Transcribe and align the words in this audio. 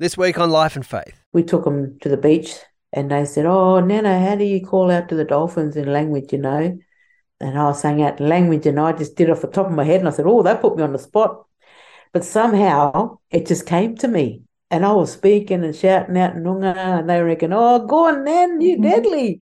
This 0.00 0.16
week 0.16 0.38
on 0.38 0.48
Life 0.48 0.76
and 0.76 0.86
Faith. 0.86 1.22
We 1.34 1.42
took 1.42 1.64
them 1.64 1.98
to 2.00 2.08
the 2.08 2.16
beach 2.16 2.54
and 2.90 3.10
they 3.10 3.26
said, 3.26 3.44
Oh, 3.44 3.80
Nana, 3.80 4.18
how 4.18 4.34
do 4.34 4.44
you 4.44 4.64
call 4.64 4.90
out 4.90 5.10
to 5.10 5.14
the 5.14 5.26
dolphins 5.26 5.76
in 5.76 5.92
language, 5.92 6.32
you 6.32 6.38
know? 6.38 6.78
And 7.38 7.58
I 7.58 7.64
was 7.64 7.82
saying 7.82 8.02
out 8.02 8.18
language 8.18 8.64
and 8.64 8.80
I 8.80 8.92
just 8.92 9.14
did 9.14 9.28
it 9.28 9.32
off 9.32 9.42
the 9.42 9.48
top 9.48 9.66
of 9.66 9.72
my 9.72 9.84
head 9.84 10.00
and 10.00 10.08
I 10.08 10.12
said, 10.12 10.24
Oh, 10.26 10.42
that 10.42 10.62
put 10.62 10.74
me 10.78 10.82
on 10.82 10.94
the 10.94 10.98
spot. 10.98 11.44
But 12.14 12.24
somehow 12.24 13.18
it 13.30 13.46
just 13.46 13.66
came 13.66 13.94
to 13.96 14.08
me. 14.08 14.44
And 14.70 14.86
I 14.86 14.92
was 14.92 15.12
speaking 15.12 15.62
and 15.64 15.76
shouting 15.76 16.16
out 16.16 16.34
Noongar 16.34 17.00
and 17.00 17.10
they 17.10 17.20
reckon, 17.20 17.52
Oh, 17.52 17.86
go 17.86 18.06
on, 18.06 18.24
Nan, 18.24 18.58
you're 18.62 18.78
deadly. 18.80 19.42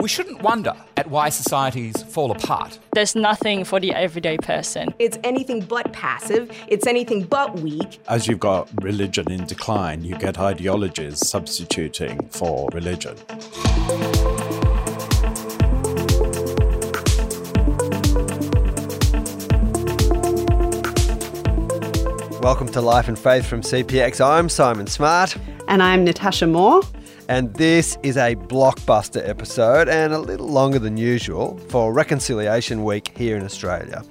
We 0.00 0.08
shouldn't 0.08 0.42
wonder 0.42 0.74
at 0.96 1.10
why 1.10 1.28
societies 1.28 2.04
fall 2.04 2.30
apart. 2.30 2.78
There's 2.94 3.16
nothing 3.16 3.64
for 3.64 3.80
the 3.80 3.92
everyday 3.92 4.36
person. 4.36 4.94
It's 5.00 5.18
anything 5.24 5.62
but 5.62 5.92
passive, 5.92 6.56
it's 6.68 6.86
anything 6.86 7.24
but 7.24 7.58
weak. 7.58 7.98
As 8.06 8.28
you've 8.28 8.38
got 8.38 8.68
religion 8.80 9.28
in 9.28 9.44
decline, 9.44 10.04
you 10.04 10.16
get 10.16 10.38
ideologies 10.38 11.26
substituting 11.28 12.28
for 12.28 12.68
religion. 12.72 13.16
Welcome 22.40 22.68
to 22.68 22.80
Life 22.80 23.08
and 23.08 23.18
Faith 23.18 23.46
from 23.46 23.62
CPX. 23.62 24.24
I'm 24.24 24.48
Simon 24.48 24.86
Smart. 24.86 25.36
And 25.66 25.82
I'm 25.82 26.04
Natasha 26.04 26.46
Moore. 26.46 26.82
And 27.28 27.52
this 27.54 27.98
is 28.02 28.16
a 28.16 28.36
blockbuster 28.36 29.28
episode 29.28 29.86
and 29.86 30.14
a 30.14 30.18
little 30.18 30.48
longer 30.48 30.78
than 30.78 30.96
usual 30.96 31.58
for 31.68 31.92
Reconciliation 31.92 32.84
Week 32.84 33.12
here 33.18 33.36
in 33.36 33.44
Australia. 33.44 34.02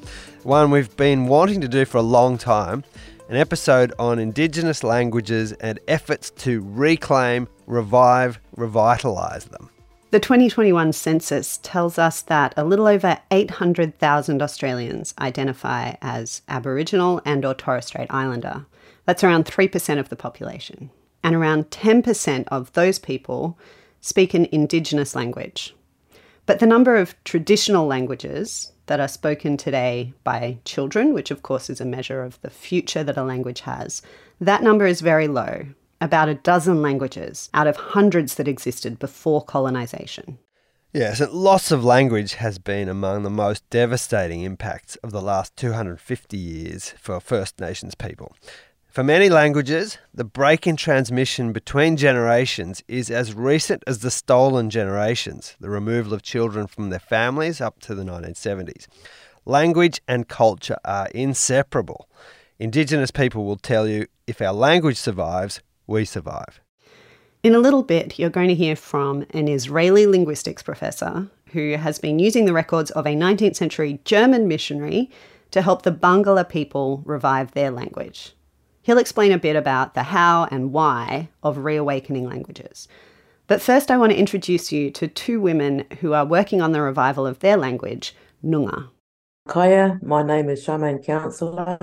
One 0.44 0.70
we've 0.70 0.96
been 0.98 1.26
wanting 1.26 1.60
to 1.62 1.68
do 1.68 1.84
for 1.84 1.98
a 1.98 2.04
long 2.04 2.38
time 2.38 2.84
an 3.28 3.36
episode 3.36 3.92
on 4.00 4.20
Indigenous 4.20 4.84
languages 4.84 5.52
and 5.54 5.80
efforts 5.88 6.30
to 6.30 6.62
reclaim, 6.62 7.48
revive, 7.66 8.40
revitalise 8.56 9.50
them. 9.50 9.70
The 10.12 10.20
2021 10.20 10.94
census 10.94 11.58
tells 11.58 11.98
us 11.98 12.22
that 12.22 12.54
a 12.56 12.64
little 12.64 12.88
over 12.88 13.18
800,000 13.32 14.42
Australians 14.42 15.14
identify 15.20 15.96
as 16.02 16.44
Aboriginal 16.48 17.20
and 17.26 17.44
or 17.44 17.54
Torres 17.54 17.88
Strait 17.88 18.08
Islander. 18.12 18.66
That's 19.06 19.24
around 19.24 19.46
3% 19.46 20.00
of 20.00 20.08
the 20.08 20.16
population 20.16 20.92
and 21.28 21.36
around 21.36 21.70
10% 21.72 22.46
of 22.48 22.72
those 22.72 23.00
people 23.00 23.60
speak 24.00 24.34
an 24.34 24.48
Indigenous 24.54 25.14
language. 25.14 25.76
But 26.46 26.60
the 26.60 26.66
number 26.66 26.96
of 26.96 27.22
traditional 27.26 27.86
languages 27.86 28.72
that 28.86 29.02
are 29.02 29.10
spoken 29.10 29.58
today 29.58 30.14
by 30.24 30.60
children, 30.64 31.14
which 31.14 31.30
of 31.30 31.44
course 31.44 31.70
is 31.70 31.82
a 31.82 31.86
measure 31.86 32.24
of 32.24 32.40
the 32.40 32.50
future 32.50 33.04
that 33.04 33.18
a 33.18 33.24
language 33.24 33.60
has, 33.60 34.02
that 34.40 34.64
number 34.64 34.86
is 34.86 35.02
very 35.02 35.28
low, 35.28 35.66
about 36.00 36.30
a 36.30 36.36
dozen 36.36 36.82
languages 36.82 37.50
out 37.54 37.68
of 37.68 37.76
hundreds 37.76 38.36
that 38.36 38.48
existed 38.48 38.98
before 38.98 39.44
colonisation. 39.44 40.38
Yes, 40.94 41.20
loss 41.20 41.72
of 41.72 41.84
language 41.84 42.36
has 42.36 42.58
been 42.58 42.88
among 42.88 43.24
the 43.24 43.30
most 43.30 43.70
devastating 43.70 44.44
impacts 44.44 44.96
of 45.04 45.12
the 45.12 45.22
last 45.22 45.58
250 45.58 46.38
years 46.38 46.92
for 46.98 47.20
First 47.20 47.60
Nations 47.60 47.96
people. 47.96 48.34
For 48.98 49.04
many 49.04 49.30
languages, 49.30 50.00
the 50.12 50.24
break 50.24 50.66
in 50.66 50.76
transmission 50.76 51.54
between 51.54 51.98
generations 51.98 52.84
is 52.88 53.12
as 53.12 53.36
recent 53.36 53.84
as 53.86 54.00
the 54.00 54.10
stolen 54.10 54.72
generations, 54.72 55.56
the 55.60 55.70
removal 55.70 56.16
of 56.16 56.24
children 56.24 56.66
from 56.66 56.90
their 56.90 56.98
families 56.98 57.62
up 57.62 57.80
to 57.82 57.94
the 57.94 58.02
1970s. 58.02 58.88
Language 59.46 60.02
and 60.08 60.28
culture 60.28 60.78
are 60.84 61.10
inseparable. 61.14 62.10
Indigenous 62.58 63.12
people 63.12 63.46
will 63.46 63.58
tell 63.58 63.88
you 63.88 64.08
if 64.26 64.42
our 64.42 64.52
language 64.52 64.98
survives, 64.98 65.62
we 65.86 66.04
survive. 66.04 66.60
In 67.44 67.54
a 67.54 67.60
little 67.60 67.84
bit, 67.84 68.18
you're 68.18 68.32
going 68.32 68.48
to 68.48 68.56
hear 68.56 68.76
from 68.76 69.28
an 69.30 69.48
Israeli 69.48 70.08
linguistics 70.08 70.64
professor 70.64 71.30
who 71.52 71.76
has 71.76 72.00
been 72.00 72.18
using 72.18 72.46
the 72.46 72.52
records 72.52 72.90
of 72.90 73.06
a 73.06 73.14
19th 73.14 73.58
century 73.58 74.00
German 74.06 74.48
missionary 74.48 75.12
to 75.52 75.62
help 75.62 75.84
the 75.84 75.92
Barngarla 75.92 76.50
people 76.50 77.04
revive 77.06 77.52
their 77.52 77.70
language. 77.70 78.34
He'll 78.88 79.00
explain 79.00 79.34
a 79.34 79.38
bit 79.38 79.58
about 79.58 79.96
the 79.96 80.04
how 80.04 80.48
and 80.50 80.72
why 80.72 81.28
of 81.44 81.58
reawakening 81.58 82.26
languages. 82.26 82.88
But 83.46 83.62
first, 83.62 83.92
I 83.92 83.98
want 83.98 84.14
to 84.14 84.18
introduce 84.18 84.72
you 84.72 84.92
to 84.92 85.10
two 85.10 85.42
women 85.42 85.84
who 86.00 86.14
are 86.14 86.26
working 86.26 86.62
on 86.62 86.72
the 86.72 86.82
revival 86.82 87.28
of 87.28 87.40
their 87.40 87.58
language, 87.58 88.16
Noongar. 88.42 88.88
Kaya, 89.46 90.00
my 90.02 90.24
name 90.24 90.48
is 90.48 90.66
Charmaine 90.66 91.06
Councillor. 91.06 91.78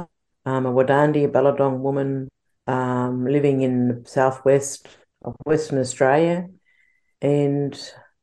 I'm 0.46 0.64
a 0.64 0.72
Wardandi 0.72 1.30
Balladong 1.30 1.80
woman 1.80 2.30
um, 2.66 3.26
living 3.26 3.60
in 3.60 3.88
the 3.88 4.08
southwest 4.08 4.88
of 5.26 5.36
Western 5.44 5.80
Australia. 5.80 6.46
And 7.20 7.78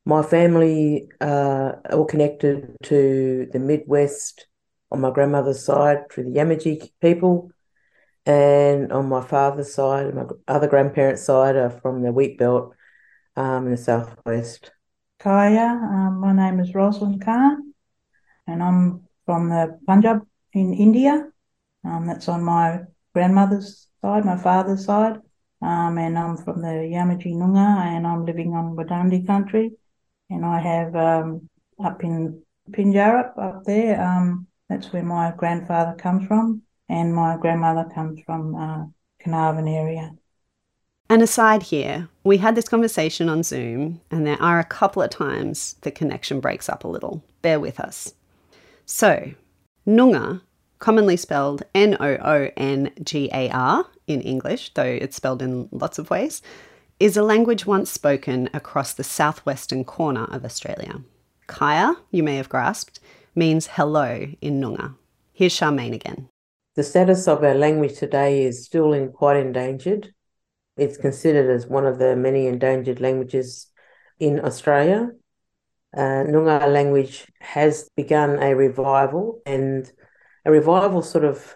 my 0.07 0.23
family 0.23 1.07
uh, 1.21 1.25
are 1.85 1.93
all 1.93 2.05
connected 2.05 2.75
to 2.85 3.47
the 3.53 3.59
Midwest 3.59 4.47
on 4.89 5.01
my 5.01 5.11
grandmother's 5.11 5.63
side 5.63 6.09
through 6.09 6.23
the 6.23 6.39
Yamatji 6.39 6.89
people 6.99 7.51
and 8.25 8.91
on 8.91 9.09
my 9.09 9.21
father's 9.21 9.73
side, 9.73 10.13
my 10.13 10.25
other 10.47 10.67
grandparents' 10.67 11.23
side 11.23 11.55
are 11.55 11.69
from 11.69 12.01
the 12.01 12.11
wheat 12.11 12.37
belt 12.37 12.75
um, 13.35 13.65
in 13.65 13.71
the 13.71 13.77
southwest. 13.77 14.71
Kaya, 15.19 15.79
um, 15.81 16.19
my 16.19 16.33
name 16.33 16.59
is 16.59 16.73
Roslyn 16.73 17.19
Khan, 17.19 17.73
and 18.47 18.61
I'm 18.61 19.07
from 19.25 19.49
the 19.49 19.79
Punjab 19.87 20.25
in 20.53 20.73
India. 20.73 21.29
Um, 21.83 22.05
that's 22.05 22.27
on 22.27 22.43
my 22.43 22.81
grandmother's 23.13 23.87
side, 24.01 24.25
my 24.25 24.37
father's 24.37 24.85
side, 24.85 25.17
um, 25.61 25.97
and 25.97 26.17
I'm 26.17 26.37
from 26.37 26.61
the 26.61 26.67
Yamatji 26.67 27.33
Noongar, 27.33 27.85
and 27.87 28.05
I'm 28.05 28.25
living 28.25 28.53
on 28.53 28.75
Wardandi 28.75 29.25
country, 29.25 29.71
and 30.29 30.45
I 30.45 30.59
have 30.59 30.95
um, 30.95 31.49
up 31.83 32.03
in 32.03 32.43
Pinjarra 32.69 33.37
up 33.37 33.63
there. 33.65 33.99
Um, 33.99 34.47
that's 34.69 34.93
where 34.93 35.03
my 35.03 35.33
grandfather 35.35 35.95
comes 35.97 36.27
from 36.27 36.61
and 36.91 37.16
my 37.16 37.38
grandmother 37.38 37.90
comes 37.96 38.19
from 38.25 38.53
uh, 38.53 38.85
Carnarvon 39.24 39.68
area. 39.68 40.13
And 41.09 41.22
aside 41.22 41.63
here, 41.63 42.09
we 42.24 42.38
had 42.38 42.56
this 42.56 42.68
conversation 42.68 43.29
on 43.29 43.44
Zoom, 43.44 44.02
and 44.12 44.28
there 44.28 44.41
are 44.41 44.59
a 44.59 44.66
couple 44.66 45.02
of 45.02 45.09
times 45.09 45.75
the 45.81 45.91
connection 45.91 46.41
breaks 46.41 46.68
up 46.68 46.84
a 46.84 46.90
little. 46.90 47.24
Bear 47.41 47.59
with 47.59 47.79
us. 47.79 48.13
So, 48.85 49.31
Noongar, 49.88 50.41
commonly 50.79 51.16
spelled 51.16 51.63
N 51.74 51.96
O 52.00 52.18
O 52.18 52.50
N 52.57 52.91
G 53.03 53.29
A 53.34 53.50
R 53.50 53.85
in 54.08 54.22
English, 54.22 54.73
though 54.73 54.84
it's 54.84 55.16
spelled 55.16 55.41
in 55.41 55.69
lots 55.72 55.97
of 55.97 56.09
ways, 56.09 56.41
is 57.00 57.16
a 57.16 57.23
language 57.23 57.66
once 57.66 57.90
spoken 57.90 58.50
across 58.53 58.94
the 58.94 59.03
southwestern 59.03 59.85
corner 59.85 60.25
of 60.25 60.44
Australia. 60.44 61.02
Kaya, 61.47 61.96
you 62.12 62.22
may 62.22 62.35
have 62.35 62.50
grasped, 62.50 63.00
means 63.34 63.68
hello 63.68 64.28
in 64.41 64.59
Noongar. 64.59 64.96
Here's 65.31 65.58
Charmaine 65.58 65.96
again. 65.96 66.30
The 66.75 66.83
status 66.83 67.27
of 67.27 67.43
our 67.43 67.53
language 67.53 67.97
today 67.97 68.43
is 68.43 68.65
still 68.65 68.93
in 68.93 69.11
quite 69.11 69.35
endangered. 69.35 70.13
It's 70.77 70.97
considered 70.97 71.49
as 71.53 71.67
one 71.67 71.85
of 71.85 71.99
the 71.99 72.15
many 72.15 72.47
endangered 72.47 73.01
languages 73.01 73.67
in 74.19 74.39
Australia. 74.39 75.09
Uh, 75.95 76.23
Noongar 76.23 76.71
language 76.71 77.27
has 77.41 77.89
begun 77.97 78.41
a 78.41 78.55
revival, 78.55 79.41
and 79.45 79.91
a 80.45 80.51
revival 80.51 81.01
sort 81.01 81.25
of 81.25 81.55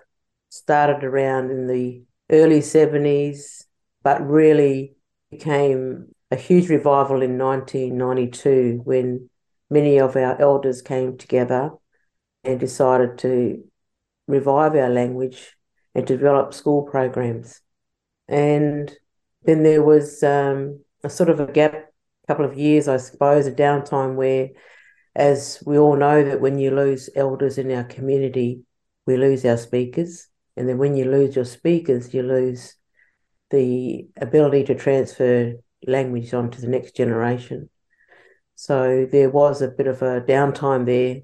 started 0.50 1.06
around 1.06 1.50
in 1.50 1.68
the 1.68 2.04
early 2.30 2.60
70s, 2.60 3.64
but 4.04 4.22
really 4.28 4.98
became 5.32 6.14
a 6.30 6.36
huge 6.36 6.70
revival 6.70 7.22
in 7.22 7.38
1992 7.38 8.82
when 8.84 9.30
many 9.70 9.98
of 9.98 10.18
our 10.18 10.40
elders 10.42 10.82
came 10.82 11.18
together 11.18 11.72
and 12.44 12.60
decided 12.60 13.18
to 13.20 13.64
revive 14.28 14.76
our 14.76 14.90
language 14.90 15.56
and 15.94 16.06
develop 16.06 16.54
school 16.54 16.84
programs. 16.84 17.62
And 18.28 18.92
then 19.44 19.64
there 19.64 19.84
was 19.84 20.24
um, 20.24 20.84
a 21.04 21.10
sort 21.10 21.30
of 21.30 21.40
a 21.40 21.52
gap, 21.52 21.74
a 21.74 22.28
couple 22.28 22.46
of 22.46 22.58
years, 22.58 22.88
I 22.88 22.98
suppose, 22.98 23.48
a 23.48 23.52
downtime 23.52 24.16
where, 24.16 24.50
as 25.16 25.62
we 25.66 25.78
all 25.78 25.96
know, 25.96 26.24
that 26.24 26.42
when 26.42 26.58
you 26.60 26.72
lose 26.72 27.10
elders 27.16 27.58
in 27.58 27.72
our 27.72 27.84
community, 27.84 28.62
we 29.06 29.18
lose 29.18 29.46
our 29.46 29.58
speakers. 29.58 30.28
And 30.58 30.68
then 30.68 30.78
when 30.78 30.96
you 30.96 31.10
lose 31.10 31.36
your 31.36 31.46
speakers, 31.46 32.14
you 32.14 32.24
lose 32.24 32.76
the 33.52 34.08
ability 34.18 34.64
to 34.66 34.76
transfer 34.76 35.54
language 35.86 36.34
on 36.34 36.50
to 36.52 36.62
the 36.62 36.68
next 36.68 36.96
generation. 36.96 37.70
So 38.56 39.08
there 39.12 39.30
was 39.30 39.62
a 39.62 39.68
bit 39.68 39.88
of 39.88 40.02
a 40.02 40.22
downtime 40.22 40.86
there 40.86 41.22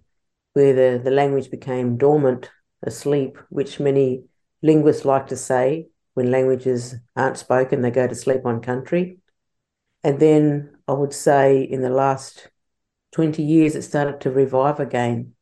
where 0.53 0.73
the, 0.73 1.03
the 1.03 1.11
language 1.11 1.49
became 1.49 1.97
dormant 1.97 2.49
asleep, 2.83 3.37
which 3.49 3.79
many 3.79 4.23
linguists 4.61 5.05
like 5.05 5.27
to 5.27 5.37
say 5.37 5.87
when 6.13 6.31
languages 6.31 6.95
aren't 7.15 7.37
spoken, 7.37 7.81
they 7.81 7.91
go 7.91 8.07
to 8.07 8.15
sleep 8.15 8.45
on 8.45 8.61
country. 8.61 9.19
And 10.03 10.19
then 10.19 10.77
I 10.87 10.93
would 10.93 11.13
say 11.13 11.61
in 11.61 11.81
the 11.81 11.89
last 11.89 12.49
20 13.13 13.43
years, 13.43 13.75
it 13.75 13.83
started 13.83 14.21
to 14.21 14.31
revive 14.31 14.79
again 14.79 15.33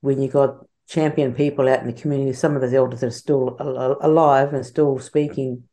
when 0.00 0.22
you 0.22 0.28
got 0.28 0.64
champion 0.88 1.34
people 1.34 1.68
out 1.68 1.80
in 1.80 1.86
the 1.86 1.92
community. 1.92 2.32
Some 2.32 2.54
of 2.54 2.62
those 2.62 2.72
elders 2.72 3.00
that 3.00 3.08
are 3.08 3.10
still 3.10 3.56
alive 3.58 4.54
and 4.54 4.64
still 4.64 4.98
speaking, 4.98 5.64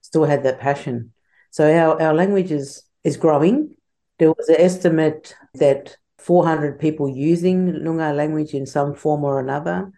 still 0.00 0.24
had 0.24 0.44
that 0.44 0.60
passion. 0.60 1.12
So 1.50 1.72
our, 1.72 2.00
our 2.00 2.14
language 2.14 2.52
is, 2.52 2.82
is 3.02 3.16
growing. 3.16 3.74
There 4.18 4.32
was 4.32 4.48
an 4.48 4.60
estimate 4.60 5.34
that 5.54 5.96
400 6.18 6.78
people 6.78 7.08
using 7.08 7.72
Noongar 7.72 8.14
language 8.14 8.54
in 8.54 8.66
some 8.66 8.94
form 8.94 9.24
or 9.24 9.40
another. 9.40 9.92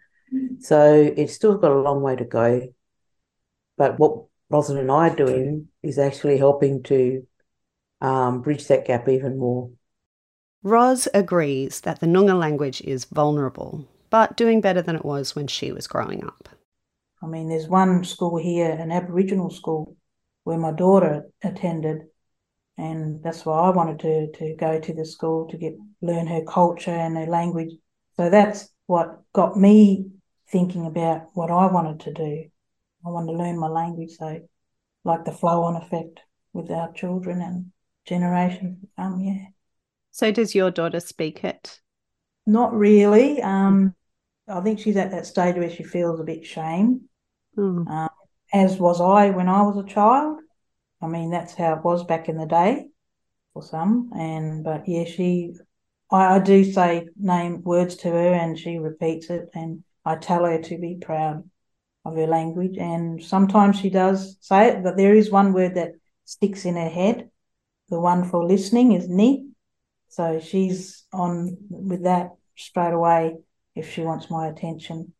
So 0.59 1.13
it's 1.15 1.33
still 1.33 1.57
got 1.57 1.71
a 1.71 1.79
long 1.79 2.01
way 2.01 2.15
to 2.15 2.25
go. 2.25 2.73
But 3.77 3.97
what 3.97 4.25
Roslyn 4.49 4.79
and 4.79 4.91
I 4.91 5.09
are 5.09 5.15
doing 5.15 5.67
is 5.83 5.97
actually 5.97 6.37
helping 6.37 6.83
to 6.83 7.25
um, 8.01 8.41
bridge 8.41 8.67
that 8.67 8.85
gap 8.85 9.07
even 9.07 9.37
more. 9.37 9.71
Ros 10.63 11.07
agrees 11.13 11.81
that 11.81 11.99
the 11.99 12.07
Noongar 12.07 12.37
language 12.37 12.81
is 12.81 13.05
vulnerable, 13.05 13.87
but 14.09 14.35
doing 14.35 14.59
better 14.59 14.81
than 14.81 14.95
it 14.95 15.05
was 15.05 15.35
when 15.35 15.47
she 15.47 15.71
was 15.71 15.87
growing 15.87 16.25
up. 16.25 16.49
I 17.21 17.27
mean, 17.27 17.47
there's 17.49 17.67
one 17.67 18.03
school 18.03 18.37
here, 18.37 18.71
an 18.71 18.91
Aboriginal 18.91 19.49
school, 19.49 19.95
where 20.43 20.57
my 20.57 20.71
daughter 20.71 21.23
attended, 21.43 22.01
and 22.77 23.23
that's 23.23 23.45
why 23.45 23.59
I 23.59 23.69
wanted 23.69 23.99
to 23.99 24.31
to 24.39 24.55
go 24.55 24.79
to 24.79 24.93
the 24.93 25.05
school 25.05 25.47
to 25.47 25.57
get 25.57 25.75
learn 26.01 26.27
her 26.27 26.43
culture 26.43 26.91
and 26.91 27.15
her 27.17 27.25
language. 27.25 27.71
So 28.17 28.29
that's 28.29 28.69
what 28.87 29.21
got 29.33 29.57
me 29.57 30.11
thinking 30.51 30.85
about 30.85 31.27
what 31.33 31.51
I 31.51 31.67
wanted 31.67 32.01
to 32.01 32.13
do. 32.13 32.45
I 33.05 33.09
wanted 33.09 33.31
to 33.33 33.37
learn 33.37 33.59
my 33.59 33.67
language, 33.67 34.11
so 34.17 34.41
like 35.03 35.25
the 35.25 35.31
flow 35.31 35.63
on 35.63 35.75
effect 35.75 36.19
with 36.53 36.69
our 36.71 36.91
children 36.93 37.41
and 37.41 37.71
generations 38.05 38.81
to 38.81 38.87
come. 38.97 39.19
Yeah. 39.21 39.45
So 40.11 40.31
does 40.31 40.55
your 40.55 40.71
daughter 40.71 40.99
speak 40.99 41.43
it? 41.43 41.79
Not 42.45 42.73
really. 42.73 43.41
Um, 43.41 43.95
I 44.47 44.61
think 44.61 44.79
she's 44.79 44.97
at 44.97 45.11
that 45.11 45.27
stage 45.27 45.55
where 45.55 45.69
she 45.69 45.83
feels 45.83 46.19
a 46.19 46.23
bit 46.23 46.45
shame, 46.45 47.01
mm. 47.55 47.87
um, 47.87 48.09
as 48.51 48.77
was 48.77 48.99
I 48.99 49.29
when 49.29 49.47
I 49.47 49.61
was 49.61 49.77
a 49.77 49.87
child. 49.87 50.39
I 51.01 51.07
mean, 51.07 51.29
that's 51.29 51.53
how 51.53 51.75
it 51.75 51.83
was 51.83 52.03
back 52.03 52.27
in 52.27 52.37
the 52.37 52.47
day 52.47 52.87
for 53.53 53.63
some. 53.63 54.09
And 54.13 54.63
but 54.63 54.87
yeah, 54.87 55.05
she, 55.05 55.53
I, 56.11 56.35
I 56.35 56.39
do 56.39 56.63
say 56.63 57.07
name 57.15 57.61
words 57.61 57.95
to 57.97 58.09
her, 58.09 58.33
and 58.33 58.57
she 58.57 58.77
repeats 58.79 59.29
it, 59.29 59.49
and 59.53 59.83
I 60.05 60.15
tell 60.15 60.45
her 60.45 60.61
to 60.61 60.77
be 60.77 60.97
proud 61.01 61.49
of 62.05 62.15
her 62.15 62.27
language. 62.27 62.77
And 62.77 63.23
sometimes 63.23 63.79
she 63.79 63.89
does 63.89 64.37
say 64.41 64.69
it, 64.69 64.83
but 64.83 64.97
there 64.97 65.15
is 65.15 65.31
one 65.31 65.53
word 65.53 65.75
that 65.75 65.93
sticks 66.25 66.65
in 66.65 66.75
her 66.75 66.89
head. 66.89 67.29
The 67.89 67.99
one 67.99 68.23
for 68.23 68.45
listening 68.45 68.93
is 68.93 69.09
ni. 69.09 69.47
So 70.09 70.39
she's 70.39 71.05
on 71.11 71.57
with 71.69 72.03
that 72.03 72.31
straight 72.55 72.93
away 72.93 73.37
if 73.75 73.91
she 73.91 74.01
wants 74.01 74.29
my 74.29 74.47
attention. 74.47 75.13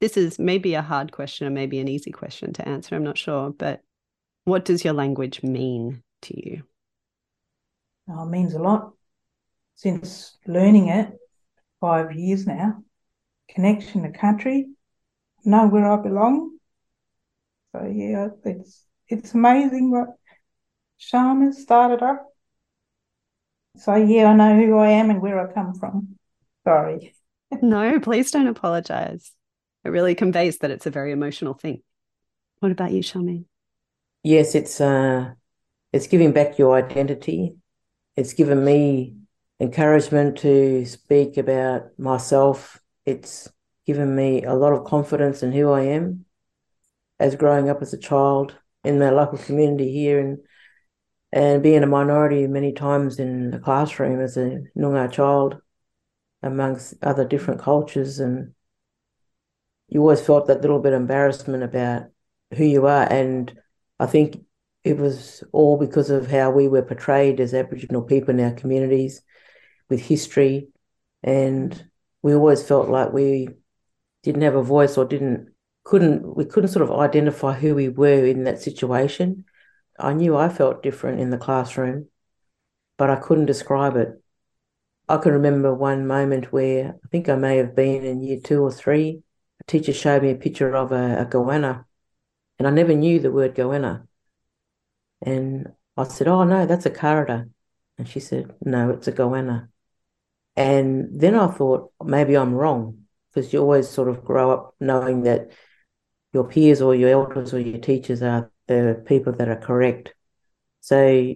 This 0.00 0.16
is 0.16 0.38
maybe 0.38 0.74
a 0.74 0.82
hard 0.82 1.12
question 1.12 1.46
or 1.46 1.50
maybe 1.50 1.78
an 1.78 1.88
easy 1.88 2.10
question 2.10 2.52
to 2.54 2.66
answer. 2.66 2.94
I'm 2.94 3.04
not 3.04 3.18
sure. 3.18 3.50
But 3.50 3.82
what 4.44 4.64
does 4.64 4.84
your 4.84 4.94
language 4.94 5.42
mean 5.42 6.02
to 6.22 6.36
you? 6.36 6.62
Oh, 8.08 8.24
it 8.24 8.30
means 8.30 8.54
a 8.54 8.58
lot. 8.58 8.92
Since 9.74 10.36
learning 10.46 10.88
it 10.88 11.12
five 11.80 12.12
years 12.12 12.46
now, 12.46 12.82
connection 13.54 14.02
to 14.02 14.10
country, 14.10 14.66
know 15.44 15.66
where 15.68 15.90
I 15.90 15.96
belong. 15.96 16.58
So 17.72 17.86
yeah, 17.86 18.28
it's 18.44 18.86
it's 19.08 19.34
amazing 19.34 19.90
what 19.90 20.08
Charmaine 21.00 21.54
started 21.54 22.02
up. 22.02 22.26
So 23.76 23.94
yeah, 23.94 24.26
I 24.26 24.34
know 24.34 24.56
who 24.56 24.76
I 24.78 24.90
am 24.90 25.10
and 25.10 25.22
where 25.22 25.40
I 25.40 25.52
come 25.52 25.74
from. 25.74 26.16
Sorry. 26.64 27.14
no, 27.62 28.00
please 28.00 28.30
don't 28.30 28.46
apologize. 28.46 29.32
It 29.84 29.90
really 29.90 30.14
conveys 30.14 30.58
that 30.58 30.70
it's 30.70 30.86
a 30.86 30.90
very 30.90 31.12
emotional 31.12 31.54
thing. 31.54 31.82
What 32.58 32.72
about 32.72 32.92
you, 32.92 33.02
Charmaine? 33.02 33.46
Yes, 34.22 34.54
it's 34.54 34.80
uh 34.80 35.32
it's 35.92 36.06
giving 36.06 36.32
back 36.32 36.58
your 36.58 36.76
identity. 36.76 37.54
It's 38.16 38.34
given 38.34 38.64
me 38.64 39.16
encouragement 39.60 40.38
to 40.38 40.84
speak 40.84 41.36
about 41.36 41.98
myself. 41.98 42.79
It's 43.10 43.50
given 43.86 44.14
me 44.14 44.44
a 44.44 44.54
lot 44.54 44.72
of 44.72 44.84
confidence 44.84 45.42
in 45.42 45.52
who 45.52 45.70
I 45.70 45.82
am 45.82 46.24
as 47.18 47.36
growing 47.36 47.68
up 47.68 47.82
as 47.82 47.92
a 47.92 47.98
child 47.98 48.56
in 48.84 48.98
my 48.98 49.10
local 49.10 49.38
community 49.38 49.92
here 49.92 50.20
and 50.20 50.38
and 51.32 51.62
being 51.62 51.82
a 51.82 51.86
minority 51.86 52.46
many 52.46 52.72
times 52.72 53.18
in 53.18 53.50
the 53.50 53.58
classroom 53.58 54.20
as 54.20 54.36
a 54.36 54.62
Noongar 54.76 55.12
child 55.12 55.60
amongst 56.42 56.94
other 57.02 57.24
different 57.24 57.60
cultures. 57.60 58.18
And 58.18 58.54
you 59.88 60.00
always 60.00 60.20
felt 60.20 60.48
that 60.48 60.60
little 60.62 60.80
bit 60.80 60.92
of 60.92 61.00
embarrassment 61.00 61.62
about 61.62 62.06
who 62.56 62.64
you 62.64 62.86
are. 62.86 63.04
And 63.04 63.56
I 64.00 64.06
think 64.06 64.44
it 64.82 64.96
was 64.96 65.44
all 65.52 65.78
because 65.78 66.10
of 66.10 66.28
how 66.28 66.50
we 66.50 66.66
were 66.66 66.82
portrayed 66.82 67.38
as 67.38 67.54
Aboriginal 67.54 68.02
people 68.02 68.30
in 68.30 68.40
our 68.40 68.52
communities 68.52 69.22
with 69.88 70.00
history 70.00 70.68
and 71.22 71.89
we 72.22 72.34
always 72.34 72.62
felt 72.62 72.88
like 72.88 73.12
we 73.12 73.48
didn't 74.22 74.42
have 74.42 74.54
a 74.54 74.62
voice 74.62 74.98
or 74.98 75.04
didn't 75.04 75.50
couldn't 75.84 76.36
we 76.36 76.44
couldn't 76.44 76.68
sort 76.70 76.88
of 76.88 76.98
identify 76.98 77.54
who 77.54 77.74
we 77.74 77.88
were 77.88 78.24
in 78.24 78.44
that 78.44 78.60
situation. 78.60 79.44
I 79.98 80.12
knew 80.12 80.36
I 80.36 80.48
felt 80.48 80.82
different 80.82 81.20
in 81.20 81.30
the 81.30 81.38
classroom, 81.38 82.08
but 82.98 83.10
I 83.10 83.16
couldn't 83.16 83.46
describe 83.46 83.96
it. 83.96 84.22
I 85.08 85.16
can 85.16 85.32
remember 85.32 85.74
one 85.74 86.06
moment 86.06 86.52
where 86.52 86.94
I 87.04 87.08
think 87.08 87.28
I 87.28 87.34
may 87.34 87.56
have 87.56 87.74
been 87.74 88.04
in 88.04 88.22
year 88.22 88.38
two 88.42 88.62
or 88.62 88.70
three. 88.70 89.22
A 89.60 89.64
teacher 89.64 89.92
showed 89.92 90.22
me 90.22 90.30
a 90.30 90.36
picture 90.36 90.74
of 90.74 90.92
a, 90.92 91.22
a 91.22 91.26
goanna, 91.26 91.84
and 92.58 92.68
I 92.68 92.70
never 92.70 92.94
knew 92.94 93.18
the 93.18 93.32
word 93.32 93.54
goanna. 93.54 94.06
And 95.22 95.72
I 95.96 96.04
said, 96.04 96.28
Oh, 96.28 96.44
no, 96.44 96.66
that's 96.66 96.86
a 96.86 96.90
karada. 96.90 97.50
And 97.98 98.08
she 98.08 98.20
said, 98.20 98.54
No, 98.64 98.90
it's 98.90 99.08
a 99.08 99.12
goanna. 99.12 99.68
And 100.60 101.18
then 101.18 101.36
I 101.36 101.46
thought, 101.46 101.90
maybe 102.04 102.36
I'm 102.36 102.52
wrong 102.52 103.04
because 103.32 103.50
you 103.50 103.60
always 103.60 103.88
sort 103.88 104.10
of 104.10 104.22
grow 104.22 104.50
up 104.50 104.74
knowing 104.78 105.22
that 105.22 105.52
your 106.34 106.46
peers 106.46 106.82
or 106.82 106.94
your 106.94 107.08
elders 107.08 107.54
or 107.54 107.60
your 107.60 107.78
teachers 107.78 108.22
are 108.22 108.50
the 108.66 109.02
people 109.06 109.32
that 109.32 109.48
are 109.48 109.56
correct. 109.56 110.12
So 110.82 111.32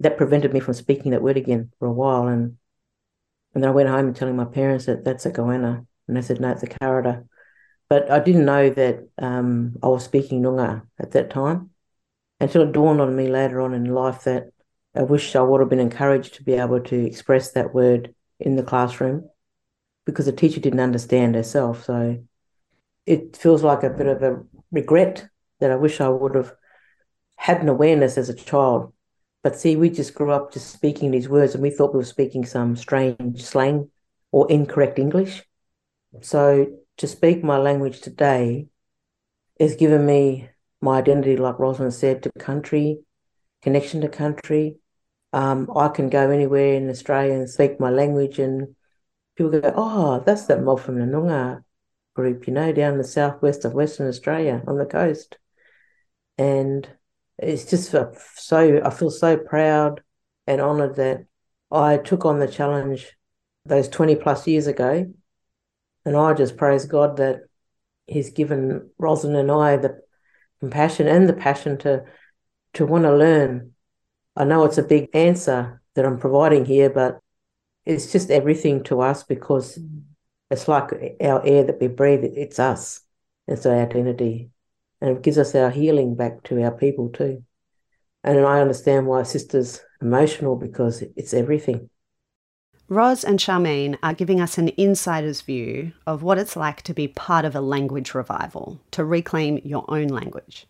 that 0.00 0.16
prevented 0.16 0.52
me 0.52 0.58
from 0.58 0.74
speaking 0.74 1.12
that 1.12 1.22
word 1.22 1.36
again 1.36 1.70
for 1.78 1.86
a 1.86 1.92
while. 1.92 2.26
And 2.26 2.56
and 3.54 3.62
then 3.62 3.70
I 3.70 3.72
went 3.72 3.88
home 3.88 4.08
and 4.08 4.16
telling 4.16 4.34
my 4.34 4.44
parents 4.44 4.86
that 4.86 5.04
that's 5.04 5.26
a 5.26 5.30
goanna. 5.30 5.86
And 6.08 6.16
they 6.16 6.22
said, 6.22 6.40
no, 6.40 6.50
it's 6.50 6.64
a 6.64 6.66
karada. 6.66 7.24
But 7.88 8.10
I 8.10 8.18
didn't 8.18 8.46
know 8.46 8.68
that 8.70 9.08
um, 9.16 9.76
I 9.80 9.86
was 9.86 10.04
speaking 10.04 10.42
Noongar 10.42 10.82
at 10.98 11.12
that 11.12 11.30
time 11.30 11.70
until 12.40 12.62
it 12.62 12.72
dawned 12.72 13.00
on 13.00 13.14
me 13.14 13.28
later 13.28 13.60
on 13.60 13.74
in 13.74 13.84
life 13.84 14.24
that 14.24 14.48
I 14.96 15.04
wish 15.04 15.36
I 15.36 15.42
would 15.42 15.60
have 15.60 15.70
been 15.70 15.78
encouraged 15.78 16.34
to 16.34 16.42
be 16.42 16.54
able 16.54 16.80
to 16.80 17.06
express 17.06 17.52
that 17.52 17.72
word 17.72 18.12
in 18.38 18.56
the 18.56 18.62
classroom 18.62 19.28
because 20.04 20.26
the 20.26 20.32
teacher 20.32 20.60
didn't 20.60 20.80
understand 20.80 21.34
herself. 21.34 21.84
So 21.84 22.22
it 23.06 23.36
feels 23.36 23.62
like 23.62 23.82
a 23.82 23.90
bit 23.90 24.06
of 24.06 24.22
a 24.22 24.42
regret 24.70 25.28
that 25.60 25.70
I 25.70 25.76
wish 25.76 26.00
I 26.00 26.08
would 26.08 26.34
have 26.34 26.52
had 27.36 27.60
an 27.60 27.68
awareness 27.68 28.18
as 28.18 28.28
a 28.28 28.34
child. 28.34 28.92
But 29.42 29.58
see, 29.58 29.76
we 29.76 29.90
just 29.90 30.14
grew 30.14 30.32
up 30.32 30.52
just 30.52 30.72
speaking 30.72 31.10
these 31.10 31.28
words 31.28 31.54
and 31.54 31.62
we 31.62 31.70
thought 31.70 31.92
we 31.92 31.98
were 31.98 32.04
speaking 32.04 32.44
some 32.44 32.76
strange 32.76 33.44
slang 33.44 33.90
or 34.32 34.50
incorrect 34.50 34.98
English. 34.98 35.44
So 36.20 36.66
to 36.96 37.06
speak 37.06 37.44
my 37.44 37.58
language 37.58 38.00
today 38.00 38.66
has 39.60 39.76
given 39.76 40.04
me 40.04 40.48
my 40.80 40.98
identity, 40.98 41.36
like 41.36 41.58
Roslyn 41.58 41.90
said, 41.90 42.22
to 42.22 42.32
country, 42.38 43.00
connection 43.62 44.00
to 44.02 44.08
country. 44.08 44.76
Um, 45.36 45.70
I 45.76 45.88
can 45.88 46.08
go 46.08 46.30
anywhere 46.30 46.72
in 46.72 46.88
Australia 46.88 47.34
and 47.34 47.50
speak 47.50 47.78
my 47.78 47.90
language 47.90 48.38
and 48.38 48.74
people 49.36 49.60
go, 49.60 49.70
oh, 49.76 50.22
that's 50.24 50.46
that 50.46 50.62
mob 50.62 50.80
from 50.80 50.98
the 50.98 51.04
Noongar 51.04 51.62
group, 52.14 52.46
you 52.46 52.54
know, 52.54 52.72
down 52.72 52.96
the 52.96 53.04
southwest 53.04 53.66
of 53.66 53.74
Western 53.74 54.08
Australia 54.08 54.62
on 54.66 54.78
the 54.78 54.86
coast. 54.86 55.36
And 56.38 56.88
it's 57.38 57.66
just 57.66 57.90
so, 57.90 58.80
I 58.82 58.88
feel 58.88 59.10
so 59.10 59.36
proud 59.36 60.00
and 60.46 60.58
honoured 60.58 60.96
that 60.96 61.26
I 61.70 61.98
took 61.98 62.24
on 62.24 62.38
the 62.38 62.48
challenge 62.48 63.12
those 63.66 63.88
20 63.88 64.16
plus 64.16 64.46
years 64.46 64.66
ago. 64.66 65.12
And 66.06 66.16
I 66.16 66.32
just 66.32 66.56
praise 66.56 66.86
God 66.86 67.18
that 67.18 67.40
He's 68.06 68.30
given 68.30 68.88
Rosin 68.96 69.34
and 69.34 69.50
I 69.50 69.76
the 69.76 70.00
compassion 70.60 71.08
and 71.08 71.28
the 71.28 71.34
passion 71.34 71.76
to 71.78 72.04
to 72.74 72.86
want 72.86 73.04
to 73.04 73.14
learn. 73.14 73.72
I 74.36 74.44
know 74.44 74.64
it's 74.64 74.78
a 74.78 74.82
big 74.82 75.08
answer 75.14 75.80
that 75.94 76.04
I'm 76.04 76.18
providing 76.18 76.64
here, 76.64 76.90
but 76.90 77.20
it's 77.84 78.12
just 78.12 78.30
everything 78.30 78.82
to 78.84 79.00
us 79.00 79.22
because 79.22 79.78
it's 80.50 80.68
like 80.68 81.16
our 81.20 81.44
air 81.44 81.64
that 81.64 81.80
we 81.80 81.88
breathe, 81.88 82.24
it's 82.24 82.58
us. 82.58 83.00
It's 83.48 83.64
our 83.64 83.80
identity. 83.80 84.50
And 85.00 85.16
it 85.16 85.22
gives 85.22 85.38
us 85.38 85.54
our 85.54 85.70
healing 85.70 86.14
back 86.16 86.42
to 86.44 86.62
our 86.62 86.70
people 86.70 87.08
too. 87.10 87.44
And 88.24 88.40
I 88.40 88.60
understand 88.60 89.06
why 89.06 89.22
sister's 89.22 89.80
emotional 90.00 90.56
because 90.56 91.02
it's 91.16 91.32
everything. 91.32 91.88
Roz 92.88 93.24
and 93.24 93.38
Charmaine 93.38 93.98
are 94.02 94.14
giving 94.14 94.40
us 94.40 94.58
an 94.58 94.70
insider's 94.76 95.40
view 95.40 95.92
of 96.06 96.22
what 96.22 96.38
it's 96.38 96.56
like 96.56 96.82
to 96.82 96.94
be 96.94 97.08
part 97.08 97.44
of 97.44 97.56
a 97.56 97.60
language 97.60 98.14
revival, 98.14 98.80
to 98.92 99.04
reclaim 99.04 99.60
your 99.64 99.84
own 99.88 100.08
language. 100.08 100.66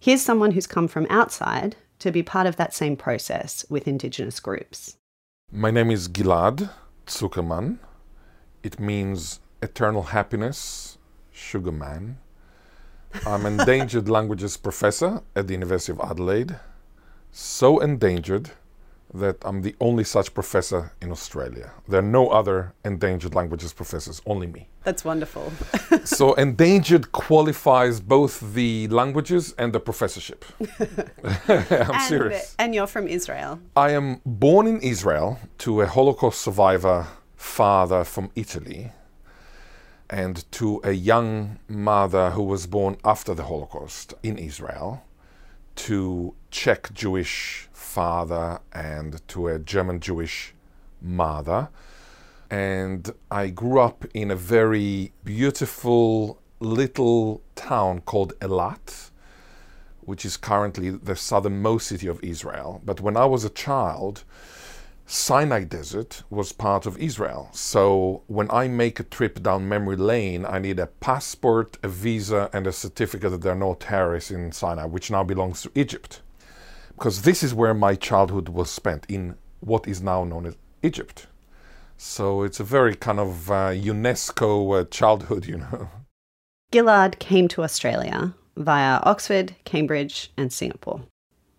Here's 0.00 0.22
someone 0.22 0.52
who's 0.52 0.66
come 0.66 0.88
from 0.88 1.06
outside 1.10 1.76
to 2.02 2.10
be 2.10 2.22
part 2.22 2.48
of 2.48 2.56
that 2.56 2.74
same 2.74 2.96
process 2.96 3.64
with 3.70 3.86
Indigenous 3.86 4.40
groups. 4.40 4.96
My 5.52 5.70
name 5.70 5.88
is 5.88 6.08
Ghil'ad 6.08 6.68
Zuckermann. 7.06 7.78
It 8.64 8.80
means 8.80 9.38
eternal 9.62 10.02
happiness, 10.02 10.98
sugar 11.30 11.70
man. 11.70 12.18
I'm 13.24 13.46
endangered 13.52 14.08
languages 14.08 14.56
professor 14.56 15.22
at 15.36 15.46
the 15.46 15.52
University 15.54 15.92
of 15.92 16.00
Adelaide. 16.00 16.56
So 17.30 17.78
endangered 17.78 18.50
that 19.14 19.36
I'm 19.42 19.62
the 19.62 19.74
only 19.80 20.04
such 20.04 20.32
professor 20.34 20.92
in 21.00 21.10
Australia. 21.10 21.72
There 21.88 22.00
are 22.00 22.10
no 22.20 22.28
other 22.28 22.74
endangered 22.84 23.34
languages 23.34 23.72
professors, 23.72 24.22
only 24.26 24.46
me. 24.46 24.68
That's 24.84 25.04
wonderful. 25.04 25.52
so 26.04 26.34
endangered 26.34 27.12
qualifies 27.12 28.00
both 28.00 28.54
the 28.54 28.88
languages 28.88 29.54
and 29.58 29.72
the 29.72 29.80
professorship. 29.80 30.44
I'm 31.48 31.90
and, 31.90 32.02
serious. 32.02 32.56
And 32.58 32.74
you're 32.74 32.86
from 32.86 33.06
Israel. 33.06 33.60
I 33.76 33.90
am 33.90 34.20
born 34.24 34.66
in 34.66 34.80
Israel 34.80 35.38
to 35.58 35.82
a 35.82 35.86
Holocaust 35.86 36.40
survivor 36.40 37.06
father 37.36 38.04
from 38.04 38.30
Italy 38.34 38.92
and 40.08 40.50
to 40.52 40.80
a 40.84 40.92
young 40.92 41.58
mother 41.68 42.30
who 42.30 42.42
was 42.42 42.66
born 42.66 42.96
after 43.04 43.34
the 43.34 43.44
Holocaust 43.44 44.14
in 44.22 44.36
Israel 44.36 45.02
to 45.74 46.34
Czech 46.50 46.92
Jewish 46.92 47.68
father 47.92 48.58
and 48.72 49.20
to 49.28 49.48
a 49.48 49.58
German 49.58 50.00
Jewish 50.00 50.54
mother. 51.02 51.68
And 52.50 53.10
I 53.30 53.48
grew 53.48 53.80
up 53.80 54.06
in 54.14 54.30
a 54.30 54.36
very 54.36 55.12
beautiful 55.24 56.38
little 56.58 57.42
town 57.54 58.00
called 58.00 58.32
Eilat, 58.40 59.10
which 60.00 60.24
is 60.24 60.38
currently 60.38 60.88
the 60.88 61.16
southernmost 61.16 61.88
city 61.88 62.06
of 62.06 62.22
Israel. 62.24 62.80
But 62.82 63.00
when 63.02 63.16
I 63.16 63.26
was 63.26 63.44
a 63.44 63.50
child, 63.50 64.24
Sinai 65.04 65.64
Desert 65.64 66.22
was 66.30 66.52
part 66.52 66.86
of 66.86 66.96
Israel. 66.96 67.50
So 67.52 68.22
when 68.26 68.50
I 68.50 68.68
make 68.68 69.00
a 69.00 69.04
trip 69.04 69.42
down 69.42 69.68
memory 69.68 69.96
lane, 69.96 70.46
I 70.46 70.58
need 70.58 70.78
a 70.78 70.86
passport, 70.86 71.76
a 71.82 71.88
visa, 71.88 72.48
and 72.54 72.66
a 72.66 72.72
certificate 72.72 73.32
that 73.32 73.42
there 73.42 73.52
are 73.52 73.66
no 73.68 73.74
terrorists 73.74 74.30
in 74.30 74.52
Sinai, 74.52 74.86
which 74.86 75.10
now 75.10 75.24
belongs 75.24 75.60
to 75.62 75.72
Egypt. 75.74 76.21
Because 77.02 77.22
this 77.22 77.42
is 77.42 77.52
where 77.52 77.74
my 77.74 77.96
childhood 77.96 78.48
was 78.48 78.70
spent, 78.70 79.06
in 79.08 79.34
what 79.58 79.88
is 79.88 80.00
now 80.00 80.22
known 80.22 80.46
as 80.46 80.56
Egypt. 80.84 81.26
So 81.96 82.44
it's 82.44 82.60
a 82.60 82.62
very 82.62 82.94
kind 82.94 83.18
of 83.18 83.50
uh, 83.50 83.70
UNESCO 83.70 84.80
uh, 84.80 84.84
childhood, 84.84 85.44
you 85.46 85.58
know. 85.58 85.88
Ghil'ad 86.72 87.18
came 87.18 87.48
to 87.48 87.64
Australia 87.64 88.32
via 88.56 89.00
Oxford, 89.02 89.56
Cambridge, 89.64 90.30
and 90.36 90.52
Singapore. 90.52 91.00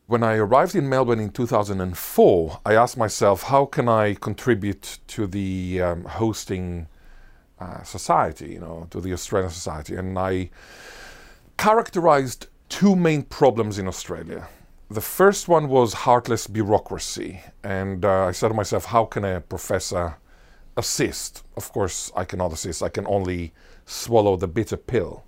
When 0.07 0.23
I 0.23 0.35
arrived 0.35 0.75
in 0.75 0.87
Melbourne 0.87 1.19
in 1.19 1.31
2004, 1.31 2.61
I 2.65 2.75
asked 2.75 2.95
myself, 2.95 3.43
how 3.43 3.65
can 3.65 3.89
I 3.89 4.13
contribute 4.13 4.99
to 5.07 5.27
the 5.27 5.81
um, 5.81 6.05
hosting 6.05 6.87
uh, 7.59 7.83
society, 7.83 8.53
you 8.53 8.61
know, 8.61 8.87
to 8.91 9.01
the 9.01 9.11
Australian 9.11 9.51
society? 9.51 9.97
And 9.97 10.17
I 10.17 10.51
characterized 11.57 12.47
two 12.69 12.95
main 12.95 13.23
problems 13.23 13.77
in 13.77 13.89
Australia. 13.89 14.47
The 14.93 15.01
first 15.01 15.47
one 15.47 15.69
was 15.69 16.05
heartless 16.05 16.45
bureaucracy. 16.45 17.41
And 17.63 18.05
uh, 18.05 18.25
I 18.27 18.31
said 18.31 18.49
to 18.49 18.53
myself, 18.53 18.85
how 18.85 19.05
can 19.05 19.25
a 19.25 19.41
professor 19.41 20.17
assist? 20.77 21.43
Of 21.57 21.71
course, 21.73 22.11
I 22.15 22.25
cannot 22.25 22.53
assist. 22.53 22.83
I 22.83 22.89
can 22.89 23.07
only 23.07 23.53
swallow 23.87 24.35
the 24.35 24.47
bitter 24.47 24.77
pill. 24.77 25.23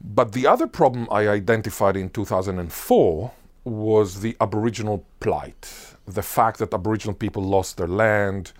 But 0.00 0.32
the 0.32 0.48
other 0.48 0.66
problem 0.66 1.06
I 1.12 1.28
identified 1.28 1.96
in 1.96 2.10
2004 2.10 3.30
was 3.62 4.22
the 4.22 4.36
Aboriginal 4.40 5.06
plight. 5.20 5.94
The 6.08 6.22
fact 6.22 6.58
that 6.58 6.74
Aboriginal 6.74 7.14
people 7.14 7.44
lost 7.44 7.76
their 7.76 7.86
land, 7.86 8.50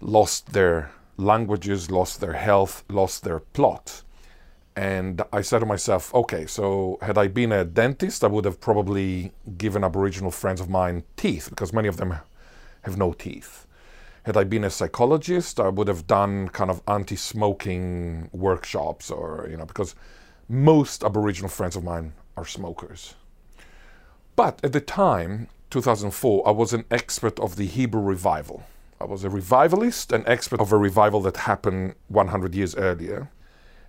lost 0.00 0.52
their 0.52 0.92
languages, 1.16 1.90
lost 1.90 2.20
their 2.20 2.34
health, 2.34 2.84
lost 2.88 3.24
their 3.24 3.40
plot. 3.40 4.02
And 4.76 5.22
I 5.32 5.40
said 5.40 5.60
to 5.60 5.66
myself, 5.66 6.14
okay, 6.14 6.44
so 6.44 6.98
had 7.00 7.16
I 7.16 7.28
been 7.28 7.50
a 7.50 7.64
dentist, 7.64 8.22
I 8.22 8.26
would 8.26 8.44
have 8.44 8.60
probably 8.60 9.32
given 9.56 9.82
Aboriginal 9.82 10.30
friends 10.30 10.60
of 10.60 10.68
mine 10.68 11.02
teeth 11.16 11.48
because 11.48 11.72
many 11.72 11.88
of 11.88 11.96
them 11.96 12.14
have 12.82 12.98
no 12.98 13.14
teeth. 13.14 13.66
Had 14.24 14.36
I 14.36 14.44
been 14.44 14.64
a 14.64 14.70
psychologist, 14.70 15.58
I 15.58 15.70
would 15.70 15.88
have 15.88 16.06
done 16.06 16.50
kind 16.50 16.70
of 16.70 16.82
anti 16.86 17.16
smoking 17.16 18.28
workshops 18.32 19.10
or, 19.10 19.46
you 19.50 19.56
know, 19.56 19.64
because 19.64 19.94
most 20.46 21.02
Aboriginal 21.02 21.48
friends 21.48 21.74
of 21.74 21.82
mine 21.82 22.12
are 22.36 22.44
smokers. 22.44 23.14
But 24.34 24.60
at 24.62 24.74
the 24.74 24.80
time, 24.82 25.48
2004, 25.70 26.46
I 26.46 26.50
was 26.50 26.74
an 26.74 26.84
expert 26.90 27.40
of 27.40 27.56
the 27.56 27.66
Hebrew 27.66 28.02
revival. 28.02 28.64
I 29.00 29.04
was 29.04 29.24
a 29.24 29.30
revivalist, 29.30 30.12
an 30.12 30.24
expert 30.26 30.60
of 30.60 30.70
a 30.70 30.76
revival 30.76 31.22
that 31.22 31.38
happened 31.38 31.94
100 32.08 32.54
years 32.54 32.76
earlier. 32.76 33.30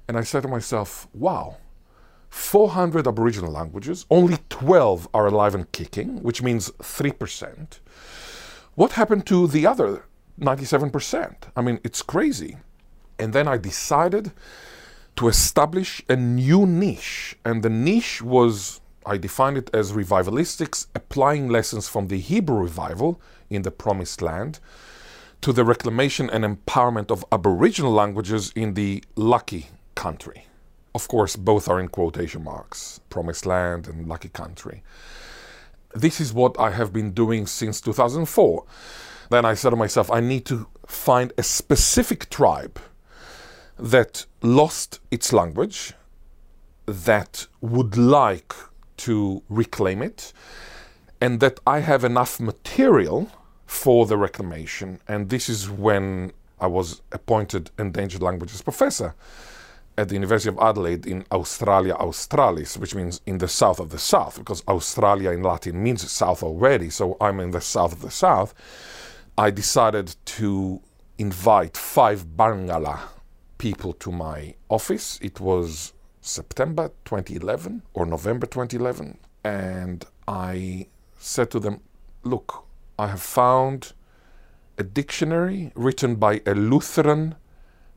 And 0.08 0.18
I 0.18 0.22
said 0.22 0.44
to 0.44 0.48
myself, 0.48 1.08
wow, 1.14 1.58
400 2.30 3.08
Aboriginal 3.08 3.52
languages, 3.52 4.06
only 4.10 4.38
12 4.50 5.08
are 5.14 5.28
alive 5.28 5.56
and 5.56 5.72
kicking, 5.72 6.22
which 6.24 6.42
means 6.42 6.70
3%. 6.80 7.80
What 8.76 8.94
happened 8.94 9.26
to 9.28 9.48
the 9.48 9.66
other 9.66 10.06
97%? 10.40 11.36
I 11.56 11.62
mean, 11.62 11.80
it's 11.84 12.02
crazy. 12.02 12.58
And 13.20 13.34
then 13.34 13.48
I 13.48 13.58
decided 13.58 14.32
to 15.16 15.28
establish 15.28 16.04
a 16.08 16.16
new 16.16 16.66
niche. 16.66 17.36
And 17.44 17.64
the 17.64 17.70
niche 17.70 18.22
was 18.22 18.82
I 19.06 19.18
defined 19.18 19.58
it 19.58 19.70
as 19.74 19.94
revivalistics 19.94 20.88
applying 20.94 21.48
lessons 21.48 21.88
from 21.88 22.10
the 22.10 22.20
Hebrew 22.20 22.60
revival 22.60 23.22
in 23.50 23.62
the 23.62 23.72
Promised 23.72 24.22
Land 24.22 24.60
to 25.40 25.54
the 25.54 25.64
reclamation 25.64 26.30
and 26.30 26.44
empowerment 26.44 27.10
of 27.10 27.24
Aboriginal 27.32 27.94
languages 27.94 28.52
in 28.54 28.74
the 28.74 29.04
lucky 29.16 29.68
country. 29.98 30.46
Of 30.94 31.08
course, 31.08 31.36
both 31.36 31.68
are 31.68 31.80
in 31.80 31.90
quotation 31.90 32.44
marks 32.44 33.02
Promised 33.10 33.46
Land 33.46 33.88
and 33.88 34.08
lucky 34.08 34.30
country. 34.30 34.84
This 35.94 36.22
is 36.22 36.32
what 36.34 36.58
I 36.60 36.70
have 36.72 36.94
been 36.94 37.12
doing 37.12 37.48
since 37.48 37.82
2004. 37.82 38.64
Then 39.30 39.44
I 39.44 39.56
said 39.56 39.72
to 39.72 39.76
myself, 39.76 40.12
I 40.12 40.20
need 40.20 40.46
to 40.46 40.68
find 40.86 41.34
a 41.38 41.44
specific 41.44 42.30
tribe 42.30 42.80
that 43.78 44.26
lost 44.42 45.00
its 45.12 45.34
language, 45.34 45.94
that 46.86 47.48
would 47.62 47.98
like 47.98 48.54
to 48.98 49.44
reclaim 49.50 50.02
it, 50.02 50.32
and 51.20 51.40
that 51.40 51.60
I 51.66 51.80
have 51.80 52.04
enough 52.04 52.40
material 52.40 53.30
for 53.66 54.06
the 54.06 54.18
reclamation. 54.18 55.00
And 55.08 55.30
this 55.30 55.50
is 55.50 55.70
when 55.70 56.32
I 56.60 56.68
was 56.68 57.02
appointed 57.12 57.72
endangered 57.78 58.22
languages 58.22 58.62
professor 58.62 59.16
at 59.98 60.10
the 60.10 60.14
University 60.14 60.50
of 60.50 60.60
Adelaide 60.60 61.08
in 61.08 61.26
Australia 61.32 61.94
Australis, 61.96 62.78
which 62.78 62.94
means 62.94 63.20
in 63.26 63.40
the 63.40 63.48
south 63.48 63.80
of 63.80 63.90
the 63.90 63.98
south, 63.98 64.38
because 64.38 64.64
Australia 64.68 65.32
in 65.32 65.42
Latin 65.42 65.82
means 65.82 66.10
south 66.12 66.44
already, 66.44 66.90
so 66.90 67.18
I'm 67.20 67.40
in 67.40 67.52
the 67.52 67.62
south 67.62 67.94
of 67.94 68.02
the 68.02 68.12
south. 68.12 68.54
I 69.38 69.50
decided 69.50 70.16
to 70.38 70.82
invite 71.18 71.76
five 71.76 72.26
Barngarla 72.38 73.00
people 73.58 73.94
to 73.94 74.12
my 74.12 74.54
office. 74.70 75.20
It 75.22 75.40
was 75.40 75.94
September 76.22 76.90
2011 77.06 77.82
or 77.94 78.06
November 78.06 78.46
2011. 78.46 79.18
And 79.44 80.06
I 80.28 80.88
said 81.18 81.50
to 81.52 81.60
them, 81.60 81.82
Look, 82.24 82.66
I 83.00 83.08
have 83.08 83.22
found 83.22 83.94
a 84.78 84.84
dictionary 84.84 85.72
written 85.76 86.16
by 86.16 86.42
a 86.46 86.54
Lutheran 86.54 87.36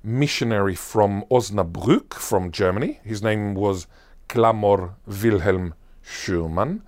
missionary 0.02 0.74
from 0.74 1.24
Osnabrück, 1.30 2.14
from 2.14 2.50
Germany. 2.50 3.00
His 3.04 3.22
name 3.22 3.54
was 3.54 3.86
Clamor 4.28 4.94
Wilhelm 5.06 5.74
Schürmann. 6.04 6.82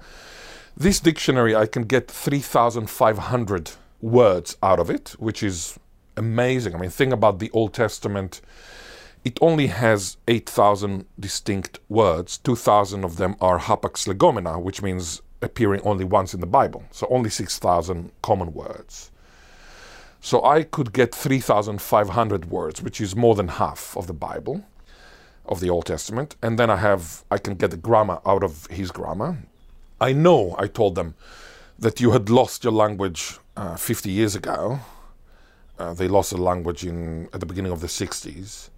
This 0.76 1.00
dictionary, 1.00 1.54
I 1.54 1.66
can 1.66 1.84
get 1.84 2.10
3,500 2.10 3.72
words 4.00 4.56
out 4.62 4.80
of 4.80 4.90
it, 4.90 5.10
which 5.18 5.42
is 5.42 5.78
amazing. 6.16 6.74
I 6.74 6.78
mean, 6.78 6.90
think 6.90 7.12
about 7.12 7.38
the 7.38 7.50
Old 7.50 7.74
Testament 7.74 8.40
it 9.24 9.38
only 9.40 9.68
has 9.68 10.16
8,000 10.26 11.06
distinct 11.18 11.78
words. 11.88 12.38
2,000 12.38 13.04
of 13.04 13.16
them 13.16 13.36
are 13.40 13.60
hapax 13.60 14.08
legomena, 14.08 14.60
which 14.60 14.82
means 14.82 15.22
appearing 15.40 15.80
only 15.82 16.04
once 16.04 16.34
in 16.34 16.40
the 16.40 16.46
Bible. 16.46 16.84
So 16.90 17.06
only 17.08 17.30
6,000 17.30 18.10
common 18.22 18.52
words. 18.52 19.11
So 20.22 20.42
I 20.44 20.62
could 20.62 20.92
get 20.94 21.14
3,500 21.14 22.46
words, 22.50 22.80
which 22.80 23.00
is 23.00 23.16
more 23.16 23.34
than 23.34 23.48
half 23.48 23.96
of 23.96 24.06
the 24.06 24.14
Bible, 24.14 24.64
of 25.44 25.60
the 25.60 25.68
Old 25.68 25.86
Testament. 25.86 26.36
And 26.40 26.58
then 26.58 26.70
I 26.70 26.76
have, 26.76 27.24
I 27.30 27.38
can 27.38 27.56
get 27.56 27.72
the 27.72 27.76
grammar 27.76 28.20
out 28.24 28.44
of 28.44 28.66
his 28.68 28.92
grammar. 28.92 29.38
I 30.00 30.12
know, 30.12 30.54
I 30.58 30.68
told 30.68 30.94
them, 30.94 31.14
that 31.78 32.00
you 32.00 32.12
had 32.12 32.30
lost 32.30 32.64
your 32.64 32.72
language 32.72 33.38
uh, 33.56 33.76
50 33.76 34.10
years 34.10 34.36
ago 34.36 34.80
Uh, 35.78 35.92
they 35.94 36.06
lost 36.08 36.30
the 36.30 36.36
language 36.36 36.84
in 36.86 37.28
at 37.32 37.40
the 37.40 37.46
beginning 37.46 37.72
of 37.72 37.80
the 37.80 37.88
60s. 37.88 38.70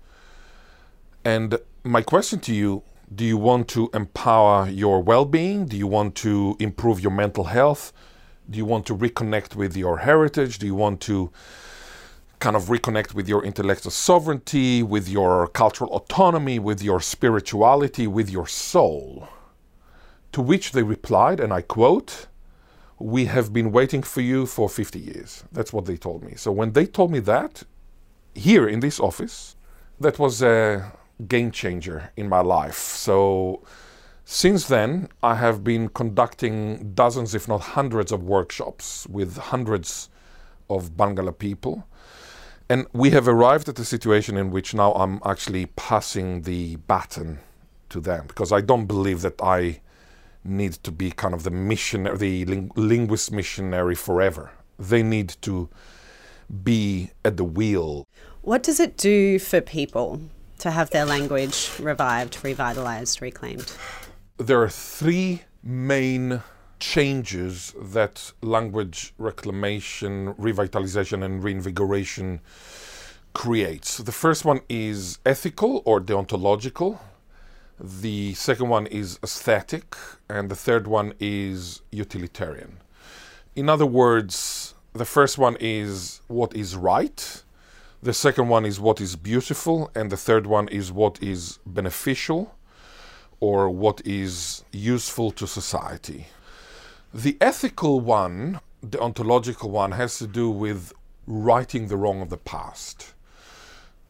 And 1.25 1.59
my 1.83 2.03
question 2.03 2.41
to 2.41 2.55
you 2.55 2.83
do 3.15 3.25
you 3.25 3.37
want 3.37 3.69
to 3.69 3.91
empower 3.93 4.69
your 4.69 5.03
well 5.03 5.27
being? 5.27 5.67
Do 5.67 5.77
you 5.77 5.87
want 5.87 6.15
to 6.17 6.57
improve 6.59 7.01
your 7.01 7.13
mental 7.13 7.45
health? 7.45 7.93
Do 8.51 8.59
you 8.59 8.65
want 8.65 8.87
to 8.87 8.97
reconnect 8.97 9.55
with 9.55 9.77
your 9.77 9.99
heritage? 9.99 10.59
Do 10.59 10.67
you 10.67 10.75
want 10.75 11.01
to 11.03 11.31
kind 12.41 12.57
of 12.57 12.65
reconnect 12.65 13.15
with 13.15 13.27
your 13.29 13.43
intellectual 13.43 13.91
sovereignty, 13.91 14.83
with 14.83 15.09
your 15.09 15.49
cultural 15.49 15.91
autonomy, 15.93 16.59
with 16.59 16.83
your 16.83 17.01
spirituality, 17.01 18.07
with 18.07 18.29
your 18.31 18.47
soul? 18.47 19.29
To 20.33 20.43
which 20.43 20.73
they 20.73 20.83
replied, 20.83 21.41
and 21.41 21.53
I 21.53 21.63
quote, 21.63 22.27
We 22.99 23.25
have 23.27 23.53
been 23.53 23.73
waiting 23.73 24.03
for 24.03 24.21
you 24.21 24.47
for 24.47 24.69
50 24.69 24.99
years. 24.99 25.45
That's 25.53 25.73
what 25.73 25.87
they 25.87 25.97
told 25.97 26.23
me. 26.23 26.35
So 26.37 26.53
when 26.53 26.73
they 26.73 26.87
told 26.87 27.11
me 27.11 27.21
that, 27.21 27.63
here 28.35 28.69
in 28.69 28.81
this 28.81 29.01
office, 29.01 29.57
that 30.01 30.19
was 30.19 30.43
a 30.43 30.93
game 31.29 31.51
changer 31.51 32.11
in 32.17 32.29
my 32.29 32.41
life. 32.41 32.77
So 32.77 33.63
since 34.25 34.67
then, 34.69 35.09
I 35.23 35.35
have 35.35 35.63
been 35.63 35.89
conducting 35.89 36.93
dozens, 36.95 37.35
if 37.35 37.47
not 37.47 37.61
hundreds, 37.61 38.11
of 38.11 38.23
workshops 38.23 39.07
with 39.09 39.37
hundreds 39.37 40.09
of 40.71 40.93
Barngarla 40.97 41.39
people. 41.39 41.87
And 42.69 42.87
we 42.95 43.11
have 43.11 43.29
arrived 43.29 43.69
at 43.69 43.79
a 43.79 43.85
situation 43.85 44.39
in 44.39 44.51
which 44.51 44.73
now 44.73 44.93
I'm 44.95 45.21
actually 45.27 45.67
passing 45.67 46.43
the 46.43 46.77
baton 46.77 47.41
to 47.91 48.01
them 48.01 48.27
because 48.27 48.51
I 48.51 48.63
don't 48.63 48.87
believe 48.87 49.21
that 49.21 49.41
I 49.43 49.81
need 50.43 50.73
to 50.85 50.91
be 50.91 51.11
kind 51.11 51.35
of 51.35 51.43
the 51.43 51.51
missionary, 51.51 52.17
the 52.17 52.45
ling- 52.47 52.73
linguist 52.77 53.31
missionary 53.31 53.95
forever. 53.95 54.53
They 54.79 55.03
need 55.03 55.37
to 55.43 55.69
be 56.63 57.11
at 57.25 57.37
the 57.37 57.45
wheel. 57.45 58.07
What 58.41 58.63
does 58.63 58.81
it 58.81 58.97
do 58.97 59.39
for 59.39 59.61
people 59.61 60.21
to 60.59 60.71
have 60.71 60.91
their 60.91 61.05
language 61.05 61.71
revived, 61.79 62.43
revitalized, 62.43 63.21
reclaimed? 63.21 63.73
There 64.39 64.61
are 64.63 64.69
three 64.69 65.43
main 65.63 66.43
changes 66.81 67.73
that 67.81 68.33
language 68.43 69.15
reclamation, 69.17 70.35
revitalization, 70.35 71.25
and 71.25 71.45
reinvigoration 71.45 72.41
creates. 73.33 73.99
The 73.99 74.11
first 74.11 74.45
one 74.45 74.63
is 74.69 75.21
ethical 75.25 75.83
or 75.85 76.01
deontological. 76.01 76.99
The 77.79 78.35
second 78.35 78.71
one 78.71 78.89
is 78.89 79.21
aesthetic, 79.23 79.95
and 80.29 80.51
the 80.51 80.57
third 80.57 80.89
one 80.89 81.15
is 81.21 81.83
utilitarian. 81.93 82.79
In 83.55 83.69
other 83.69 83.87
words, 83.87 84.75
the 84.95 85.05
first 85.05 85.39
one 85.39 85.57
is 85.61 86.23
what 86.27 86.57
is 86.57 86.75
right, 86.75 87.45
the 88.03 88.13
second 88.13 88.49
one 88.49 88.67
is 88.67 88.81
what 88.81 89.01
is 89.01 89.15
beautiful, 89.15 89.93
and 89.95 90.11
the 90.11 90.17
third 90.17 90.47
one 90.49 90.67
is 90.69 90.91
what 90.91 91.23
is 91.23 91.61
beneficial 91.65 92.54
or 93.49 93.69
what 93.85 93.99
is 94.05 94.65
useful 94.73 95.31
to 95.33 95.47
society. 95.47 96.21
The 97.13 97.37
ethical 97.41 97.95
one, 98.01 98.61
the 98.93 99.01
ontological 99.01 99.71
one, 99.71 99.93
has 99.93 100.19
to 100.19 100.27
do 100.27 100.47
with 100.51 100.93
righting 101.27 101.89
the 101.89 101.97
wrong 101.97 102.23
of 102.23 102.31
the 102.31 102.45
past. 102.55 103.15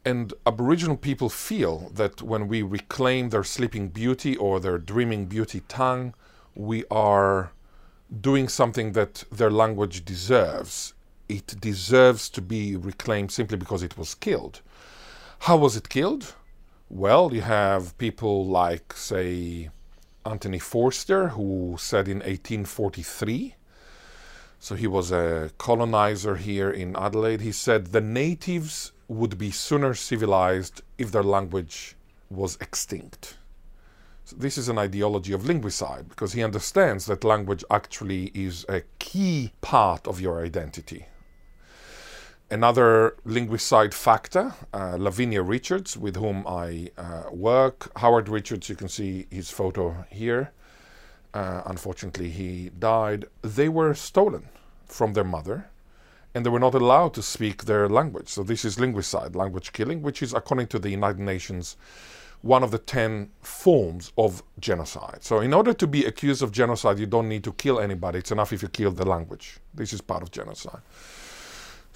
And 0.04 0.34
Aboriginal 0.46 0.96
people 0.96 1.30
feel 1.48 1.90
that 2.00 2.22
when 2.22 2.48
we 2.48 2.62
reclaim 2.62 3.30
their 3.30 3.44
sleeping 3.44 3.88
beauty 3.88 4.36
or 4.36 4.60
their 4.60 4.78
dreaming 4.78 5.26
beauty 5.26 5.60
tongue, 5.68 6.14
we 6.54 6.84
are 6.90 7.50
doing 8.30 8.48
something 8.48 8.92
that 8.92 9.24
their 9.32 9.50
language 9.50 10.04
deserves 10.04 10.94
it 11.28 11.58
deserves 11.60 12.28
to 12.28 12.42
be 12.42 12.76
reclaimed 12.76 13.32
simply 13.32 13.56
because 13.56 13.82
it 13.82 13.96
was 13.96 14.14
killed. 14.14 14.60
How 15.40 15.56
was 15.56 15.76
it 15.76 15.88
killed? 15.88 16.34
Well, 16.90 17.34
you 17.34 17.40
have 17.40 17.96
people 17.98 18.46
like, 18.46 18.92
say, 18.92 19.70
Anthony 20.24 20.58
Forster, 20.58 21.28
who 21.28 21.76
said 21.78 22.08
in 22.08 22.18
1843, 22.18 23.54
so 24.58 24.74
he 24.74 24.86
was 24.86 25.10
a 25.10 25.50
colonizer 25.58 26.36
here 26.36 26.70
in 26.70 26.96
Adelaide, 26.96 27.40
he 27.40 27.52
said 27.52 27.86
the 27.86 28.00
natives 28.00 28.92
would 29.08 29.36
be 29.36 29.50
sooner 29.50 29.94
civilized 29.94 30.82
if 30.96 31.12
their 31.12 31.22
language 31.22 31.96
was 32.30 32.56
extinct. 32.60 33.36
So 34.24 34.36
this 34.36 34.56
is 34.56 34.70
an 34.70 34.78
ideology 34.78 35.34
of 35.34 35.42
linguicide 35.42 36.08
because 36.08 36.32
he 36.32 36.42
understands 36.42 37.04
that 37.06 37.24
language 37.24 37.62
actually 37.70 38.30
is 38.34 38.64
a 38.68 38.82
key 38.98 39.52
part 39.60 40.06
of 40.06 40.20
your 40.20 40.42
identity. 40.42 41.06
Another 42.50 43.16
linguicide 43.26 43.94
factor, 43.94 44.54
uh, 44.72 44.96
Lavinia 44.98 45.42
Richards, 45.42 45.96
with 45.96 46.16
whom 46.16 46.46
I 46.46 46.90
uh, 46.98 47.24
work. 47.32 47.90
Howard 47.98 48.28
Richards, 48.28 48.68
you 48.68 48.76
can 48.76 48.88
see 48.88 49.26
his 49.30 49.50
photo 49.50 50.04
here. 50.10 50.52
Uh, 51.32 51.62
unfortunately, 51.66 52.30
he 52.30 52.70
died. 52.78 53.24
They 53.42 53.68
were 53.68 53.94
stolen 53.94 54.48
from 54.86 55.14
their 55.14 55.24
mother 55.24 55.70
and 56.34 56.44
they 56.44 56.50
were 56.50 56.60
not 56.60 56.74
allowed 56.74 57.14
to 57.14 57.22
speak 57.22 57.64
their 57.64 57.88
language. 57.88 58.28
So, 58.28 58.42
this 58.42 58.64
is 58.64 58.76
linguicide, 58.76 59.36
language 59.36 59.72
killing, 59.72 60.02
which 60.02 60.22
is, 60.22 60.34
according 60.34 60.66
to 60.68 60.78
the 60.78 60.90
United 60.90 61.20
Nations, 61.20 61.76
one 62.42 62.62
of 62.62 62.72
the 62.72 62.78
10 62.78 63.30
forms 63.40 64.12
of 64.18 64.42
genocide. 64.58 65.18
So, 65.22 65.40
in 65.40 65.54
order 65.54 65.72
to 65.72 65.86
be 65.86 66.04
accused 66.04 66.42
of 66.42 66.50
genocide, 66.50 66.98
you 66.98 67.06
don't 67.06 67.28
need 67.28 67.44
to 67.44 67.52
kill 67.52 67.78
anybody. 67.78 68.18
It's 68.18 68.32
enough 68.32 68.52
if 68.52 68.62
you 68.62 68.68
kill 68.68 68.90
the 68.90 69.08
language. 69.08 69.58
This 69.72 69.92
is 69.92 70.00
part 70.00 70.22
of 70.22 70.30
genocide. 70.30 70.82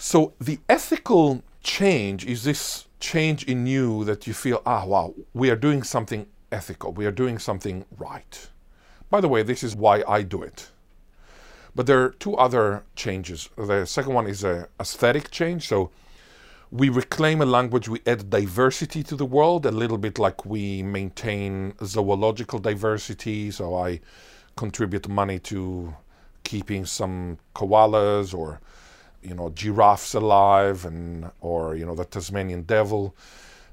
So 0.01 0.33
the 0.41 0.61
ethical 0.69 1.43
change 1.61 2.25
is 2.25 2.45
this 2.45 2.87
change 3.01 3.43
in 3.43 3.67
you 3.67 4.05
that 4.05 4.29
you 4.29 4.33
feel, 4.33 4.63
ah, 4.65 4.85
wow, 4.85 5.13
we 5.35 5.51
are 5.51 5.57
doing 5.57 5.83
something 5.83 6.27
ethical, 6.53 6.93
we 6.93 7.05
are 7.05 7.11
doing 7.11 7.41
something 7.41 7.85
right. 7.99 8.49
By 9.11 9.21
the 9.21 9.27
way, 9.29 9.43
this 9.43 9.65
is 9.65 9.75
why 9.75 10.05
I 10.07 10.23
do 10.23 10.41
it. 10.41 10.71
But 11.75 11.87
there 11.87 12.01
are 12.01 12.11
two 12.11 12.37
other 12.37 12.85
changes. 12.95 13.49
The 13.57 13.87
second 13.87 14.15
one 14.15 14.29
is 14.29 14.45
a 14.45 14.69
aesthetic 14.79 15.33
change. 15.33 15.67
So 15.67 15.91
we 16.71 16.91
reclaim 16.91 17.41
a 17.41 17.47
language, 17.47 17.89
we 17.89 18.01
add 18.07 18.31
diversity 18.31 19.03
to 19.03 19.17
the 19.17 19.27
world, 19.27 19.67
a 19.67 19.73
little 19.73 19.99
bit 19.99 20.17
like 20.17 20.47
we 20.47 20.81
maintain 20.81 21.75
zoological 21.85 22.61
diversity. 22.61 23.51
So 23.51 23.75
I 23.75 23.99
contribute 24.55 25.09
money 25.09 25.41
to 25.41 25.97
keeping 26.45 26.87
some 26.87 27.39
koalas 27.57 28.33
or 28.33 28.61
you 29.29 29.35
know 29.35 29.51
giraffes 29.51 30.15
alive 30.15 30.85
and 30.85 31.31
or 31.41 31.77
you 31.77 31.85
know 31.87 31.95
the 31.95 32.05
Tasmanian 32.05 32.63
devil. 32.63 33.15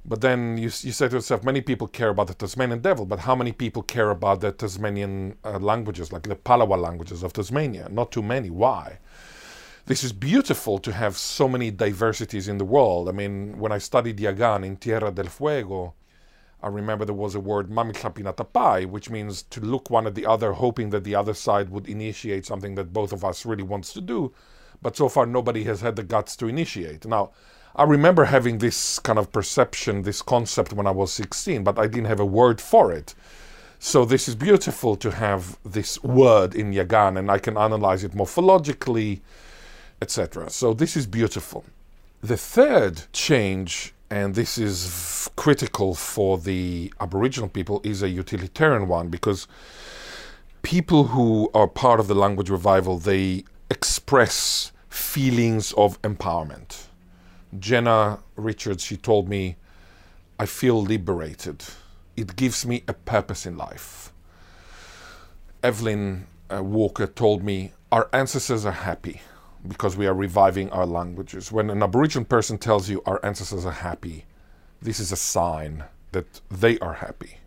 But 0.08 0.22
then 0.22 0.58
you, 0.58 0.66
you 0.66 0.92
say 0.92 1.08
to 1.08 1.16
yourself, 1.16 1.44
many 1.44 1.62
people 1.62 1.88
care 1.88 2.10
about 2.10 2.28
the 2.28 2.36
Tasmanian 2.36 2.80
devil, 2.80 3.08
but 3.08 3.20
how 3.20 3.36
many 3.36 3.52
people 3.52 3.82
care 3.82 4.12
about 4.12 4.40
the 4.40 4.52
Tasmanian 4.52 5.36
uh, 5.44 5.58
languages, 5.58 6.14
like 6.14 6.24
the 6.24 6.36
Palawa 6.36 6.80
languages 6.80 7.24
of 7.24 7.34
Tasmania? 7.34 7.88
Not 7.90 8.12
too 8.12 8.22
many. 8.22 8.52
Why? 8.52 9.00
This 9.88 10.04
is 10.04 10.14
beautiful 10.14 10.78
to 10.80 10.92
have 10.92 11.18
so 11.18 11.48
many 11.48 11.72
diversities 11.72 12.48
in 12.48 12.60
the 12.60 12.66
world. 12.66 13.10
I 13.10 13.14
mean, 13.14 13.58
when 13.58 13.72
I 13.72 13.80
studied 13.80 14.18
Yagan 14.18 14.64
in 14.64 14.78
Tierra 14.78 15.12
del 15.12 15.26
Fuego, 15.26 15.96
I 16.62 16.68
remember 16.68 17.06
there 17.06 17.16
was 17.16 17.34
a 17.36 17.40
word 17.40 17.70
mamihlapinatapai, 17.70 18.88
which 18.88 19.10
means 19.10 19.44
to 19.44 19.60
look 19.60 19.90
one 19.90 20.06
at 20.06 20.16
the 20.16 20.26
other, 20.28 20.54
hoping 20.54 20.92
that 20.92 21.04
the 21.04 21.16
other 21.16 21.34
side 21.34 21.70
would 21.70 21.88
initiate 21.88 22.46
something 22.46 22.76
that 22.76 22.94
both 22.94 23.12
of 23.12 23.26
us 23.26 23.46
really 23.46 23.64
wants 23.64 23.92
to 23.94 24.02
do 24.02 24.34
but 24.82 24.96
so 24.96 25.10
far 25.10 25.26
nobody 25.26 25.64
has 25.64 25.82
had 25.82 25.96
the 25.96 26.04
guts 26.04 26.36
to 26.38 26.48
initiate. 26.48 27.06
Now, 27.06 27.32
I 27.76 27.84
remember 27.84 28.26
having 28.26 28.60
this 28.60 29.00
kind 29.00 29.20
of 29.20 29.32
perception, 29.32 30.04
this 30.04 30.22
concept 30.22 30.72
when 30.72 30.88
I 30.88 30.92
was 30.92 31.12
16, 31.12 31.64
but 31.64 31.78
I 31.78 31.88
didn't 31.88 32.06
have 32.06 32.22
a 32.22 32.26
word 32.26 32.62
for 32.62 32.92
it. 32.92 33.14
So 33.80 34.06
this 34.06 34.28
is 34.28 34.36
beautiful 34.36 34.96
to 34.96 35.12
have 35.12 35.58
this 35.66 36.02
word 36.02 36.56
in 36.56 36.72
Yagan, 36.72 37.20
and 37.20 37.30
I 37.30 37.38
can 37.38 37.58
analyze 37.58 38.04
it 38.04 38.14
morphologically, 38.14 39.20
etc. 40.02 40.50
So 40.50 40.74
this 40.74 40.96
is 40.96 41.06
beautiful. 41.06 41.66
The 42.22 42.38
third 42.38 43.04
change, 43.12 43.94
and 44.10 44.36
this 44.36 44.58
is 44.58 45.30
critical 45.36 45.96
for 45.96 46.38
the 46.38 46.94
Aboriginal 47.02 47.50
people, 47.50 47.82
is 47.84 48.02
a 48.02 48.10
utilitarian 48.10 48.88
one 48.88 49.10
because 49.10 49.48
people 50.62 51.04
who 51.08 51.52
are 51.54 51.68
part 51.68 52.00
of 52.00 52.08
the 52.08 52.16
language 52.16 52.50
revival 52.50 52.98
they 52.98 53.44
express 53.70 54.72
feelings 54.90 55.74
of 55.74 56.02
empowerment. 56.02 56.86
Jenna 57.60 58.20
Richards, 58.36 58.84
she 58.84 58.98
told 58.98 59.30
me, 59.30 59.56
I 60.40 60.46
feel 60.46 60.82
liberated. 60.82 61.64
It 62.18 62.36
gives 62.36 62.66
me 62.66 62.84
a 62.88 62.94
purpose 62.94 63.46
in 63.46 63.58
life. 63.58 64.12
Evelyn 65.64 66.28
uh, 66.54 66.62
Walker 66.64 67.08
told 67.08 67.44
me, 67.44 67.72
Our 67.92 68.10
ancestors 68.14 68.66
are 68.66 68.72
happy 68.72 69.22
because 69.68 69.98
we 69.98 70.08
are 70.08 70.14
reviving 70.14 70.70
our 70.72 70.86
languages. 70.86 71.52
When 71.52 71.70
an 71.70 71.82
Aboriginal 71.82 72.26
person 72.26 72.58
tells 72.58 72.90
you 72.90 73.02
our 73.06 73.20
ancestors 73.26 73.66
are 73.66 73.72
happy, 73.72 74.26
this 74.82 75.00
is 75.00 75.12
a 75.12 75.16
sign 75.16 75.84
that 76.12 76.42
they 76.50 76.78
are 76.80 76.94
happy. 76.94 77.40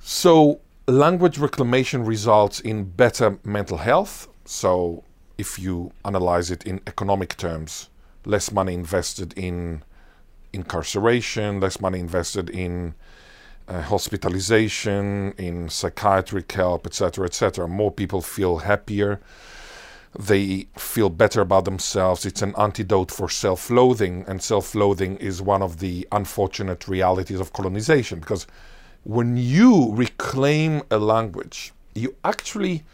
So, 0.00 0.60
language 0.86 1.38
reclamation 1.38 2.04
results 2.04 2.60
in 2.60 2.84
better 2.84 3.38
mental 3.44 3.76
health, 3.76 4.28
so, 4.50 5.04
if 5.36 5.58
you 5.58 5.92
analyze 6.06 6.50
it 6.50 6.62
in 6.64 6.80
economic 6.86 7.36
terms, 7.36 7.90
less 8.24 8.50
money 8.50 8.72
invested 8.72 9.34
in 9.36 9.82
incarceration, 10.54 11.60
less 11.60 11.82
money 11.82 12.00
invested 12.00 12.48
in 12.48 12.94
uh, 13.68 13.82
hospitalization, 13.82 15.32
in 15.32 15.68
psychiatric 15.68 16.50
help, 16.50 16.86
etc., 16.86 17.26
etc. 17.26 17.68
More 17.68 17.92
people 17.92 18.22
feel 18.22 18.56
happier. 18.56 19.20
They 20.18 20.68
feel 20.78 21.10
better 21.10 21.42
about 21.42 21.66
themselves. 21.66 22.24
It's 22.24 22.40
an 22.40 22.54
antidote 22.56 23.10
for 23.10 23.28
self 23.28 23.68
loathing, 23.68 24.24
and 24.26 24.42
self 24.42 24.74
loathing 24.74 25.18
is 25.18 25.42
one 25.42 25.60
of 25.60 25.78
the 25.78 26.08
unfortunate 26.10 26.88
realities 26.88 27.38
of 27.38 27.52
colonization 27.52 28.20
because 28.20 28.46
when 29.04 29.36
you 29.36 29.92
reclaim 29.92 30.80
a 30.90 30.96
language, 30.96 31.74
you 31.94 32.16
actually 32.24 32.84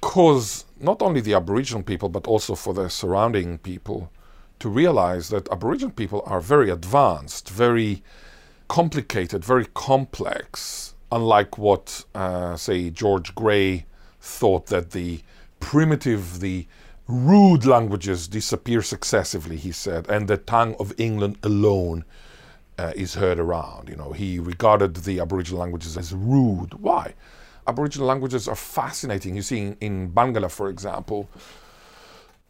cause 0.00 0.64
not 0.78 1.02
only 1.02 1.20
the 1.20 1.34
Aboriginal 1.34 1.82
people 1.82 2.08
but 2.08 2.26
also 2.26 2.54
for 2.54 2.74
the 2.74 2.88
surrounding 2.88 3.58
people 3.58 4.10
to 4.58 4.68
realize 4.68 5.30
that 5.30 5.50
Aboriginal 5.50 5.90
people 5.90 6.22
are 6.26 6.40
very 6.40 6.70
advanced, 6.70 7.48
very 7.48 8.02
complicated, 8.68 9.44
very 9.44 9.66
complex, 9.74 10.94
unlike 11.10 11.58
what, 11.58 12.04
uh, 12.14 12.56
say, 12.56 12.90
George 12.90 13.34
Grey 13.34 13.86
thought 14.20 14.66
that 14.66 14.90
the 14.90 15.22
primitive, 15.60 16.40
the 16.40 16.66
rude 17.08 17.64
languages 17.64 18.28
disappear 18.28 18.82
successively, 18.82 19.56
he 19.56 19.72
said, 19.72 20.08
and 20.08 20.28
the 20.28 20.36
tongue 20.36 20.76
of 20.78 20.92
England 20.98 21.38
alone 21.42 22.04
uh, 22.78 22.92
is 22.94 23.14
heard 23.14 23.38
around. 23.38 23.88
You 23.88 23.96
know, 23.96 24.12
he 24.12 24.38
regarded 24.38 24.94
the 24.96 25.20
Aboriginal 25.20 25.60
languages 25.60 25.96
as 25.96 26.12
rude. 26.12 26.74
Why? 26.74 27.14
Aboriginal 27.66 28.06
languages 28.06 28.48
are 28.48 28.56
fascinating. 28.56 29.36
You 29.36 29.42
see, 29.42 29.58
in, 29.58 29.76
in 29.80 30.12
Barngarla, 30.12 30.50
for 30.50 30.68
example, 30.68 31.28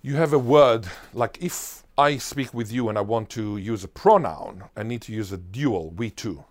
you 0.02 0.16
have 0.16 0.32
a 0.32 0.38
word 0.38 0.86
like 1.12 1.38
if 1.42 1.82
I 1.98 2.16
speak 2.16 2.54
with 2.54 2.72
you 2.72 2.88
and 2.88 2.96
I 2.96 3.02
want 3.02 3.28
to 3.30 3.56
use 3.58 3.84
a 3.84 3.88
pronoun, 3.88 4.64
I 4.76 4.82
need 4.82 5.02
to 5.02 5.12
use 5.12 5.32
a 5.32 5.36
dual, 5.36 5.90
we 5.90 6.10
two. 6.10 6.44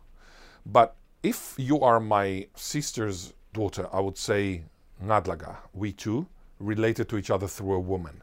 But 0.65 0.95
if 1.23 1.55
you 1.57 1.81
are 1.81 1.99
my 1.99 2.47
sister's 2.55 3.33
daughter, 3.53 3.87
I 3.91 3.99
would 3.99 4.17
say 4.17 4.63
Nadlaga, 5.03 5.57
we 5.73 5.91
two, 5.91 6.27
related 6.59 7.09
to 7.09 7.17
each 7.17 7.31
other 7.31 7.47
through 7.47 7.73
a 7.73 7.79
woman. 7.79 8.21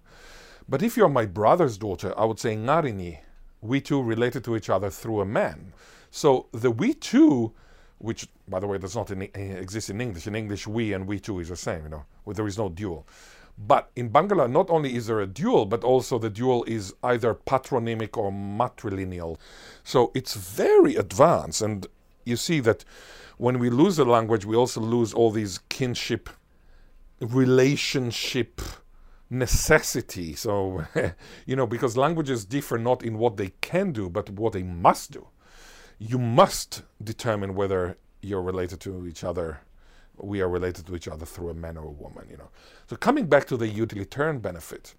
But 0.68 0.82
if 0.82 0.96
you're 0.96 1.08
my 1.08 1.26
brother's 1.26 1.78
daughter, 1.78 2.12
I 2.18 2.24
would 2.24 2.38
say 2.38 2.56
Ngarini, 2.56 3.18
we 3.60 3.80
two 3.80 4.02
related 4.02 4.44
to 4.44 4.56
each 4.56 4.70
other 4.70 4.90
through 4.90 5.20
a 5.20 5.26
man. 5.26 5.72
So 6.10 6.46
the 6.52 6.70
we 6.70 6.94
two, 6.94 7.52
which 7.98 8.28
by 8.48 8.60
the 8.60 8.66
way 8.66 8.78
does 8.78 8.94
not 8.94 9.10
in, 9.10 9.22
eh, 9.22 9.28
exist 9.34 9.90
in 9.90 10.00
English. 10.00 10.26
In 10.26 10.34
English, 10.34 10.66
we 10.66 10.92
and 10.92 11.06
we 11.06 11.18
too 11.18 11.40
is 11.40 11.48
the 11.48 11.56
same. 11.56 11.84
You 11.84 11.88
know, 11.88 12.04
there 12.26 12.46
is 12.46 12.58
no 12.58 12.68
dual. 12.68 13.06
But 13.58 13.90
in 13.96 14.10
Barngarla, 14.10 14.50
not 14.50 14.68
only 14.68 14.94
is 14.94 15.06
there 15.06 15.20
a 15.20 15.26
dual, 15.26 15.64
but 15.64 15.82
also 15.82 16.18
the 16.18 16.28
dual 16.28 16.62
is 16.64 16.94
either 17.02 17.32
patronymic 17.32 18.16
or 18.18 18.30
matrilineal. 18.30 19.38
So 19.82 20.12
it's 20.14 20.34
very 20.34 20.96
advanced. 20.96 21.62
And 21.62 21.86
you 22.24 22.36
see 22.36 22.60
that 22.60 22.84
when 23.38 23.58
we 23.58 23.70
lose 23.70 23.98
a 23.98 24.04
language, 24.04 24.44
we 24.44 24.56
also 24.56 24.80
lose 24.80 25.14
all 25.14 25.30
these 25.30 25.58
kinship, 25.70 26.28
relationship 27.20 28.60
necessity. 29.30 30.34
So, 30.34 30.84
you 31.46 31.56
know, 31.56 31.66
because 31.66 31.96
languages 31.96 32.44
differ 32.44 32.76
not 32.76 33.02
in 33.02 33.16
what 33.16 33.38
they 33.38 33.52
can 33.62 33.92
do, 33.92 34.10
but 34.10 34.28
what 34.28 34.52
they 34.52 34.62
must 34.62 35.12
do. 35.12 35.26
You 35.98 36.18
must 36.18 36.82
determine 37.02 37.54
whether 37.54 37.96
you're 38.20 38.42
related 38.42 38.80
to 38.80 39.06
each 39.06 39.24
other. 39.24 39.60
We 40.16 40.40
are 40.40 40.48
related 40.48 40.86
to 40.86 40.96
each 40.96 41.08
other 41.08 41.24
through 41.24 41.50
a 41.50 41.54
man 41.54 41.76
or 41.76 41.84
a 41.84 41.90
woman, 41.90 42.26
you 42.30 42.36
know. 42.36 42.50
So 42.88 42.96
coming 42.96 43.26
back 43.26 43.46
to 43.46 43.56
the 43.56 43.68
utilitarian 43.68 44.40
benefit, 44.40 44.94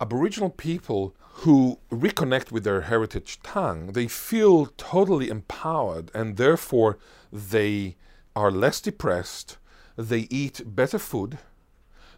Aboriginal 0.00 0.50
people 0.50 1.14
who 1.40 1.78
reconnect 1.90 2.50
with 2.50 2.64
their 2.64 2.82
heritage 2.82 3.40
tongue, 3.42 3.92
they 3.92 4.08
feel 4.08 4.66
totally 4.76 5.28
empowered 5.28 6.10
and 6.14 6.36
therefore 6.36 6.98
they 7.32 7.96
are 8.34 8.50
less 8.50 8.80
depressed, 8.80 9.58
they 9.96 10.26
eat 10.28 10.62
better 10.66 10.98
food, 10.98 11.38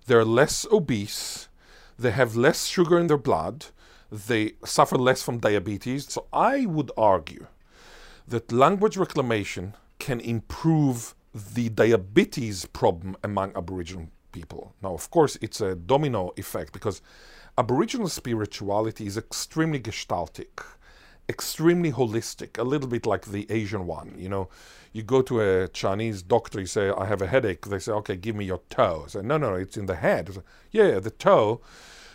they're 0.07 0.25
less 0.25 0.67
obese, 0.73 1.49
they 1.99 2.11
have 2.11 2.35
less 2.35 2.67
sugar 2.67 2.99
in 2.99 3.07
their 3.07 3.19
blood, 3.19 3.67
they 4.11 4.55
suffer 4.65 4.97
less 4.97 5.23
from 5.23 5.39
diabetes. 5.39 6.11
So 6.11 6.27
I 6.33 6.67
would 6.67 6.91
argue 6.97 7.47
that 8.29 8.53
language 8.53 8.97
reclamation 8.97 9.75
can 9.99 10.21
improve 10.21 11.15
the 11.55 11.69
diabetes 11.71 12.67
problem 12.67 13.17
among 13.25 13.57
Aboriginal 13.57 14.09
people. 14.33 14.75
Now, 14.83 14.95
of 14.95 15.11
course, 15.11 15.39
it's 15.41 15.61
a 15.61 15.75
domino 15.75 16.33
effect 16.37 16.73
because 16.73 17.01
Aboriginal 17.57 18.09
spirituality 18.09 19.07
is 19.07 19.17
extremely 19.17 19.81
gestaltic, 19.81 20.63
extremely 21.29 21.91
holistic, 21.91 22.59
a 22.59 22.63
little 22.63 22.89
bit 22.89 23.07
like 23.07 23.27
the 23.27 23.47
Asian 23.51 23.87
one. 23.87 24.15
You 24.17 24.29
know, 24.29 24.49
you 24.93 25.03
go 25.03 25.23
to 25.23 25.41
a 25.41 25.69
Chinese 25.69 26.23
doctor, 26.23 26.61
you 26.61 26.67
say, 26.67 26.91
I 26.91 27.07
have 27.07 27.23
a 27.23 27.27
headache. 27.27 27.67
They 27.67 27.79
say, 27.79 27.93
okay, 27.93 28.17
give 28.17 28.37
me 28.37 28.45
your 28.45 28.61
toe. 28.69 29.05
I 29.07 29.09
say, 29.09 29.23
no, 29.23 29.39
no, 29.39 29.55
it's 29.55 29.77
in 29.77 29.87
the 29.87 29.97
head. 29.97 30.35
Say, 30.35 30.41
yeah, 30.71 30.99
the 31.01 31.11
toe 31.11 31.61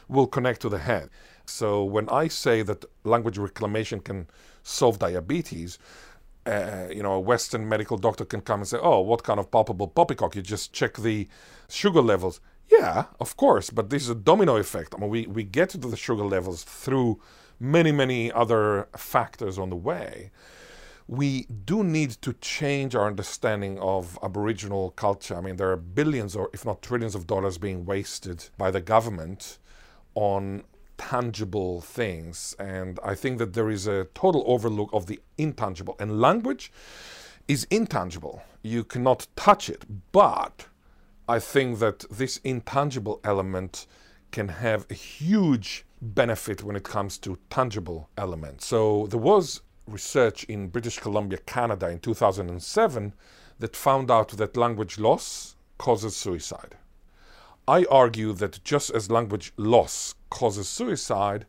will 0.08 0.28
connect 0.28 0.62
to 0.62 0.70
the 0.70 0.80
head. 0.80 1.10
So 1.46 1.84
when 1.84 2.08
I 2.10 2.28
say 2.28 2.62
that 2.62 2.86
language 3.04 3.38
reclamation 3.38 4.00
can 4.00 4.28
solve 4.64 5.00
diabetes, 5.00 5.78
uh, 6.46 6.88
you 6.92 7.02
know, 7.02 7.14
a 7.14 7.20
Western 7.20 7.68
medical 7.68 7.98
doctor 7.98 8.26
can 8.26 8.42
come 8.42 8.62
and 8.62 8.68
say, 8.68 8.78
"Oh, 8.82 9.00
what 9.02 9.24
kind 9.24 9.40
of 9.40 9.52
palpable 9.52 9.88
poppycock? 9.88 10.36
You 10.36 10.42
just 10.42 10.74
check 10.74 10.98
the 10.98 11.28
sugar 11.70 12.02
levels." 12.02 12.42
Yeah, 12.70 13.06
of 13.20 13.38
course, 13.38 13.70
but 13.70 13.90
this 13.90 14.04
is 14.04 14.10
a 14.10 14.16
domino 14.16 14.56
effect. 14.58 14.94
I 14.96 14.98
mean, 15.00 15.10
we 15.10 15.28
we 15.28 15.44
get 15.44 15.70
to 15.70 15.78
the 15.78 15.96
sugar 15.96 16.24
levels 16.24 16.64
through 16.64 17.20
many 17.60 17.92
many 17.92 18.32
other 18.32 18.88
factors 18.98 19.58
on 19.58 19.70
the 19.70 19.76
way. 19.76 20.32
We 21.08 21.44
do 21.66 21.84
need 21.84 22.12
to 22.22 22.34
change 22.34 22.96
our 22.96 23.08
understanding 23.08 23.78
of 23.80 24.18
Aboriginal 24.24 24.92
culture. 24.92 25.36
I 25.38 25.42
mean, 25.42 25.58
there 25.58 25.72
are 25.72 25.78
billions 25.78 26.36
or 26.36 26.50
if 26.54 26.66
not 26.66 26.82
trillions 26.82 27.16
of 27.16 27.28
dollars 27.28 27.58
being 27.58 27.86
wasted 27.86 28.50
by 28.58 28.72
the 28.72 28.82
government 28.82 29.60
on 30.16 30.64
tangible 30.98 31.82
things. 31.82 32.56
And 32.60 33.00
I 33.04 33.16
think 33.16 33.38
that 33.40 33.54
there 33.54 33.70
is 33.70 33.88
a 33.88 34.06
total 34.14 34.44
overlook 34.46 34.90
of 34.94 35.08
the 35.08 35.20
intangible. 35.38 35.96
And 36.00 36.20
language 36.20 36.72
is 37.48 37.66
intangible, 37.70 38.42
you 38.62 38.84
cannot 38.84 39.28
touch 39.36 39.70
it. 39.70 39.84
But 40.12 40.68
I 41.28 41.40
think 41.40 41.80
that 41.80 42.06
this 42.10 42.38
intangible 42.44 43.20
element 43.24 43.88
can 44.32 44.48
have 44.48 44.86
a 44.90 44.94
huge 44.94 45.86
benefit 46.02 46.64
when 46.64 46.76
it 46.76 46.84
comes 46.84 47.18
to 47.20 47.38
tangible 47.50 48.10
elements. 48.18 48.66
So 48.66 49.08
there 49.08 49.20
was 49.20 49.62
research 49.88 50.44
in 50.46 50.68
British 50.68 51.00
Columbia, 51.00 51.40
Canada 51.46 51.90
in 51.90 52.00
2007 52.00 53.14
that 53.60 53.76
found 53.76 54.10
out 54.10 54.30
that 54.30 54.58
language 54.58 54.98
loss 54.98 55.56
causes 55.78 56.16
suicide. 56.16 56.76
I 57.68 57.86
argue 57.86 58.34
that 58.34 58.64
just 58.64 58.90
as 58.90 59.10
language 59.10 59.54
loss 59.56 60.16
causes 60.30 60.68
suicide, 60.68 61.46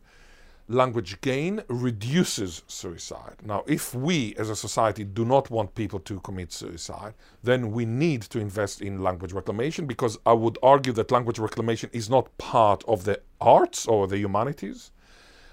language 0.68 1.20
gain 1.20 1.62
reduces 1.68 2.62
suicide. 2.68 3.36
Now, 3.44 3.64
if 3.66 3.94
we 3.94 4.34
as 4.36 4.48
a 4.48 4.56
society 4.56 5.04
do 5.04 5.24
not 5.24 5.50
want 5.50 5.74
people 5.74 5.98
to 6.00 6.20
commit 6.20 6.52
suicide, 6.52 7.14
then 7.42 7.72
we 7.72 7.84
need 7.84 8.22
to 8.22 8.38
invest 8.38 8.80
in 8.80 9.02
language 9.02 9.32
reclamation 9.32 9.86
because 9.86 10.16
I 10.24 10.32
would 10.32 10.56
argue 10.62 10.92
that 10.92 11.10
language 11.10 11.40
reclamation 11.40 11.90
is 11.92 12.08
not 12.08 12.36
part 12.38 12.84
of 12.86 13.04
the 13.04 13.20
arts 13.40 13.86
or 13.86 14.06
the 14.06 14.18
humanities, 14.18 14.92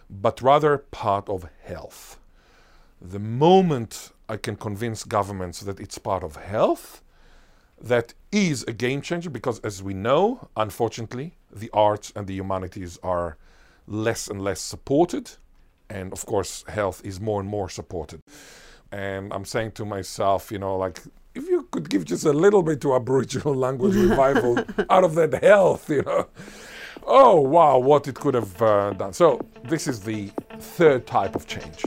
but 0.10 0.42
rather 0.42 0.78
part 0.78 1.28
of 1.28 1.50
health. 1.64 2.20
The 3.02 3.20
moment 3.20 4.12
I 4.30 4.38
can 4.38 4.56
convince 4.56 5.04
governments 5.04 5.62
that 5.62 5.80
it's 5.80 5.98
part 5.98 6.24
of 6.24 6.36
health, 6.36 7.02
that 7.82 8.14
is 8.32 8.64
a 8.64 8.74
game 8.74 9.02
changer 9.02 9.30
because, 9.30 9.60
as 9.60 9.82
we 9.82 9.94
know, 9.94 10.50
unfortunately, 10.56 11.34
the 11.52 11.70
arts 11.74 12.14
and 12.16 12.28
the 12.28 12.36
humanities 12.36 13.00
are 13.04 13.38
less 13.88 14.28
and 14.28 14.42
less 14.42 14.62
supported. 14.62 15.32
And 15.90 16.14
of 16.14 16.26
course, 16.26 16.64
health 16.68 17.02
is 17.04 17.20
more 17.20 17.40
and 17.42 17.50
more 17.50 17.70
supported. 17.70 18.22
And 18.92 19.34
I'm 19.34 19.46
saying 19.46 19.72
to 19.74 19.86
myself, 19.86 20.52
you 20.52 20.60
know, 20.60 20.78
like, 20.78 21.02
if 21.34 21.48
you 21.48 21.68
could 21.72 21.90
give 21.90 22.06
just 22.06 22.26
a 22.26 22.34
little 22.34 22.62
bit 22.62 22.82
to 22.82 22.94
Aboriginal 22.94 23.56
language 23.66 23.96
revival 24.10 24.60
out 24.90 25.04
of 25.04 25.16
that 25.16 25.44
health, 25.44 25.90
you 25.90 26.04
know, 26.04 26.28
oh, 27.04 27.42
wow, 27.42 27.80
what 27.80 28.08
it 28.08 28.16
could 28.16 28.36
have 28.36 28.62
uh, 28.62 28.92
done. 28.94 29.14
So, 29.14 29.42
this 29.64 29.88
is 29.88 30.02
the 30.02 30.30
third 30.60 31.08
type 31.08 31.36
of 31.36 31.48
change. 31.48 31.84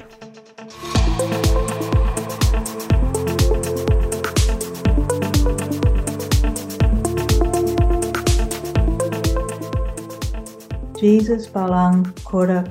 Jesus 11.05 11.47
Balang 11.49 12.17
Koda 12.25 12.64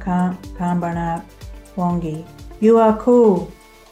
Kambana 0.57 1.23
Wongi. 1.77 2.25
You 2.59 2.79
are 2.79 2.97
cool. 2.97 3.51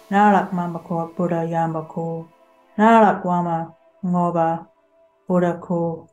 Narak 0.09 0.49
Mambako 0.49 1.15
Buddha 1.15 1.45
Yambako. 1.45 2.27
Narak 2.75 3.23
Wama 3.23 3.75
Ngoba 4.03 4.65
Buddha 5.27 5.59
cool. 5.61 6.09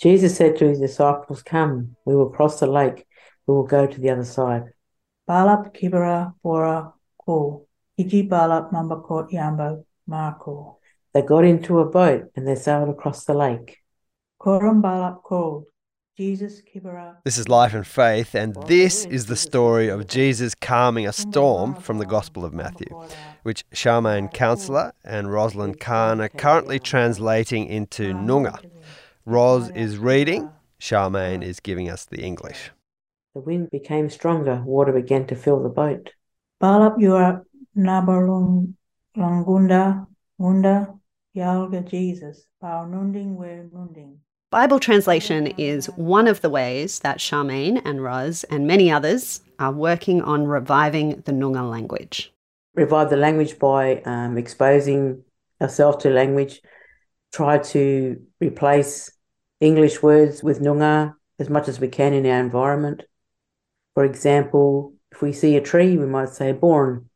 Jesus 0.00 0.36
said 0.36 0.56
to 0.58 0.68
his 0.68 0.78
disciples, 0.78 1.42
Come, 1.42 1.96
we 2.04 2.14
will 2.14 2.30
cross 2.30 2.60
the 2.60 2.68
lake, 2.68 3.04
we 3.48 3.54
will 3.54 3.66
go 3.66 3.84
to 3.84 4.00
the 4.00 4.10
other 4.10 4.24
side. 4.24 4.66
Balap 5.28 5.74
Kibera 5.74 6.34
Bora 6.44 6.92
Ko. 7.18 7.66
Iji 7.98 8.28
Balap 8.28 8.70
Mambakot 8.70 9.32
Yambo 9.32 9.84
Marco. 10.06 10.78
They 11.12 11.22
got 11.22 11.44
into 11.44 11.80
a 11.80 11.84
boat 11.84 12.30
and 12.36 12.46
they 12.46 12.54
sailed 12.54 12.90
across 12.90 13.24
the 13.24 13.34
lake. 13.34 13.78
Korum 14.40 14.80
Balap 14.80 15.24
called. 15.24 15.64
Jesus. 16.16 16.62
This 17.24 17.36
is 17.36 17.46
Life 17.46 17.74
and 17.74 17.86
Faith, 17.86 18.34
and 18.34 18.56
this 18.66 19.04
is 19.04 19.26
the 19.26 19.36
story 19.36 19.88
of 19.88 20.06
Jesus 20.06 20.54
calming 20.54 21.04
a 21.04 21.10
oh 21.10 21.12
storm 21.12 21.74
from 21.74 21.98
the 21.98 22.06
Gospel 22.06 22.42
of 22.42 22.54
Matthew, 22.54 22.88
which 23.42 23.68
Charmaine 23.74 24.32
Councillor 24.32 24.94
and 25.04 25.30
Roslyn 25.30 25.74
Khan 25.74 26.22
are 26.22 26.30
currently 26.30 26.78
translating 26.78 27.66
into 27.66 28.14
Noongar. 28.14 28.64
Ros 29.26 29.68
is 29.74 29.98
reading, 29.98 30.50
Charmaine 30.80 31.42
is 31.42 31.60
giving 31.60 31.90
us 31.90 32.06
the 32.06 32.22
English. 32.22 32.70
The 33.34 33.42
wind 33.42 33.70
became 33.70 34.08
stronger, 34.08 34.62
water 34.64 34.92
began 34.92 35.26
to 35.26 35.36
fill 35.36 35.62
the 35.62 35.68
boat. 35.68 36.12
Balap 36.62 36.98
Yura 36.98 37.42
Nabalung 37.76 38.72
Langunda 39.14 40.06
Munda 40.38 40.94
Yalga 41.36 41.86
Jesus. 41.86 42.46
Bao 42.62 42.88
Nunding 42.88 43.36
we 43.36 43.48
Nunding. 43.48 44.16
Bible 44.50 44.78
translation 44.78 45.48
is 45.58 45.86
one 45.96 46.28
of 46.28 46.40
the 46.40 46.48
ways 46.48 47.00
that 47.00 47.18
Charmaine 47.18 47.82
and 47.84 48.00
Roz 48.00 48.44
and 48.44 48.64
many 48.64 48.92
others 48.92 49.40
are 49.58 49.72
working 49.72 50.22
on 50.22 50.46
reviving 50.46 51.20
the 51.24 51.32
Noongar 51.32 51.68
language. 51.68 52.32
Revive 52.76 53.10
the 53.10 53.16
language 53.16 53.58
by 53.58 54.02
um, 54.02 54.38
exposing 54.38 55.24
ourselves 55.60 56.04
to 56.04 56.10
language, 56.10 56.60
try 57.32 57.58
to 57.58 58.22
replace 58.40 59.10
English 59.60 60.00
words 60.00 60.44
with 60.44 60.60
Noongar 60.60 61.14
as 61.40 61.50
much 61.50 61.66
as 61.66 61.80
we 61.80 61.88
can 61.88 62.12
in 62.12 62.24
our 62.24 62.38
environment. 62.38 63.02
For 63.94 64.04
example, 64.04 64.94
if 65.10 65.22
we 65.22 65.32
see 65.32 65.56
a 65.56 65.60
tree, 65.60 65.96
we 65.96 66.06
might 66.06 66.28
say 66.28 66.52
born. 66.52 67.10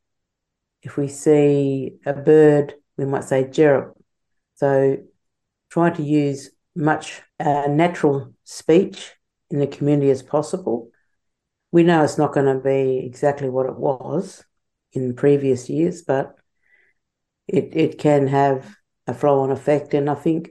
If 0.82 0.96
we 0.96 1.06
see 1.06 1.98
a 2.04 2.12
bird, 2.12 2.74
we 2.96 3.04
might 3.04 3.24
say 3.24 3.44
jerup. 3.44 3.96
So 4.56 4.96
try 5.70 5.90
to 5.90 6.02
use 6.02 6.50
much 6.80 7.22
uh, 7.38 7.66
natural 7.68 8.34
speech 8.44 9.12
in 9.50 9.60
the 9.60 9.66
community 9.66 10.10
as 10.10 10.22
possible. 10.22 10.90
We 11.72 11.84
know 11.84 12.02
it's 12.02 12.18
not 12.18 12.32
going 12.32 12.46
to 12.46 12.60
be 12.60 13.04
exactly 13.04 13.48
what 13.48 13.66
it 13.66 13.76
was 13.76 14.44
in 14.92 15.14
previous 15.14 15.68
years, 15.68 16.02
but 16.02 16.36
it, 17.46 17.76
it 17.76 17.98
can 17.98 18.26
have 18.26 18.74
a 19.06 19.14
flow 19.14 19.40
on 19.40 19.50
effect. 19.50 19.94
And 19.94 20.10
I 20.10 20.14
think 20.14 20.50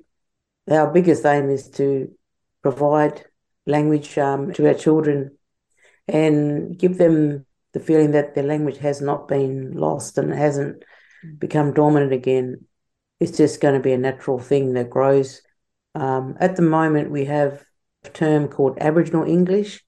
our 0.69 0.91
biggest 0.91 1.25
aim 1.25 1.49
is 1.49 1.69
to 1.71 2.11
provide 2.61 3.25
language 3.65 4.17
um, 4.17 4.53
to 4.53 4.67
our 4.67 4.73
children 4.73 5.37
and 6.07 6.77
give 6.77 6.97
them 6.97 7.45
the 7.73 7.79
feeling 7.79 8.11
that 8.11 8.33
their 8.33 8.43
language 8.43 8.77
has 8.77 9.01
not 9.01 9.27
been 9.27 9.73
lost 9.73 10.17
and 10.17 10.33
hasn't 10.33 10.83
become 11.37 11.73
dormant 11.73 12.11
again. 12.11 12.65
It's 13.19 13.37
just 13.37 13.61
going 13.61 13.75
to 13.75 13.79
be 13.79 13.93
a 13.93 13.97
natural 13.97 14.39
thing 14.39 14.73
that 14.73 14.89
grows 14.89 15.41
um, 15.95 16.35
at 16.39 16.55
the 16.55 16.61
moment, 16.61 17.11
we 17.11 17.25
have 17.25 17.63
a 18.05 18.09
term 18.09 18.47
called 18.47 18.77
Aboriginal 18.79 19.25
English, 19.25 19.83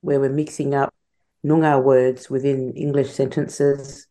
where 0.00 0.20
we're 0.20 0.28
mixing 0.28 0.74
up 0.74 0.92
Noongar 1.44 1.82
words 1.82 2.28
within 2.28 2.72
English 2.74 3.10
sentences. 3.10 4.06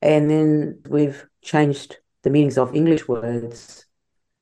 And 0.00 0.30
then 0.30 0.80
we've 0.88 1.26
changed 1.42 1.98
the 2.22 2.30
meanings 2.30 2.58
of 2.58 2.74
English 2.74 3.06
words 3.06 3.86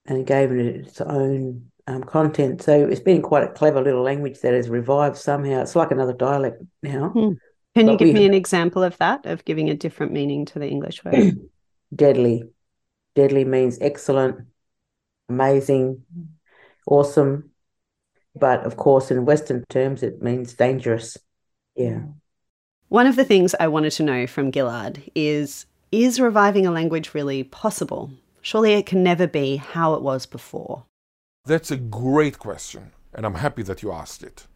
and 0.06 0.26
given 0.26 0.60
it 0.60 0.86
its 0.86 1.00
own 1.00 1.70
um, 1.86 2.02
content. 2.04 2.62
So 2.62 2.86
it's 2.86 3.00
been 3.00 3.22
quite 3.22 3.44
a 3.44 3.48
clever 3.48 3.82
little 3.82 4.02
language 4.02 4.40
that 4.40 4.54
has 4.54 4.68
revived 4.68 5.16
somehow. 5.16 5.60
It's 5.60 5.76
like 5.76 5.90
another 5.90 6.12
dialect 6.12 6.62
now. 6.82 7.10
Hmm. 7.10 7.32
Can 7.76 7.86
but 7.86 7.92
you 7.92 7.98
give 7.98 8.14
me 8.14 8.26
an 8.26 8.34
example 8.34 8.82
of 8.82 8.96
that, 8.98 9.26
of 9.26 9.44
giving 9.44 9.70
a 9.70 9.76
different 9.76 10.12
meaning 10.12 10.44
to 10.46 10.58
the 10.58 10.68
English 10.68 11.04
word? 11.04 11.38
Deadly. 11.94 12.44
Deadly 13.14 13.44
means 13.44 13.78
excellent 13.80 14.46
amazing, 15.30 16.02
awesome. 16.86 17.50
But 18.34 18.66
of 18.66 18.76
course, 18.76 19.10
in 19.10 19.24
Western 19.24 19.64
terms, 19.68 20.02
it 20.02 20.22
means 20.22 20.52
dangerous. 20.54 21.16
Yeah. 21.74 22.02
One 22.88 23.06
of 23.06 23.16
the 23.16 23.24
things 23.24 23.54
I 23.58 23.68
wanted 23.68 23.92
to 23.92 24.02
know 24.02 24.26
from 24.26 24.52
Ghil'ad 24.52 25.10
is 25.14 25.66
Is 25.92 26.20
reviving 26.20 26.66
a 26.66 26.70
language 26.70 27.14
really 27.14 27.42
possible? 27.42 28.10
Surely 28.42 28.74
it 28.74 28.86
can 28.86 29.02
never 29.02 29.26
be 29.26 29.56
how 29.56 29.94
it 29.94 30.02
was 30.02 30.24
before. 30.24 30.84
That's 31.44 31.72
a 31.72 31.76
great 31.76 32.38
question, 32.38 32.92
and 33.12 33.26
I'm 33.26 33.34
happy 33.34 33.64
that 33.64 33.82
you 33.82 33.90
asked 33.90 34.22
it. 34.22 34.46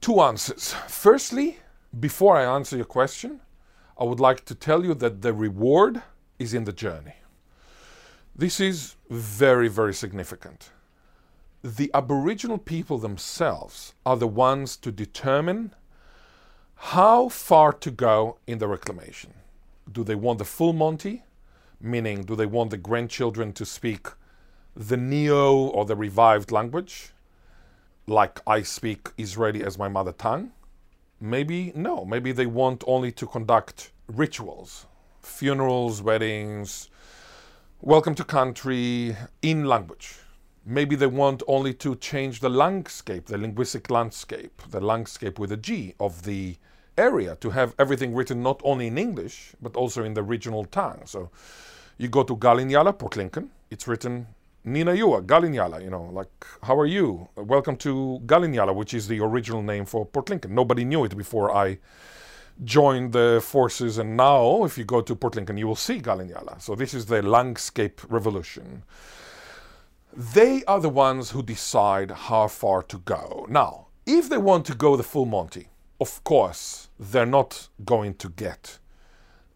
Two 0.00 0.20
answers. 0.20 0.74
Firstly, 0.88 1.56
before 1.98 2.36
I 2.36 2.44
answer 2.56 2.76
your 2.76 2.84
question, 2.84 3.40
I 3.98 4.04
would 4.04 4.20
like 4.20 4.44
to 4.44 4.54
tell 4.54 4.84
you 4.84 4.94
that 4.94 5.22
the 5.22 5.32
reward 5.32 6.02
is 6.38 6.52
in 6.52 6.64
the 6.64 6.72
journey. 6.72 7.16
This 8.36 8.58
is 8.58 8.96
very, 9.08 9.68
very 9.68 9.94
significant. 9.94 10.70
The 11.62 11.88
Aboriginal 11.94 12.58
people 12.58 12.98
themselves 12.98 13.94
are 14.04 14.16
the 14.16 14.26
ones 14.26 14.76
to 14.78 14.90
determine 14.90 15.72
how 16.74 17.28
far 17.28 17.72
to 17.74 17.92
go 17.92 18.38
in 18.48 18.58
the 18.58 18.66
reclamation. 18.66 19.34
Do 19.90 20.02
they 20.02 20.16
want 20.16 20.40
the 20.40 20.44
full 20.44 20.72
Monty? 20.72 21.22
Meaning, 21.80 22.24
do 22.24 22.34
they 22.34 22.46
want 22.46 22.70
the 22.70 22.76
grandchildren 22.76 23.52
to 23.52 23.64
speak 23.64 24.08
the 24.74 24.96
neo 24.96 25.54
or 25.54 25.84
the 25.84 25.94
revived 25.94 26.50
language? 26.50 27.12
Like 28.08 28.40
I 28.48 28.62
speak 28.62 29.10
Israeli 29.16 29.62
as 29.62 29.78
my 29.78 29.86
mother 29.86 30.12
tongue? 30.12 30.50
Maybe 31.20 31.72
no. 31.76 32.04
Maybe 32.04 32.32
they 32.32 32.46
want 32.46 32.82
only 32.88 33.12
to 33.12 33.26
conduct 33.28 33.92
rituals, 34.08 34.86
funerals, 35.20 36.02
weddings, 36.02 36.90
welcome 37.86 38.14
to 38.14 38.24
country 38.24 39.14
in 39.42 39.66
language. 39.66 40.14
Maybe 40.64 40.96
they 40.96 41.06
want 41.06 41.42
only 41.46 41.74
to 41.74 41.94
change 41.96 42.40
the 42.40 42.48
landscape, 42.48 43.26
the 43.26 43.36
linguistic 43.36 43.90
landscape, 43.90 44.62
the 44.70 44.80
landscape 44.80 45.38
with 45.38 45.52
a 45.52 45.58
G 45.58 45.94
of 46.00 46.22
the 46.22 46.56
area 46.96 47.36
to 47.42 47.50
have 47.50 47.74
everything 47.78 48.14
written 48.14 48.42
not 48.42 48.58
only 48.64 48.86
in 48.86 48.96
English 48.96 49.52
but 49.60 49.76
also 49.76 50.02
in 50.02 50.14
the 50.14 50.22
regional 50.22 50.64
tongue. 50.64 51.02
So 51.04 51.28
you 51.98 52.08
go 52.08 52.22
to 52.22 52.34
Galinyala, 52.34 52.98
Port 52.98 53.16
Lincoln, 53.18 53.50
it's 53.70 53.86
written 53.86 54.28
Nina 54.64 54.92
Yua, 54.92 55.22
Galinyala, 55.26 55.84
you 55.84 55.90
know, 55.90 56.04
like, 56.04 56.46
how 56.62 56.78
are 56.78 56.86
you? 56.86 57.28
Welcome 57.36 57.76
to 57.78 58.18
Galinyala, 58.24 58.74
which 58.74 58.94
is 58.94 59.08
the 59.08 59.20
original 59.20 59.60
name 59.60 59.84
for 59.84 60.06
Port 60.06 60.30
Lincoln. 60.30 60.54
Nobody 60.54 60.86
knew 60.86 61.04
it 61.04 61.14
before 61.18 61.54
I 61.54 61.76
joined 62.62 63.12
the 63.12 63.40
forces, 63.44 63.98
and 63.98 64.16
now 64.16 64.64
if 64.64 64.78
you 64.78 64.84
go 64.84 65.00
to 65.00 65.16
Port 65.16 65.34
Lincoln, 65.34 65.56
you 65.56 65.66
will 65.66 65.74
see 65.76 66.00
Galinyala. 66.00 66.60
So 66.60 66.74
this 66.74 66.94
is 66.94 67.06
the 67.06 67.22
landscape 67.22 68.00
revolution. 68.08 68.84
They 70.12 70.62
are 70.64 70.80
the 70.80 70.88
ones 70.88 71.30
who 71.30 71.42
decide 71.42 72.10
how 72.12 72.46
far 72.46 72.82
to 72.84 72.98
go. 72.98 73.46
Now, 73.48 73.88
if 74.06 74.28
they 74.28 74.38
want 74.38 74.66
to 74.66 74.74
go 74.74 74.96
the 74.96 75.02
full 75.02 75.24
Monty, 75.24 75.68
of 76.00 76.22
course, 76.22 76.88
they're 76.98 77.26
not 77.26 77.68
going 77.84 78.14
to 78.14 78.28
get 78.28 78.78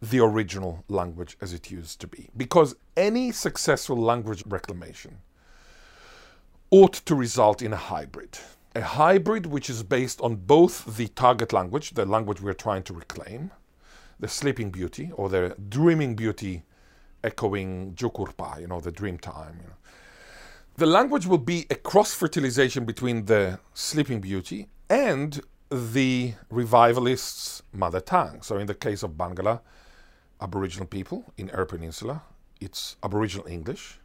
the 0.00 0.20
original 0.20 0.84
language 0.88 1.36
as 1.40 1.52
it 1.52 1.70
used 1.70 2.00
to 2.00 2.06
be. 2.06 2.30
Because 2.36 2.74
any 2.96 3.30
successful 3.32 3.96
language 3.96 4.42
reclamation 4.46 5.18
ought 6.70 6.94
to 6.94 7.14
result 7.14 7.62
in 7.62 7.72
a 7.72 7.76
hybrid 7.76 8.38
a 8.78 8.82
hybrid 8.82 9.44
which 9.46 9.68
is 9.68 9.82
based 9.82 10.20
on 10.20 10.36
both 10.36 10.96
the 10.96 11.08
target 11.08 11.52
language, 11.52 11.90
the 11.90 12.06
language 12.06 12.40
we're 12.40 12.52
trying 12.52 12.84
to 12.84 12.92
reclaim, 12.92 13.50
the 14.20 14.28
sleeping 14.28 14.70
beauty 14.70 15.10
or 15.16 15.28
the 15.28 15.56
dreaming 15.68 16.14
beauty 16.14 16.62
echoing 17.24 17.92
Jukurpa, 17.94 18.60
you 18.60 18.68
know, 18.68 18.80
the 18.80 18.92
dream 18.92 19.18
time. 19.18 19.56
You 19.60 19.66
know. 19.66 19.78
The 20.76 20.86
language 20.86 21.26
will 21.26 21.44
be 21.54 21.66
a 21.70 21.74
cross 21.74 22.14
fertilization 22.14 22.84
between 22.84 23.24
the 23.24 23.58
sleeping 23.74 24.20
beauty 24.20 24.68
and 24.88 25.40
the 25.70 26.34
revivalist's 26.48 27.62
mother 27.72 28.00
tongue. 28.00 28.42
So 28.42 28.58
in 28.58 28.68
the 28.68 28.74
case 28.74 29.02
of 29.02 29.10
Barngarla, 29.12 29.60
Aboriginal 30.40 30.86
people 30.86 31.32
in 31.36 31.50
Eyre 31.50 31.66
Peninsula, 31.66 32.22
it's 32.60 32.94
Aboriginal 33.02 33.48
English, 33.48 33.98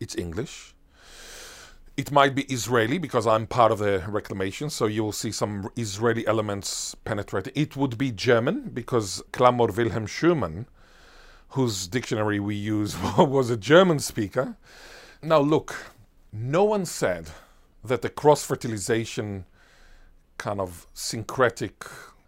it's 0.00 0.16
English, 0.16 0.73
it 1.96 2.10
might 2.10 2.34
be 2.34 2.42
Israeli 2.44 2.98
because 2.98 3.26
I'm 3.26 3.46
part 3.46 3.70
of 3.70 3.78
the 3.78 4.02
reclamation, 4.08 4.68
so 4.68 4.86
you 4.86 5.04
will 5.04 5.12
see 5.12 5.30
some 5.30 5.70
Israeli 5.76 6.26
elements 6.26 6.94
penetrating. 7.04 7.52
It 7.54 7.76
would 7.76 7.96
be 7.96 8.10
German 8.10 8.70
because 8.74 9.22
Clamor 9.32 9.68
Wilhelm 9.68 10.06
Schürmann, 10.06 10.66
whose 11.50 11.86
dictionary 11.86 12.40
we 12.40 12.56
use, 12.56 12.96
was 13.18 13.48
a 13.48 13.56
German 13.56 14.00
speaker. 14.00 14.56
Now, 15.22 15.38
look, 15.38 15.76
no 16.32 16.64
one 16.64 16.84
said 16.84 17.30
that 17.84 18.02
the 18.02 18.08
cross 18.08 18.44
fertilization 18.44 19.44
kind 20.36 20.60
of 20.60 20.88
syncretic 20.94 21.84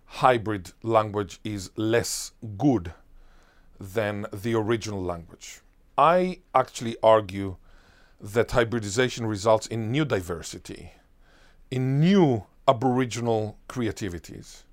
hybrid 0.06 0.72
language 0.82 1.40
is 1.42 1.70
less 1.76 2.30
good 2.56 2.92
than 3.80 4.26
the 4.32 4.54
original 4.54 5.02
language. 5.02 5.60
I 5.98 6.38
actually 6.54 6.96
argue 7.02 7.56
that 8.20 8.50
hybridization 8.50 9.26
results 9.26 9.66
in 9.66 9.90
new 9.90 10.04
diversity, 10.04 10.92
in 11.70 12.00
new 12.00 12.46
aboriginal 12.66 13.58
creativities. 13.68 14.64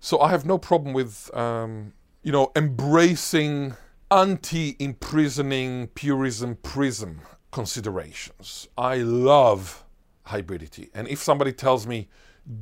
So 0.00 0.20
I 0.20 0.30
have 0.30 0.44
no 0.44 0.58
problem 0.58 0.92
with, 0.92 1.34
um, 1.34 1.92
you 2.22 2.32
know, 2.32 2.52
embracing 2.54 3.74
anti-imprisoning 4.10 5.88
purism 5.88 6.56
prism 6.56 7.20
considerations. 7.50 8.68
I 8.76 8.98
love 8.98 9.84
hybridity. 10.26 10.90
And 10.94 11.08
if 11.08 11.22
somebody 11.22 11.52
tells 11.52 11.86
me, 11.86 12.08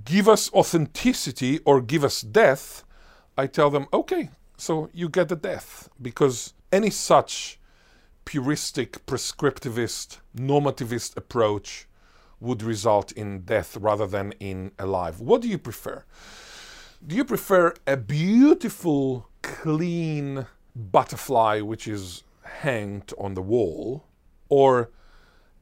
give 0.04 0.28
us 0.28 0.52
authenticity 0.52 1.58
or 1.64 1.80
give 1.80 2.04
us 2.04 2.20
death, 2.20 2.84
I 3.36 3.46
tell 3.46 3.70
them, 3.70 3.86
okay, 3.92 4.30
so 4.56 4.90
you 4.92 5.08
get 5.08 5.28
the 5.28 5.36
death. 5.36 5.88
Because 6.00 6.54
any 6.70 6.90
such 6.90 7.58
puristic, 8.24 9.04
prescriptivist, 9.06 10.18
normativist 10.36 11.16
approach 11.16 11.86
would 12.40 12.62
result 12.62 13.12
in 13.12 13.42
death 13.42 13.76
rather 13.76 14.06
than 14.06 14.32
in 14.40 14.72
alive. 14.78 15.20
What 15.20 15.42
do 15.42 15.48
you 15.48 15.58
prefer? 15.58 16.04
Do 17.06 17.16
you 17.16 17.24
prefer 17.24 17.74
a 17.86 17.96
beautiful, 17.96 19.28
clean 19.42 20.46
butterfly 20.74 21.60
which 21.60 21.86
is 21.86 22.24
hanged 22.42 23.12
on 23.18 23.34
the 23.34 23.42
wall, 23.42 24.04
or 24.48 24.90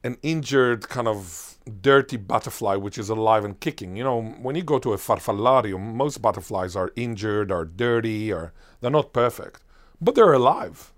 an 0.03 0.17
injured, 0.23 0.89
kind 0.89 1.07
of 1.07 1.57
dirty 1.81 2.17
butterfly 2.17 2.75
which 2.75 2.97
is 2.97 3.09
alive 3.09 3.45
and 3.45 3.59
kicking? 3.59 3.95
You 3.95 4.03
know, 4.03 4.21
when 4.21 4.55
you 4.55 4.63
go 4.63 4.79
to 4.79 4.93
a 4.93 4.97
farfallarium, 4.97 5.93
most 5.93 6.21
butterflies 6.21 6.75
are 6.75 6.91
injured 6.95 7.51
or 7.51 7.65
dirty 7.65 8.31
or 8.31 8.53
they're 8.79 8.91
not 8.91 9.13
perfect, 9.13 9.61
but 9.99 10.15
they're 10.15 10.33
alive. 10.33 10.91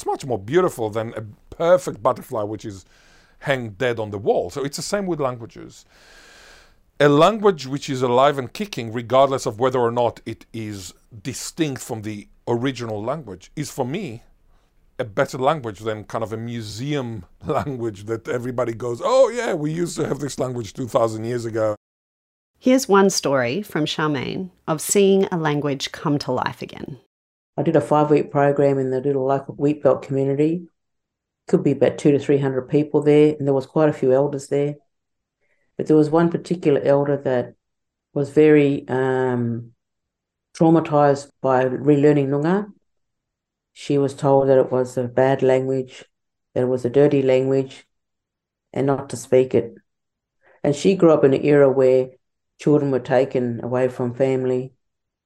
It's 0.00 0.06
much 0.06 0.24
more 0.24 0.38
beautiful 0.38 0.88
than 0.88 1.12
a 1.12 1.22
perfect 1.54 2.02
butterfly 2.02 2.42
which 2.42 2.64
is 2.64 2.86
hanged 3.40 3.76
dead 3.76 4.00
on 4.00 4.10
the 4.10 4.16
wall. 4.16 4.48
So 4.48 4.64
it's 4.64 4.78
the 4.78 4.82
same 4.82 5.04
with 5.04 5.20
languages 5.20 5.84
a 6.98 7.08
language 7.08 7.66
which 7.66 7.90
is 7.90 8.00
alive 8.00 8.38
and 8.38 8.50
kicking, 8.52 8.92
regardless 8.92 9.44
of 9.44 9.58
whether 9.58 9.78
or 9.78 9.90
not 9.90 10.20
it 10.24 10.46
is 10.54 10.94
distinct 11.22 11.82
from 11.82 12.02
the 12.02 12.28
original 12.46 13.02
language, 13.02 13.50
is 13.56 13.70
for 13.70 13.86
me 13.86 14.22
a 14.98 15.04
better 15.04 15.36
language 15.36 15.80
than 15.80 16.04
kind 16.04 16.24
of 16.24 16.32
a 16.32 16.36
museum 16.38 17.26
language 17.46 18.04
that 18.04 18.26
everybody 18.26 18.72
goes, 18.72 19.02
oh, 19.04 19.28
yeah, 19.28 19.52
we 19.52 19.70
used 19.70 19.96
to 19.96 20.06
have 20.06 20.18
this 20.20 20.38
language 20.38 20.72
2,000 20.72 21.24
years 21.24 21.44
ago. 21.44 21.74
Here's 22.58 22.88
one 22.88 23.10
story 23.10 23.60
from 23.60 23.84
Charmaine 23.84 24.50
of 24.66 24.80
seeing 24.80 25.24
a 25.32 25.36
language 25.36 25.92
come 25.92 26.18
to 26.20 26.32
life 26.32 26.62
again. 26.62 27.00
I 27.60 27.62
did 27.62 27.76
a 27.76 27.80
five 27.82 28.08
week 28.08 28.30
program 28.30 28.78
in 28.78 28.88
the 28.88 29.02
little 29.02 29.26
local 29.26 29.54
wheatbelt 29.54 30.00
community. 30.00 30.66
Could 31.46 31.62
be 31.62 31.72
about 31.72 31.98
two 31.98 32.10
to 32.10 32.18
300 32.18 32.62
people 32.62 33.02
there, 33.02 33.36
and 33.38 33.46
there 33.46 33.52
was 33.52 33.66
quite 33.66 33.90
a 33.90 33.92
few 33.92 34.14
elders 34.14 34.48
there. 34.48 34.76
But 35.76 35.86
there 35.86 35.96
was 35.96 36.08
one 36.08 36.30
particular 36.30 36.80
elder 36.82 37.18
that 37.18 37.56
was 38.14 38.30
very 38.30 38.88
um, 38.88 39.72
traumatized 40.56 41.32
by 41.42 41.66
relearning 41.66 42.28
Noongar. 42.28 42.72
She 43.74 43.98
was 43.98 44.14
told 44.14 44.48
that 44.48 44.56
it 44.56 44.72
was 44.72 44.96
a 44.96 45.04
bad 45.04 45.42
language, 45.42 46.06
that 46.54 46.62
it 46.62 46.68
was 46.68 46.86
a 46.86 46.90
dirty 46.90 47.20
language, 47.20 47.86
and 48.72 48.86
not 48.86 49.10
to 49.10 49.18
speak 49.18 49.54
it. 49.54 49.74
And 50.64 50.74
she 50.74 50.94
grew 50.94 51.12
up 51.12 51.24
in 51.24 51.34
an 51.34 51.44
era 51.44 51.68
where 51.68 52.08
children 52.58 52.90
were 52.90 53.00
taken 53.00 53.62
away 53.62 53.88
from 53.88 54.14
family 54.14 54.72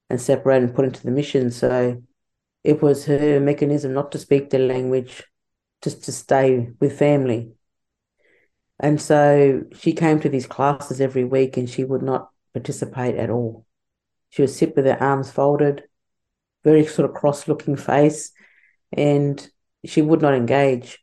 and 0.09 0.19
separated 0.19 0.65
and 0.65 0.75
put 0.75 0.83
into 0.83 1.01
the 1.01 1.11
mission. 1.11 1.49
So 1.49 2.01
it 2.65 2.81
was 2.81 3.05
her 3.05 3.39
mechanism 3.39 3.93
not 3.93 4.11
to 4.11 4.17
speak 4.17 4.49
the 4.49 4.57
language, 4.57 5.23
just 5.83 6.03
to 6.05 6.11
stay 6.11 6.71
with 6.79 6.97
family. 6.97 7.51
And 8.79 8.99
so 8.99 9.61
she 9.77 9.93
came 9.93 10.19
to 10.19 10.29
these 10.29 10.47
classes 10.47 10.99
every 10.99 11.23
week 11.23 11.57
and 11.57 11.69
she 11.69 11.83
would 11.83 12.01
not 12.01 12.29
participate 12.53 13.15
at 13.15 13.29
all. 13.29 13.67
She 14.29 14.41
would 14.41 14.49
sit 14.49 14.75
with 14.75 14.85
her 14.85 15.01
arms 15.01 15.29
folded, 15.29 15.83
very 16.63 16.87
sort 16.87 17.07
of 17.07 17.15
cross 17.15 17.47
looking 17.47 17.75
face, 17.75 18.31
and 18.91 19.47
she 19.85 20.01
would 20.01 20.23
not 20.23 20.33
engage. 20.33 20.99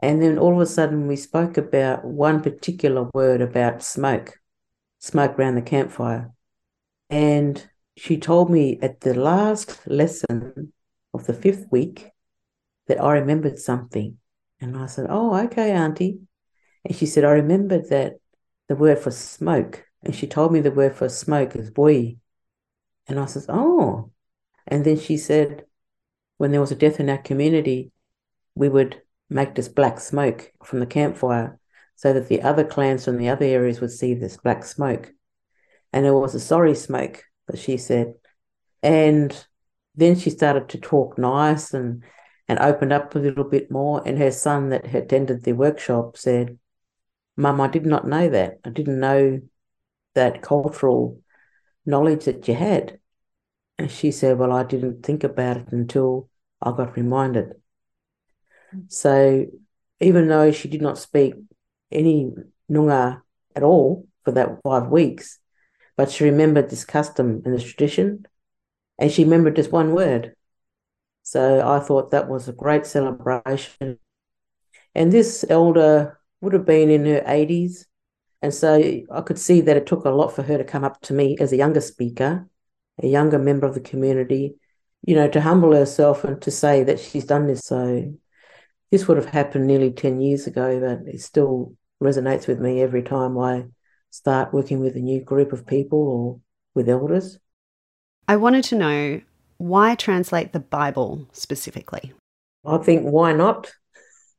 And 0.00 0.20
then 0.20 0.38
all 0.38 0.54
of 0.54 0.60
a 0.60 0.66
sudden, 0.66 1.06
we 1.06 1.16
spoke 1.16 1.56
about 1.56 2.04
one 2.04 2.42
particular 2.42 3.08
word 3.14 3.40
about 3.40 3.82
smoke, 3.84 4.40
smoke 4.98 5.38
around 5.38 5.54
the 5.54 5.62
campfire. 5.62 6.32
And 7.08 7.64
she 7.96 8.18
told 8.18 8.50
me 8.50 8.78
at 8.82 9.00
the 9.00 9.14
last 9.14 9.86
lesson 9.86 10.72
of 11.12 11.26
the 11.26 11.34
fifth 11.34 11.66
week 11.70 12.10
that 12.86 13.00
I 13.00 13.12
remembered 13.12 13.58
something. 13.58 14.18
And 14.60 14.76
I 14.76 14.86
said, 14.86 15.06
Oh, 15.08 15.34
okay, 15.44 15.72
Auntie. 15.72 16.20
And 16.84 16.96
she 16.96 17.06
said, 17.06 17.24
I 17.24 17.32
remembered 17.32 17.88
that 17.90 18.14
the 18.68 18.76
word 18.76 18.98
for 18.98 19.10
smoke. 19.10 19.84
And 20.02 20.14
she 20.14 20.26
told 20.26 20.52
me 20.52 20.60
the 20.60 20.70
word 20.70 20.94
for 20.94 21.08
smoke 21.08 21.56
is 21.56 21.70
boy. 21.70 22.16
And 23.06 23.18
I 23.18 23.26
said, 23.26 23.44
Oh. 23.48 24.10
And 24.66 24.84
then 24.84 24.98
she 24.98 25.16
said, 25.16 25.64
when 26.38 26.50
there 26.50 26.60
was 26.60 26.72
a 26.72 26.76
death 26.76 27.00
in 27.00 27.10
our 27.10 27.18
community, 27.18 27.92
we 28.54 28.68
would 28.68 29.00
make 29.30 29.54
this 29.54 29.68
black 29.68 30.00
smoke 30.00 30.52
from 30.62 30.80
the 30.80 30.86
campfire 30.86 31.58
so 31.96 32.12
that 32.12 32.28
the 32.28 32.42
other 32.42 32.64
clans 32.64 33.04
from 33.04 33.18
the 33.18 33.28
other 33.28 33.44
areas 33.44 33.80
would 33.80 33.90
see 33.90 34.14
this 34.14 34.36
black 34.36 34.64
smoke. 34.64 35.12
And 35.92 36.06
it 36.06 36.12
was 36.12 36.34
a 36.34 36.40
sorry 36.40 36.74
smoke, 36.74 37.22
but 37.46 37.58
she 37.58 37.76
said. 37.76 38.14
And 38.82 39.46
then 39.94 40.16
she 40.16 40.30
started 40.30 40.68
to 40.70 40.78
talk 40.78 41.18
nice 41.18 41.72
and 41.72 42.02
and 42.46 42.58
opened 42.58 42.92
up 42.92 43.14
a 43.14 43.18
little 43.18 43.44
bit 43.44 43.70
more. 43.70 44.02
And 44.06 44.18
her 44.18 44.30
son 44.30 44.68
that 44.68 44.86
had 44.86 45.04
attended 45.04 45.44
the 45.44 45.54
workshop 45.54 46.18
said, 46.18 46.58
Mum, 47.36 47.60
I 47.60 47.68
did 47.68 47.86
not 47.86 48.06
know 48.06 48.28
that. 48.28 48.58
I 48.64 48.70
didn't 48.70 49.00
know 49.00 49.40
that 50.14 50.42
cultural 50.42 51.20
knowledge 51.86 52.26
that 52.26 52.46
you 52.46 52.54
had. 52.54 52.98
And 53.78 53.90
she 53.90 54.10
said, 54.10 54.38
Well, 54.38 54.52
I 54.52 54.62
didn't 54.62 55.04
think 55.04 55.24
about 55.24 55.56
it 55.56 55.68
until 55.72 56.28
I 56.60 56.72
got 56.72 56.96
reminded. 56.96 57.54
So 58.88 59.46
even 60.00 60.28
though 60.28 60.50
she 60.50 60.68
did 60.68 60.82
not 60.82 60.98
speak 60.98 61.34
any 61.90 62.32
Noongar 62.70 63.22
at 63.54 63.62
all 63.62 64.06
for 64.24 64.32
that 64.32 64.60
five 64.62 64.88
weeks, 64.88 65.38
but 65.96 66.10
she 66.10 66.24
remembered 66.24 66.70
this 66.70 66.84
custom 66.84 67.42
and 67.44 67.54
this 67.54 67.64
tradition, 67.64 68.26
and 68.98 69.10
she 69.10 69.24
remembered 69.24 69.56
this 69.56 69.68
one 69.68 69.94
word. 69.94 70.34
So 71.22 71.66
I 71.66 71.80
thought 71.80 72.10
that 72.10 72.28
was 72.28 72.48
a 72.48 72.52
great 72.52 72.86
celebration. 72.86 73.98
And 74.94 75.10
this 75.10 75.44
elder 75.48 76.20
would 76.40 76.52
have 76.52 76.66
been 76.66 76.90
in 76.90 77.06
her 77.06 77.22
80s. 77.26 77.86
And 78.42 78.52
so 78.52 78.74
I 79.10 79.20
could 79.22 79.38
see 79.38 79.62
that 79.62 79.76
it 79.76 79.86
took 79.86 80.04
a 80.04 80.10
lot 80.10 80.34
for 80.34 80.42
her 80.42 80.58
to 80.58 80.64
come 80.64 80.84
up 80.84 81.00
to 81.02 81.14
me 81.14 81.36
as 81.40 81.52
a 81.52 81.56
younger 81.56 81.80
speaker, 81.80 82.46
a 83.02 83.06
younger 83.06 83.38
member 83.38 83.66
of 83.66 83.74
the 83.74 83.80
community, 83.80 84.56
you 85.02 85.14
know, 85.14 85.28
to 85.28 85.40
humble 85.40 85.72
herself 85.72 86.24
and 86.24 86.40
to 86.42 86.50
say 86.50 86.84
that 86.84 87.00
she's 87.00 87.24
done 87.24 87.46
this. 87.46 87.60
So 87.60 88.14
this 88.90 89.08
would 89.08 89.16
have 89.16 89.26
happened 89.26 89.66
nearly 89.66 89.90
10 89.90 90.20
years 90.20 90.46
ago, 90.46 90.78
but 90.78 91.12
it 91.12 91.22
still 91.22 91.74
resonates 92.02 92.46
with 92.46 92.60
me 92.60 92.82
every 92.82 93.02
time 93.02 93.38
I 93.38 93.64
start 94.14 94.52
working 94.52 94.80
with 94.80 94.96
a 94.96 95.00
new 95.00 95.20
group 95.20 95.52
of 95.52 95.66
people 95.66 95.98
or 95.98 96.40
with 96.74 96.88
elders. 96.88 97.38
I 98.28 98.36
wanted 98.36 98.64
to 98.64 98.76
know 98.76 99.20
why 99.58 99.94
translate 99.94 100.52
the 100.52 100.60
Bible 100.60 101.28
specifically? 101.32 102.12
I 102.64 102.78
think 102.78 103.02
why 103.04 103.32
not? 103.32 103.72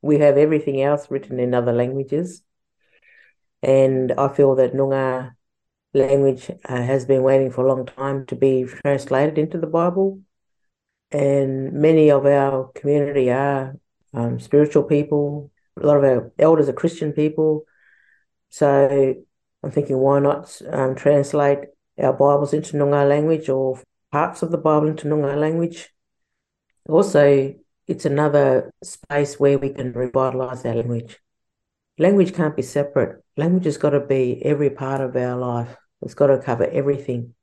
we 0.06 0.18
have 0.18 0.38
everything 0.38 0.80
else 0.80 1.10
written 1.10 1.40
in 1.40 1.52
other 1.52 1.72
languages. 1.72 2.42
And 3.62 4.12
I 4.12 4.28
feel 4.28 4.54
that 4.56 4.74
Noongar 4.74 5.32
language 5.94 6.50
uh, 6.64 6.82
has 6.82 7.04
been 7.04 7.22
waiting 7.22 7.50
for 7.50 7.64
a 7.64 7.68
long 7.68 7.86
time 7.86 8.26
to 8.26 8.36
be 8.36 8.64
translated 8.64 9.38
into 9.38 9.58
the 9.58 9.66
Bible. 9.66 10.20
And 11.10 11.72
many 11.72 12.10
of 12.10 12.24
our 12.26 12.70
community 12.74 13.30
are 13.30 13.76
um, 14.14 14.38
spiritual 14.38 14.84
people. 14.84 15.50
A 15.80 15.86
lot 15.86 15.96
of 15.96 16.04
our 16.04 16.32
elders 16.38 16.68
are 16.68 16.72
Christian 16.72 17.12
people. 17.12 17.64
So 18.50 19.16
I'm 19.66 19.72
thinking, 19.72 19.98
why 19.98 20.20
not 20.20 20.62
um, 20.70 20.94
translate 20.94 21.58
our 21.98 22.12
Bibles 22.12 22.52
into 22.52 22.76
Noongar 22.76 23.08
language 23.08 23.48
or 23.48 23.82
parts 24.12 24.42
of 24.42 24.52
the 24.52 24.58
Bible 24.58 24.86
into 24.86 25.08
Noongar 25.08 25.36
language? 25.36 25.92
Also, 26.88 27.52
it's 27.88 28.04
another 28.04 28.72
space 28.84 29.40
where 29.40 29.58
we 29.58 29.70
can 29.70 29.92
revitalize 29.92 30.64
our 30.64 30.76
language. 30.76 31.18
Language 31.98 32.32
can't 32.32 32.54
be 32.54 32.62
separate. 32.62 33.24
Language 33.36 33.64
has 33.64 33.76
got 33.76 33.90
to 33.90 33.98
be 33.98 34.40
every 34.44 34.70
part 34.70 35.00
of 35.00 35.16
our 35.16 35.36
life. 35.36 35.76
It's 36.00 36.14
got 36.14 36.28
to 36.28 36.38
cover 36.38 36.66
everything, 36.66 37.34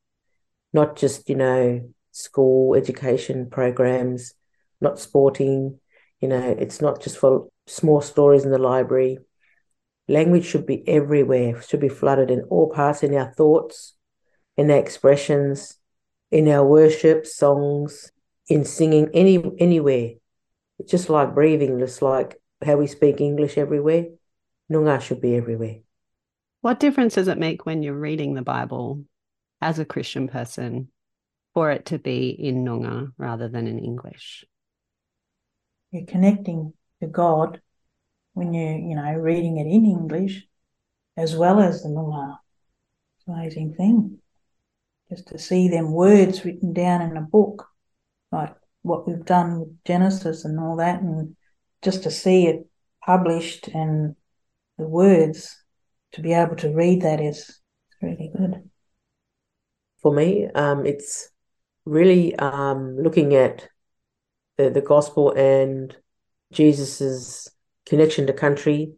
not 0.72 0.95
just, 0.95 1.28
you 1.28 1.36
know, 1.36 1.89
school 2.12 2.74
education 2.76 3.50
programs, 3.50 4.34
not 4.80 4.98
sporting, 4.98 5.78
you 6.22 6.30
know, 6.30 6.56
it's 6.58 6.80
not 6.80 7.02
just 7.02 7.18
for 7.18 7.50
small 7.68 8.00
stories 8.00 8.45
in 8.45 8.52
the 8.52 8.58
library. 8.58 9.18
Language 10.08 10.45
should 10.45 10.66
be 10.66 10.88
everywhere, 10.88 11.62
should 11.62 11.80
be 11.80 11.89
flooded 11.89 12.30
in 12.30 12.41
all 12.49 12.70
parts 12.70 13.04
in 13.04 13.16
our 13.16 13.32
thoughts, 13.32 13.93
in 14.58 14.70
our 14.70 14.78
expressions, 14.78 15.78
in 16.30 16.47
our 16.49 16.66
worship, 16.66 17.26
songs, 17.26 18.12
in 18.47 18.66
singing, 18.66 19.10
any 19.14 19.41
anywhere. 19.60 20.12
It's 20.80 20.91
just 20.91 21.10
like 21.10 21.34
breathing, 21.34 21.80
just 21.80 22.01
like 22.01 22.41
how 22.66 22.76
we 22.76 22.88
speak 22.88 23.22
English 23.22 23.58
everywhere. 23.58 24.08
Noongar 24.72 25.01
should 25.01 25.22
be 25.22 25.36
everywhere. 25.36 25.78
What 26.62 26.80
difference 26.80 27.16
does 27.16 27.28
it 27.28 27.38
make 27.38 27.66
when 27.66 27.84
you're 27.84 27.93
reading 27.93 28.34
the 28.34 28.41
Bible 28.41 29.06
as 29.62 29.80
a 29.80 29.86
Christian 29.86 30.28
person 30.28 30.89
for 31.54 31.72
it 31.72 31.86
to 31.88 31.99
be 31.99 32.30
in 32.30 32.66
Noongar 32.66 33.12
rather 33.18 33.47
than 33.47 33.68
in 33.68 33.80
English? 33.80 34.43
You're 35.91 36.06
connecting 36.06 36.74
to 37.01 37.08
God 37.08 37.62
when 38.34 38.54
you, 38.54 38.90
you 38.90 38.96
know, 38.96 39.14
reading 39.14 39.58
it 39.58 39.68
in 39.68 39.86
English 39.86 40.46
as 41.16 41.36
well 41.36 41.60
as 41.60 41.84
the 41.84 41.90
an 41.90 42.38
amazing 43.28 43.74
thing. 43.76 44.20
Just 45.10 45.28
to 45.28 45.38
see 45.38 45.68
them 45.68 45.92
words 45.92 46.44
written 46.44 46.74
down 46.74 47.02
in 47.02 47.18
a 47.18 47.22
book, 47.22 47.68
like 48.32 48.56
what 48.82 49.08
we've 49.08 49.26
done 49.26 49.60
with 49.60 49.84
Genesis 49.86 50.46
and 50.46 50.60
all 50.60 50.78
that, 50.78 51.02
and 51.02 51.36
just 51.82 52.04
to 52.04 52.12
see 52.12 52.48
it 52.48 52.68
published 53.06 53.68
and 53.68 54.16
the 54.78 54.88
words 54.88 55.64
to 56.14 56.22
be 56.22 56.34
able 56.34 56.56
to 56.56 56.74
read 56.74 57.02
that 57.02 57.22
is 57.22 57.60
really 58.02 58.32
good. 58.36 58.70
For 60.02 60.14
me, 60.14 60.48
um, 60.56 60.86
it's 60.86 61.30
really 61.86 62.36
um, 62.38 62.98
looking 62.98 63.36
at 63.36 63.68
the, 64.58 64.70
the 64.70 64.82
gospel 64.82 65.32
and 65.32 65.96
Jesus's 66.52 67.50
connection 67.86 68.28
to 68.28 68.34
country, 68.34 68.94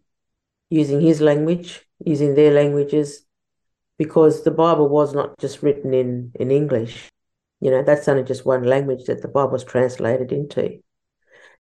using 0.69 1.01
his 1.01 1.21
language, 1.21 1.85
using 2.03 2.35
their 2.35 2.51
languages, 2.51 3.25
because 3.97 4.43
the 4.43 4.51
Bible 4.51 4.89
was 4.89 5.13
not 5.13 5.37
just 5.39 5.63
written 5.63 5.93
in, 5.93 6.31
in 6.35 6.51
English. 6.51 7.09
You 7.61 7.71
know, 7.71 7.83
that's 7.83 8.07
only 8.07 8.23
just 8.23 8.45
one 8.45 8.63
language 8.63 9.05
that 9.05 9.21
the 9.21 9.27
Bible 9.27 9.51
was 9.51 9.63
translated 9.63 10.31
into. 10.31 10.79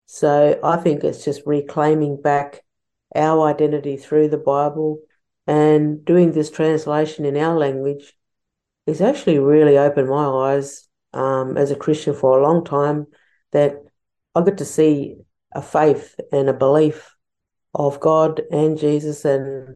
So 0.06 0.60
I 0.64 0.78
think 0.78 1.04
it's 1.04 1.24
just 1.24 1.44
reclaiming 1.46 2.22
back 2.22 2.64
our 3.16 3.48
identity 3.48 3.98
through 3.98 4.30
the 4.30 4.38
Bible 4.38 5.00
and 5.48 6.04
doing 6.06 6.32
this 6.32 6.50
translation 6.50 7.26
in 7.26 7.38
our 7.38 7.58
language 7.58 8.14
is 8.88 9.02
actually 9.02 9.40
really 9.40 9.78
opened 9.78 10.10
my 10.10 10.26
eyes 10.26 10.88
um, 11.14 11.58
as 11.58 11.72
a 11.72 11.76
Christian 11.76 12.14
for 12.14 12.40
a 12.40 12.44
long 12.44 12.64
time 12.64 13.08
that 13.52 13.76
I 14.34 14.42
get 14.44 14.58
to 14.60 14.66
see 14.66 15.18
a 15.54 15.62
faith 15.62 16.16
and 16.32 16.50
a 16.50 16.54
belief 16.54 17.11
of 17.74 18.00
God 18.00 18.42
and 18.52 18.78
Jesus 18.78 19.26
and 19.26 19.76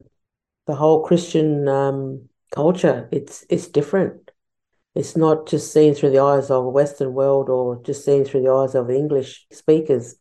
the 0.67 0.75
whole 0.75 1.03
Christian 1.03 1.67
um, 1.67 2.29
culture. 2.51 3.07
It's 3.11 3.45
it's 3.49 3.67
different. 3.67 4.31
It's 4.95 5.17
not 5.17 5.47
just 5.47 5.73
seen 5.73 5.93
through 5.93 6.11
the 6.11 6.19
eyes 6.19 6.49
of 6.49 6.63
a 6.63 6.69
Western 6.69 7.13
world 7.13 7.49
or 7.49 7.81
just 7.83 8.05
seen 8.05 8.23
through 8.23 8.43
the 8.43 8.51
eyes 8.51 8.75
of 8.75 8.89
English 8.89 9.45
speakers. 9.51 10.15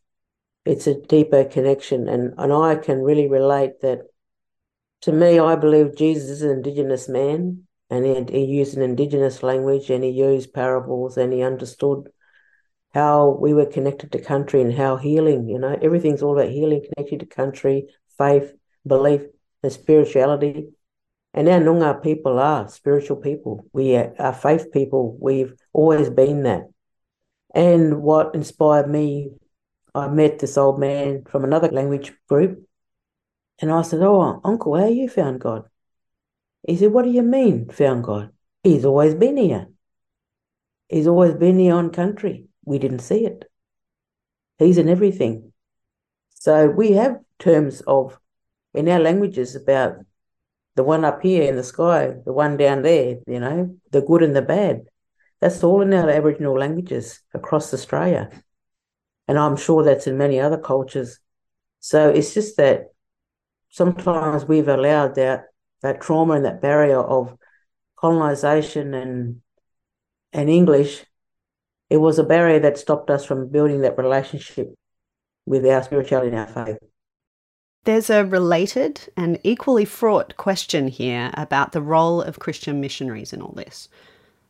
It's 0.65 0.87
a 0.87 0.99
deeper 0.99 1.45
connection, 1.45 2.07
and 2.07 2.33
and 2.37 2.51
I 2.51 2.75
can 2.75 3.01
really 3.01 3.27
relate 3.27 3.81
that. 3.81 3.99
To 5.01 5.11
me, 5.11 5.37
I 5.37 5.55
believe 5.55 5.95
Jesus 5.95 6.29
is 6.29 6.41
an 6.41 6.49
Indigenous 6.49 7.07
man, 7.07 7.67
and 7.91 8.05
he, 8.05 8.39
he 8.39 8.45
used 8.45 8.75
an 8.75 8.81
Indigenous 8.81 9.43
language, 9.43 9.89
and 9.91 10.03
he 10.03 10.09
used 10.09 10.53
parables, 10.53 11.17
and 11.17 11.31
he 11.31 11.43
understood 11.43 12.09
how 12.95 13.37
we 13.41 13.53
were 13.53 13.65
connected 13.65 14.13
to 14.13 14.19
country 14.21 14.61
and 14.61 14.73
how 14.73 14.95
healing, 14.95 15.49
you 15.49 15.59
know, 15.59 15.77
everything's 15.81 16.23
all 16.23 16.39
about 16.39 16.49
healing, 16.49 16.81
connected 16.81 17.19
to 17.19 17.25
country, 17.25 17.87
faith, 18.17 18.53
belief, 18.87 19.21
and 19.61 19.71
spirituality. 19.73 20.69
And 21.33 21.49
our 21.49 21.59
Noongar 21.59 22.01
people 22.01 22.39
are 22.39 22.69
spiritual 22.69 23.17
people. 23.17 23.65
We 23.73 23.97
are, 23.97 24.33
faith 24.33 24.71
people. 24.71 25.17
We've 25.19 25.53
always 25.73 26.09
been 26.09 26.43
that. 26.43 26.69
And 27.53 28.01
what 28.01 28.33
inspired 28.33 28.89
me, 28.89 29.31
I 29.93 30.07
met 30.07 30.39
this 30.39 30.57
old 30.57 30.79
man 30.79 31.25
from 31.29 31.43
another 31.43 31.67
language 31.67 32.13
group. 32.29 32.65
And 33.59 33.73
I 33.73 33.81
said, 33.81 34.03
Oh, 34.03 34.39
Uncle, 34.41 34.77
how 34.77 34.87
you 34.87 35.09
found 35.09 35.41
God? 35.41 35.65
He 36.65 36.77
said, 36.77 36.93
What 36.93 37.03
do 37.03 37.11
you 37.11 37.23
mean, 37.23 37.67
found 37.69 38.05
God? 38.05 38.29
He's 38.63 38.85
always 38.85 39.15
been 39.15 39.35
here. 39.35 39.67
He's 40.87 41.07
always 41.07 41.33
been 41.33 41.59
here 41.59 41.75
on 41.75 41.89
country. 41.89 42.47
We 42.65 42.79
didn't 42.79 42.99
see 42.99 43.25
it. 43.25 43.45
He's 44.57 44.77
in 44.77 44.89
everything. 44.89 45.53
So 46.33 46.67
we 46.67 46.91
have 46.93 47.19
terms 47.39 47.81
of 47.87 48.19
in 48.73 48.89
our 48.89 48.99
languages 48.99 49.55
about 49.55 49.97
the 50.75 50.83
one 50.83 51.05
up 51.05 51.21
here 51.21 51.43
in 51.43 51.55
the 51.55 51.63
sky, 51.63 52.15
the 52.25 52.33
one 52.33 52.57
down 52.57 52.81
there, 52.81 53.17
you 53.27 53.39
know, 53.39 53.77
the 53.91 54.01
good 54.01 54.21
and 54.21 54.35
the 54.35 54.41
bad. 54.41 54.85
That's 55.39 55.63
all 55.63 55.81
in 55.81 55.93
our 55.93 56.09
Aboriginal 56.09 56.57
languages 56.57 57.21
across 57.33 57.73
Australia. 57.73 58.29
And 59.27 59.39
I'm 59.39 59.57
sure 59.57 59.83
that's 59.83 60.07
in 60.07 60.17
many 60.17 60.39
other 60.39 60.57
cultures. 60.57 61.19
So 61.79 62.09
it's 62.09 62.33
just 62.33 62.57
that 62.57 62.87
sometimes 63.69 64.45
we've 64.45 64.67
allowed 64.67 65.15
that 65.15 65.45
that 65.81 66.01
trauma 66.01 66.33
and 66.33 66.45
that 66.45 66.61
barrier 66.61 66.99
of 66.99 67.37
colonization 67.95 68.93
and 68.93 69.41
and 70.33 70.49
English, 70.49 71.05
it 71.89 71.97
was 71.97 72.19
a 72.19 72.23
barrier 72.23 72.59
that 72.59 72.77
stopped 72.77 73.09
us 73.09 73.25
from 73.25 73.49
building 73.49 73.81
that 73.81 73.97
relationship 73.97 74.73
with 75.45 75.65
our 75.65 75.83
spirituality 75.83 76.35
and 76.35 76.39
our 76.39 76.65
faith. 76.65 76.77
There's 77.83 78.09
a 78.09 78.25
related 78.25 79.01
and 79.15 79.39
equally 79.43 79.85
fraught 79.85 80.35
question 80.37 80.87
here 80.87 81.29
about 81.35 81.71
the 81.71 81.81
role 81.81 82.21
of 82.21 82.39
Christian 82.39 82.81
missionaries 82.81 83.31
in 83.31 83.41
all 83.41 83.53
this. 83.55 83.89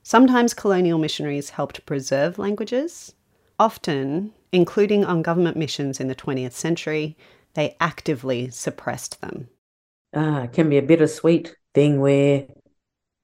Sometimes 0.03 0.53
colonial 0.53 0.99
missionaries 0.99 1.49
helped 1.49 1.85
preserve 1.85 2.39
languages. 2.39 3.13
Often, 3.59 4.33
including 4.51 5.03
on 5.03 5.21
government 5.21 5.57
missions 5.57 5.99
in 5.99 6.07
the 6.07 6.15
20th 6.15 6.53
century, 6.53 7.17
they 7.55 7.75
actively 7.81 8.49
suppressed 8.49 9.19
them. 9.19 9.49
Ah, 10.13 10.43
it 10.43 10.53
can 10.53 10.69
be 10.69 10.77
a 10.77 10.81
bittersweet 10.81 11.55
thing 11.73 11.99
where 11.99 12.45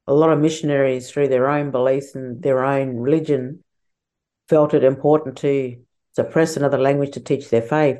a 0.08 0.14
lot 0.14 0.32
of 0.32 0.40
missionaries, 0.40 1.10
through 1.10 1.30
their 1.30 1.50
own 1.50 1.72
beliefs 1.72 2.16
and 2.16 2.42
their 2.42 2.66
own 2.66 2.98
religion, 2.98 3.64
felt 4.52 4.74
it 4.74 4.84
important 4.84 5.38
to 5.38 5.78
suppress 6.14 6.58
another 6.58 6.78
language 6.78 7.12
to 7.12 7.22
teach 7.22 7.50
their 7.50 7.62
faith. 7.62 8.00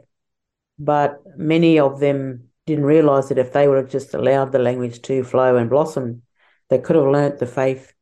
But 0.78 1.22
many 1.38 1.80
of 1.80 2.02
them 2.02 2.50
didn't 2.66 2.84
realize 2.84 3.30
that 3.30 3.38
if 3.38 3.54
they 3.54 3.70
would 3.70 3.78
have 3.78 3.90
just 3.90 4.14
allowed 4.14 4.52
the 4.52 4.60
language 4.60 5.02
to 5.04 5.24
flow 5.24 5.56
and 5.56 5.70
blossom, 5.70 6.24
they 6.70 6.78
could 6.78 6.98
have 6.98 7.06
learnt 7.06 7.40
the 7.40 7.46
faith 7.46 7.94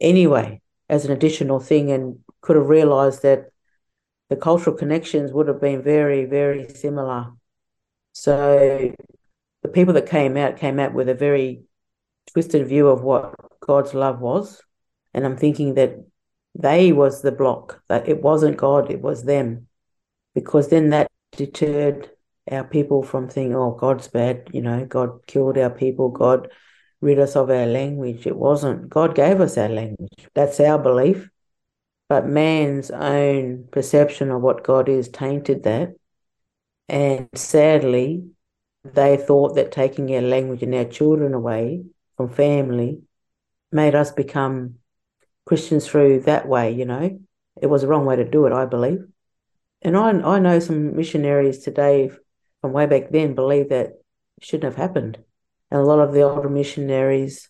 anyway 0.00 0.60
as 0.88 1.04
an 1.04 1.12
additional 1.12 1.60
thing 1.60 1.92
and 1.92 2.18
could 2.40 2.56
have 2.56 2.68
realized 2.68 3.22
that 3.22 3.52
the 4.30 4.36
cultural 4.36 4.76
connections 4.76 5.32
would 5.32 5.46
have 5.46 5.60
been 5.60 5.80
very, 5.80 6.24
very 6.24 6.68
similar. 6.70 7.30
So 8.14 8.92
the 9.62 9.68
people 9.68 9.94
that 9.94 10.08
came 10.08 10.36
out 10.36 10.56
came 10.56 10.80
out 10.80 10.92
with 10.92 11.08
a 11.08 11.14
very 11.14 11.62
twisted 12.32 12.66
view 12.66 12.88
of 12.88 13.04
what 13.04 13.32
God's 13.60 13.94
love 13.94 14.20
was. 14.20 14.60
And 15.14 15.24
I'm 15.24 15.36
thinking 15.36 15.74
that 15.74 16.04
they 16.54 16.92
was 16.92 17.22
the 17.22 17.32
block, 17.32 17.82
that 17.88 18.08
it 18.08 18.22
wasn't 18.22 18.56
God, 18.56 18.90
it 18.90 19.00
was 19.00 19.24
them. 19.24 19.68
Because 20.34 20.68
then 20.68 20.90
that 20.90 21.08
deterred 21.32 22.10
our 22.50 22.64
people 22.64 23.02
from 23.02 23.28
thinking, 23.28 23.54
oh, 23.54 23.72
God's 23.72 24.08
bad, 24.08 24.50
you 24.52 24.60
know, 24.60 24.84
God 24.84 25.26
killed 25.26 25.58
our 25.58 25.70
people, 25.70 26.08
God 26.08 26.48
rid 27.00 27.18
us 27.18 27.36
of 27.36 27.50
our 27.50 27.66
language. 27.66 28.26
It 28.26 28.36
wasn't. 28.36 28.88
God 28.88 29.14
gave 29.14 29.40
us 29.40 29.58
our 29.58 29.68
language. 29.68 30.28
That's 30.34 30.60
our 30.60 30.78
belief. 30.78 31.28
But 32.08 32.26
man's 32.26 32.90
own 32.90 33.68
perception 33.70 34.30
of 34.30 34.40
what 34.40 34.64
God 34.64 34.88
is 34.88 35.08
tainted 35.08 35.64
that. 35.64 35.94
And 36.88 37.28
sadly, 37.34 38.30
they 38.84 39.16
thought 39.16 39.56
that 39.56 39.72
taking 39.72 40.14
our 40.14 40.22
language 40.22 40.62
and 40.62 40.74
our 40.74 40.84
children 40.84 41.34
away 41.34 41.84
from 42.16 42.28
family 42.28 43.02
made 43.70 43.94
us 43.94 44.10
become 44.10 44.76
Christians 45.46 45.86
through 45.86 46.20
that 46.20 46.46
way, 46.48 46.72
you 46.72 46.84
know. 46.84 47.18
It 47.60 47.66
was 47.66 47.82
the 47.82 47.88
wrong 47.88 48.06
way 48.06 48.16
to 48.16 48.28
do 48.28 48.46
it, 48.46 48.52
I 48.52 48.64
believe. 48.64 49.04
And 49.82 49.96
I, 49.96 50.10
I 50.10 50.38
know 50.38 50.58
some 50.58 50.96
missionaries 50.96 51.58
today 51.58 52.10
from 52.60 52.72
way 52.72 52.86
back 52.86 53.10
then 53.10 53.34
believe 53.34 53.70
that 53.70 53.94
shouldn't 54.40 54.72
have 54.72 54.76
happened. 54.76 55.18
And 55.70 55.80
a 55.80 55.84
lot 55.84 55.98
of 55.98 56.12
the 56.12 56.22
older 56.22 56.48
missionaries 56.48 57.48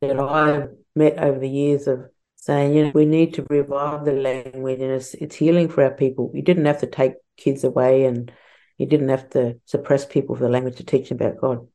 that 0.00 0.18
I've 0.18 0.70
met 0.94 1.18
over 1.18 1.38
the 1.38 1.48
years 1.48 1.86
of 1.86 2.06
saying, 2.36 2.74
you 2.74 2.84
know, 2.84 2.92
we 2.94 3.04
need 3.04 3.34
to 3.34 3.46
revive 3.50 4.04
the 4.04 4.12
language 4.12 4.80
and 4.80 4.92
it's, 4.92 5.14
it's 5.14 5.36
healing 5.36 5.68
for 5.68 5.84
our 5.84 5.90
people. 5.90 6.30
You 6.34 6.42
didn't 6.42 6.64
have 6.64 6.80
to 6.80 6.86
take 6.86 7.14
kids 7.36 7.64
away 7.64 8.04
and 8.04 8.32
you 8.78 8.86
didn't 8.86 9.10
have 9.10 9.28
to 9.30 9.60
suppress 9.66 10.06
people 10.06 10.36
for 10.36 10.44
the 10.44 10.48
language 10.48 10.76
to 10.76 10.84
teach 10.84 11.10
them 11.10 11.18
about 11.20 11.40
God. 11.40 11.66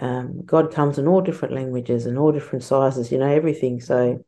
Um, 0.00 0.44
God 0.44 0.72
comes 0.72 0.98
in 0.98 1.06
all 1.06 1.20
different 1.20 1.54
languages 1.54 2.06
and 2.06 2.18
all 2.18 2.32
different 2.32 2.64
sizes, 2.64 3.10
you 3.12 3.18
know, 3.18 3.30
everything. 3.30 3.80
So 3.80 4.24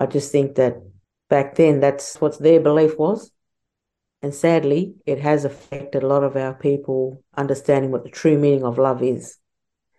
I 0.00 0.06
just 0.06 0.32
think 0.32 0.54
that 0.54 0.78
back 1.28 1.56
then 1.56 1.80
that's 1.80 2.18
what 2.22 2.38
their 2.38 2.58
belief 2.58 2.96
was. 2.96 3.30
And 4.22 4.34
sadly, 4.34 4.94
it 5.04 5.20
has 5.20 5.44
affected 5.44 6.02
a 6.02 6.06
lot 6.06 6.24
of 6.24 6.36
our 6.36 6.54
people 6.54 7.22
understanding 7.36 7.90
what 7.90 8.04
the 8.04 8.10
true 8.10 8.38
meaning 8.38 8.64
of 8.64 8.78
love 8.78 9.02
is. 9.02 9.36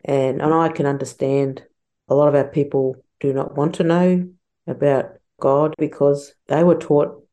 And, 0.04 0.42
and 0.42 0.56
I 0.56 0.70
can 0.70 0.88
understand 0.88 1.62
a 2.10 2.16
lot 2.16 2.30
of 2.30 2.34
our 2.34 2.48
people 2.48 2.96
do 3.20 3.32
not 3.32 3.56
want 3.56 3.76
to 3.76 3.84
know 3.84 4.28
about 4.66 5.12
God 5.40 5.76
because 5.78 6.34
they 6.48 6.64
were 6.64 6.80
taught 6.80 7.24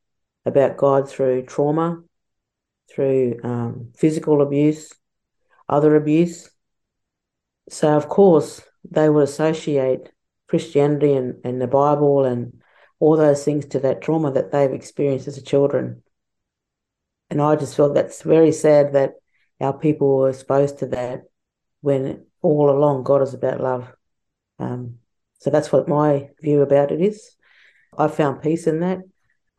about 0.45 0.77
God 0.77 1.09
through 1.09 1.47
trauma, 1.47 2.03
through 2.91 3.41
um, 3.45 3.93
physical 3.97 4.43
abuse, 4.43 4.93
other 5.71 5.97
abuse. 5.97 6.51
So, 7.71 7.97
of 7.97 8.11
course, 8.11 8.61
they 8.91 9.09
would 9.09 9.25
associate 9.25 10.11
Christianity 10.49 11.13
and, 11.13 11.37
and 11.45 11.61
the 11.61 11.67
Bible 11.67 12.25
and 12.25 12.61
all 13.01 13.17
those 13.17 13.45
things 13.45 13.67
to 13.67 13.81
that 13.81 14.01
trauma 14.03 14.33
that 14.33 14.51
they've 14.51 14.73
experienced 14.73 15.29
as 15.29 15.43
children. 15.43 16.03
And 17.31 17.41
I 17.41 17.57
just 17.57 17.77
felt 17.77 17.95
that's 17.95 18.23
very 18.23 18.53
sad 18.53 18.95
that 18.95 19.15
our 19.61 19.73
people 19.73 20.17
were 20.17 20.31
exposed 20.31 20.79
to 20.79 20.87
that 20.87 21.25
when 21.81 22.25
all 22.43 22.71
along 22.71 23.05
God 23.05 23.23
is 23.23 23.35
about 23.35 23.61
love. 23.61 23.93
Um, 24.59 24.99
so 25.39 25.51
that's 25.51 25.71
what 25.71 25.89
my 25.89 26.31
view 26.41 26.63
about 26.63 26.91
it 26.91 27.01
is. 27.01 27.37
I 27.97 28.09
found 28.09 28.43
peace 28.43 28.67
in 28.67 28.81
that. 28.81 28.99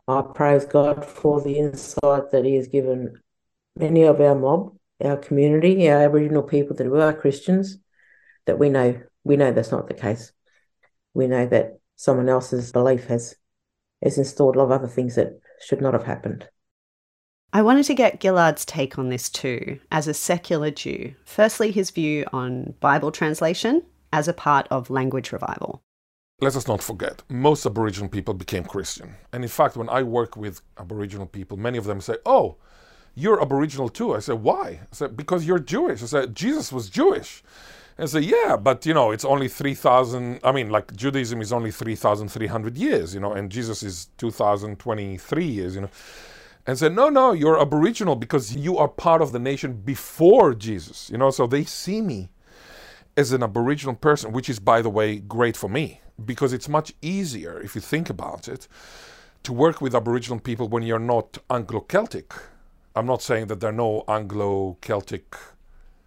I 0.07 0.23
praise 0.33 0.65
God 0.65 1.05
for 1.05 1.41
the 1.41 1.57
insight 1.57 2.31
that 2.31 2.45
He 2.45 2.55
has 2.55 2.67
given 2.67 3.21
many 3.77 4.03
of 4.03 4.19
our 4.19 4.35
mob, 4.35 4.75
our 5.03 5.17
community, 5.17 5.89
our 5.89 6.01
Aboriginal 6.01 6.43
people 6.43 6.75
that 6.75 6.91
are 6.91 7.13
Christians, 7.13 7.77
that 8.45 8.59
we 8.59 8.69
know 8.69 9.01
we 9.23 9.37
know 9.37 9.51
that's 9.51 9.71
not 9.71 9.87
the 9.87 9.93
case. 9.93 10.31
We 11.13 11.27
know 11.27 11.45
that 11.47 11.79
someone 11.95 12.29
else's 12.29 12.71
belief 12.71 13.05
has 13.07 13.35
has 14.01 14.17
installed 14.17 14.55
a 14.55 14.59
lot 14.59 14.65
of 14.65 14.71
other 14.71 14.87
things 14.87 15.15
that 15.15 15.39
should 15.61 15.81
not 15.81 15.93
have 15.93 16.05
happened. 16.05 16.47
I 17.51 17.63
wanted 17.63 17.83
to 17.85 17.95
get 17.95 18.21
Ghil'ad's 18.21 18.63
take 18.63 18.97
on 18.97 19.09
this 19.09 19.29
too, 19.29 19.79
as 19.91 20.07
a 20.07 20.13
secular 20.13 20.71
Jew. 20.71 21.15
Firstly, 21.25 21.71
his 21.71 21.89
view 21.89 22.25
on 22.31 22.75
Bible 22.79 23.11
translation 23.11 23.83
as 24.13 24.27
a 24.27 24.33
part 24.33 24.67
of 24.69 24.89
language 24.89 25.31
revival. 25.31 25.81
Let 26.41 26.55
us 26.55 26.67
not 26.67 26.81
forget, 26.81 27.23
most 27.27 27.65
Aboriginal 27.65 28.07
people 28.07 28.33
became 28.33 28.63
Christian. 28.63 29.15
And 29.33 29.43
in 29.43 29.49
fact, 29.49 29.75
when 29.75 29.89
I 29.89 30.03
work 30.03 30.37
with 30.37 30.61
Aboriginal 30.77 31.25
people, 31.25 31.57
many 31.57 31.77
of 31.77 31.85
them 31.85 31.99
say, 31.99 32.15
Oh, 32.25 32.57
you're 33.15 33.41
Aboriginal 33.41 33.89
too. 33.89 34.15
I 34.15 34.19
said, 34.19 34.41
Why? 34.41 34.79
I 34.81 34.87
said, 34.91 35.17
Because 35.17 35.45
you're 35.45 35.59
Jewish. 35.59 36.01
I 36.01 36.05
said, 36.05 36.35
Jesus 36.35 36.71
was 36.71 36.89
Jewish. 36.89 37.43
And 37.99 38.09
say, 38.09 38.21
yeah, 38.21 38.55
but 38.55 38.85
you 38.85 38.93
know, 38.93 39.11
it's 39.11 39.25
only 39.25 39.49
3,000. 39.49 40.39
I 40.41 40.53
mean, 40.53 40.69
like 40.69 40.95
Judaism 40.95 41.41
is 41.41 41.51
only 41.51 41.69
3,300 41.69 42.77
years, 42.77 43.13
you 43.13 43.19
know, 43.19 43.33
and 43.33 43.51
Jesus 43.51 43.83
is 43.83 44.07
2,023 44.17 45.43
years, 45.43 45.75
you 45.75 45.81
know. 45.81 45.89
And 46.65 46.77
said, 46.77 46.95
no, 46.95 47.09
no, 47.09 47.33
you're 47.33 47.59
Aboriginal 47.59 48.15
because 48.15 48.55
you 48.55 48.77
are 48.77 48.87
part 48.87 49.21
of 49.21 49.33
the 49.33 49.39
nation 49.39 49.73
before 49.73 50.55
Jesus, 50.55 51.09
you 51.09 51.17
know. 51.17 51.29
So 51.29 51.45
they 51.45 51.65
see 51.65 51.99
me 51.99 52.29
as 53.17 53.33
an 53.33 53.43
Aboriginal 53.43 53.95
person, 53.95 54.31
which 54.31 54.49
is, 54.49 54.59
by 54.59 54.81
the 54.81 54.89
way, 54.89 55.17
great 55.17 55.57
for 55.57 55.67
me 55.67 55.99
because 56.23 56.53
it's 56.53 56.69
much 56.69 56.93
easier, 57.01 57.59
if 57.59 57.75
you 57.75 57.81
think 57.81 58.09
about 58.09 58.47
it, 58.47 58.69
to 59.43 59.51
work 59.51 59.81
with 59.81 59.93
Aboriginal 59.93 60.39
people 60.39 60.69
when 60.69 60.83
you're 60.83 60.99
not 60.99 61.37
Anglo 61.49 61.81
Celtic. 61.81 62.33
I'm 62.95 63.05
not 63.05 63.21
saying 63.21 63.47
that 63.47 63.59
there 63.59 63.71
are 63.71 63.73
no 63.73 64.05
Anglo 64.07 64.77
Celtic 64.79 65.35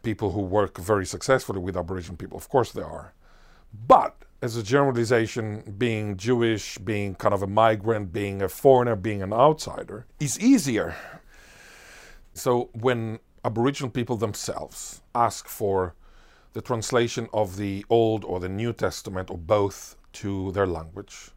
people 0.02 0.32
who 0.32 0.40
work 0.40 0.78
very 0.78 1.06
successfully 1.06 1.60
with 1.60 1.76
Aboriginal 1.76 2.16
people. 2.16 2.36
Of 2.36 2.48
course, 2.48 2.72
there 2.72 2.86
are. 2.86 3.14
But 3.86 4.24
as 4.42 4.56
a 4.56 4.62
generalization, 4.62 5.74
being 5.78 6.16
Jewish, 6.16 6.76
being 6.78 7.14
kind 7.14 7.32
of 7.32 7.42
a 7.42 7.46
migrant, 7.46 8.12
being 8.12 8.42
a 8.42 8.48
foreigner, 8.48 8.96
being 8.96 9.22
an 9.22 9.32
outsider 9.32 10.06
is 10.18 10.38
easier. 10.40 10.96
So 12.34 12.70
when 12.72 13.20
Aboriginal 13.44 13.90
people 13.90 14.16
themselves 14.16 15.00
ask 15.14 15.46
for 15.46 15.94
the 16.54 16.60
translation 16.60 17.28
of 17.32 17.56
the 17.56 17.84
Old 17.88 18.24
or 18.24 18.40
the 18.40 18.48
New 18.48 18.72
Testament 18.72 19.30
or 19.30 19.38
both 19.38 19.96
to 20.14 20.52
their 20.52 20.66
language, 20.66 21.30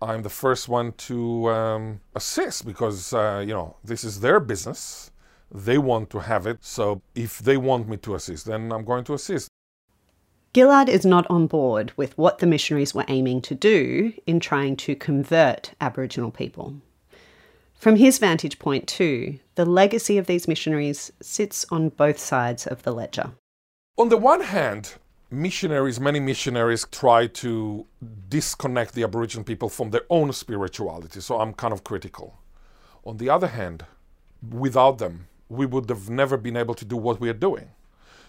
I'm 0.00 0.22
the 0.22 0.30
first 0.30 0.68
one 0.68 0.92
to 0.92 1.50
um, 1.50 2.00
assist 2.14 2.66
because 2.66 3.12
uh, 3.12 3.42
you 3.46 3.54
know 3.54 3.76
this 3.82 4.04
is 4.04 4.20
their 4.20 4.40
business 4.40 5.10
they 5.50 5.78
want 5.78 6.10
to 6.10 6.18
have 6.20 6.46
it. 6.46 6.58
So 6.64 7.02
if 7.14 7.38
they 7.38 7.56
want 7.56 7.88
me 7.88 7.96
to 7.98 8.14
assist, 8.14 8.46
then 8.46 8.72
I'm 8.72 8.84
going 8.84 9.04
to 9.04 9.14
assist. 9.14 9.48
Ghil'ad 10.54 10.88
is 10.88 11.04
not 11.04 11.26
on 11.28 11.46
board 11.46 11.92
with 11.96 12.16
what 12.16 12.38
the 12.38 12.46
missionaries 12.46 12.94
were 12.94 13.04
aiming 13.08 13.42
to 13.42 13.54
do 13.54 14.12
in 14.26 14.40
trying 14.40 14.76
to 14.76 14.94
convert 14.94 15.72
Aboriginal 15.80 16.30
people. 16.30 16.76
From 17.74 17.96
his 17.96 18.18
vantage 18.18 18.58
point, 18.58 18.86
too, 18.88 19.38
the 19.54 19.66
legacy 19.66 20.16
of 20.16 20.26
these 20.26 20.48
missionaries 20.48 21.12
sits 21.20 21.66
on 21.70 21.90
both 21.90 22.18
sides 22.18 22.66
of 22.66 22.84
the 22.84 22.92
ledger. 22.92 23.32
On 23.98 24.08
the 24.08 24.16
one 24.16 24.40
hand, 24.40 24.94
missionaries, 25.30 26.00
many 26.00 26.20
missionaries 26.20 26.86
try 26.90 27.26
to 27.26 27.86
disconnect 28.30 28.94
the 28.94 29.02
Aboriginal 29.02 29.44
people 29.44 29.68
from 29.68 29.90
their 29.90 30.04
own 30.08 30.32
spirituality, 30.32 31.20
so 31.20 31.38
I'm 31.38 31.52
kind 31.52 31.74
of 31.74 31.84
critical. 31.84 32.38
On 33.04 33.18
the 33.18 33.28
other 33.28 33.48
hand, 33.48 33.84
without 34.50 34.96
them, 34.98 35.28
we 35.48 35.66
would 35.66 35.88
have 35.88 36.10
never 36.10 36.36
been 36.36 36.56
able 36.56 36.74
to 36.74 36.84
do 36.84 36.96
what 36.96 37.20
we 37.20 37.28
are 37.28 37.34
doing. 37.34 37.70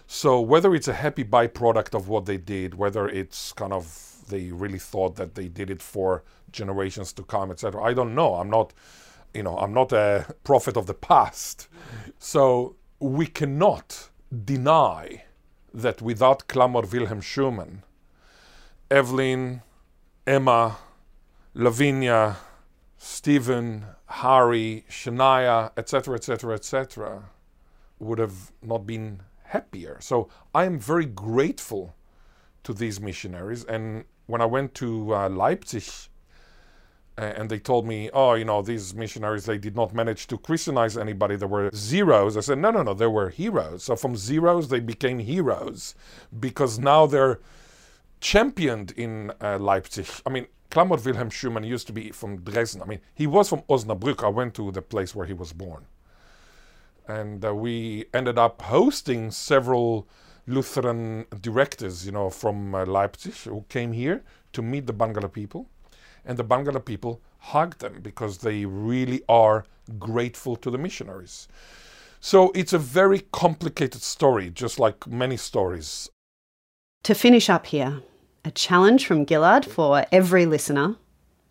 So 0.06 0.40
whether 0.40 0.74
it's 0.74 0.88
a 0.88 0.94
happy 0.94 1.24
byproduct 1.24 1.94
of 1.94 2.08
what 2.08 2.26
they 2.26 2.38
did, 2.38 2.74
whether 2.74 3.08
it's 3.08 3.52
kind 3.52 3.72
of 3.72 4.14
they 4.28 4.50
really 4.50 4.78
thought 4.78 5.16
that 5.16 5.34
they 5.34 5.48
did 5.48 5.70
it 5.70 5.82
for 5.82 6.22
generations 6.52 7.12
to 7.14 7.22
come, 7.22 7.50
etc. 7.50 7.82
I 7.82 7.92
don't 7.94 8.14
know. 8.14 8.34
I'm 8.34 8.50
not, 8.50 8.72
you 9.34 9.42
know, 9.42 9.56
I'm 9.58 9.72
not 9.72 9.92
a 9.92 10.34
prophet 10.44 10.76
of 10.76 10.86
the 10.86 10.94
past. 10.94 11.68
So 12.18 12.76
we 13.00 13.26
cannot 13.26 14.10
deny 14.44 15.24
that 15.74 16.00
without 16.02 16.48
Clamor 16.48 16.82
Wilhelm 16.82 17.20
Schürmann, 17.20 17.82
Evelyn, 18.90 19.62
Emma, 20.26 20.76
Lavinia, 21.54 22.36
Stephen, 22.98 23.86
Harry, 24.06 24.84
Shania, 24.90 25.70
etc., 25.76 26.16
etc., 26.16 26.54
etc., 26.54 27.30
would 28.00 28.18
have 28.18 28.52
not 28.62 28.86
been 28.86 29.22
happier. 29.44 29.98
So 30.00 30.28
I 30.54 30.64
am 30.64 30.78
very 30.78 31.06
grateful 31.06 31.94
to 32.64 32.74
these 32.74 33.00
missionaries. 33.00 33.64
And 33.64 34.04
when 34.26 34.40
I 34.40 34.46
went 34.46 34.74
to 34.74 35.14
uh, 35.14 35.28
Leipzig, 35.28 35.84
and 37.16 37.50
they 37.50 37.58
told 37.58 37.84
me, 37.84 38.10
oh, 38.12 38.34
you 38.34 38.44
know, 38.44 38.62
these 38.62 38.94
missionaries, 38.94 39.44
they 39.44 39.58
did 39.58 39.74
not 39.74 39.92
manage 39.92 40.28
to 40.28 40.38
Christianize 40.38 40.96
anybody. 40.96 41.34
There 41.34 41.48
were 41.48 41.70
zeros. 41.74 42.36
I 42.36 42.40
said, 42.40 42.58
no, 42.58 42.70
no, 42.70 42.84
no, 42.84 42.94
there 42.94 43.10
were 43.10 43.28
heroes. 43.30 43.82
So 43.82 43.96
from 43.96 44.16
zeros, 44.16 44.68
they 44.68 44.78
became 44.78 45.18
heroes 45.18 45.96
because 46.38 46.78
now 46.78 47.06
they're 47.06 47.40
championed 48.20 48.92
in 48.92 49.32
uh, 49.40 49.58
Leipzig. 49.58 50.06
I 50.24 50.30
mean, 50.30 50.46
Clamor 50.70 50.96
Wilhelm 50.96 51.30
Schürmann 51.30 51.66
used 51.66 51.86
to 51.86 51.92
be 51.92 52.10
from 52.10 52.38
Dresden. 52.42 52.82
I 52.82 52.86
mean, 52.86 53.00
he 53.14 53.26
was 53.26 53.48
from 53.48 53.62
Osnabrück. 53.62 54.22
I 54.22 54.28
went 54.28 54.54
to 54.54 54.70
the 54.70 54.82
place 54.82 55.14
where 55.14 55.26
he 55.26 55.32
was 55.32 55.52
born. 55.52 55.86
And 57.06 57.44
uh, 57.44 57.54
we 57.54 58.04
ended 58.12 58.38
up 58.38 58.60
hosting 58.62 59.30
several 59.30 60.06
Lutheran 60.46 61.26
directors, 61.40 62.04
you 62.04 62.12
know, 62.12 62.28
from 62.28 62.74
uh, 62.74 62.84
Leipzig 62.84 63.34
who 63.34 63.64
came 63.68 63.92
here 63.92 64.22
to 64.52 64.62
meet 64.62 64.86
the 64.86 64.92
Barngarla 64.92 65.32
people. 65.32 65.70
And 66.24 66.36
the 66.36 66.44
Barngarla 66.44 66.84
people 66.84 67.22
hugged 67.38 67.80
them 67.80 68.00
because 68.02 68.38
they 68.38 68.66
really 68.66 69.22
are 69.28 69.64
grateful 69.98 70.56
to 70.56 70.70
the 70.70 70.78
missionaries. 70.78 71.48
So 72.20 72.50
it's 72.54 72.72
a 72.72 72.78
very 72.78 73.20
complicated 73.32 74.02
story, 74.02 74.50
just 74.50 74.78
like 74.78 75.06
many 75.06 75.36
stories. 75.36 76.10
To 77.04 77.14
finish 77.14 77.48
up 77.48 77.66
here, 77.66 78.02
a 78.48 78.50
challenge 78.50 79.06
from 79.06 79.26
Ghil'ad 79.26 79.66
for 79.66 80.06
every 80.10 80.46
listener, 80.46 80.96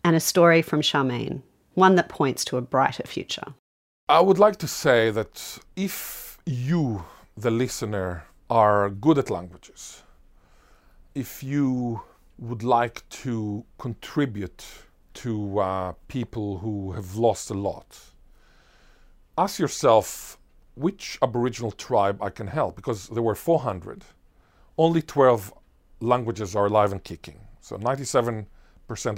and 0.02 0.16
a 0.16 0.20
story 0.20 0.62
from 0.62 0.80
Charmaine, 0.82 1.42
one 1.74 1.94
that 1.94 2.08
points 2.08 2.44
to 2.46 2.56
a 2.56 2.60
brighter 2.60 3.06
future. 3.06 3.54
I 4.08 4.20
would 4.20 4.40
like 4.40 4.56
to 4.56 4.66
say 4.66 5.12
that 5.12 5.60
if 5.76 6.38
you, 6.44 7.04
the 7.36 7.52
listener, 7.52 8.24
are 8.50 8.90
good 8.90 9.16
at 9.16 9.30
languages, 9.30 10.02
if 11.14 11.40
you 11.40 12.02
would 12.38 12.64
like 12.64 13.08
to 13.22 13.64
contribute 13.78 14.64
to 15.22 15.60
uh, 15.60 15.92
people 16.08 16.58
who 16.58 16.92
have 16.92 17.14
lost 17.14 17.48
a 17.50 17.54
lot, 17.54 17.96
ask 19.36 19.60
yourself 19.60 20.36
which 20.74 21.16
Aboriginal 21.22 21.70
tribe 21.70 22.20
I 22.20 22.30
can 22.30 22.48
help 22.48 22.74
because 22.74 23.08
there 23.08 23.22
were 23.22 23.36
400. 23.36 24.04
Only 24.76 25.02
12 25.02 25.52
languages 26.00 26.54
are 26.54 26.66
alive 26.66 26.92
and 26.92 27.02
kicking. 27.02 27.38
So 27.60 27.76
97% 27.76 28.46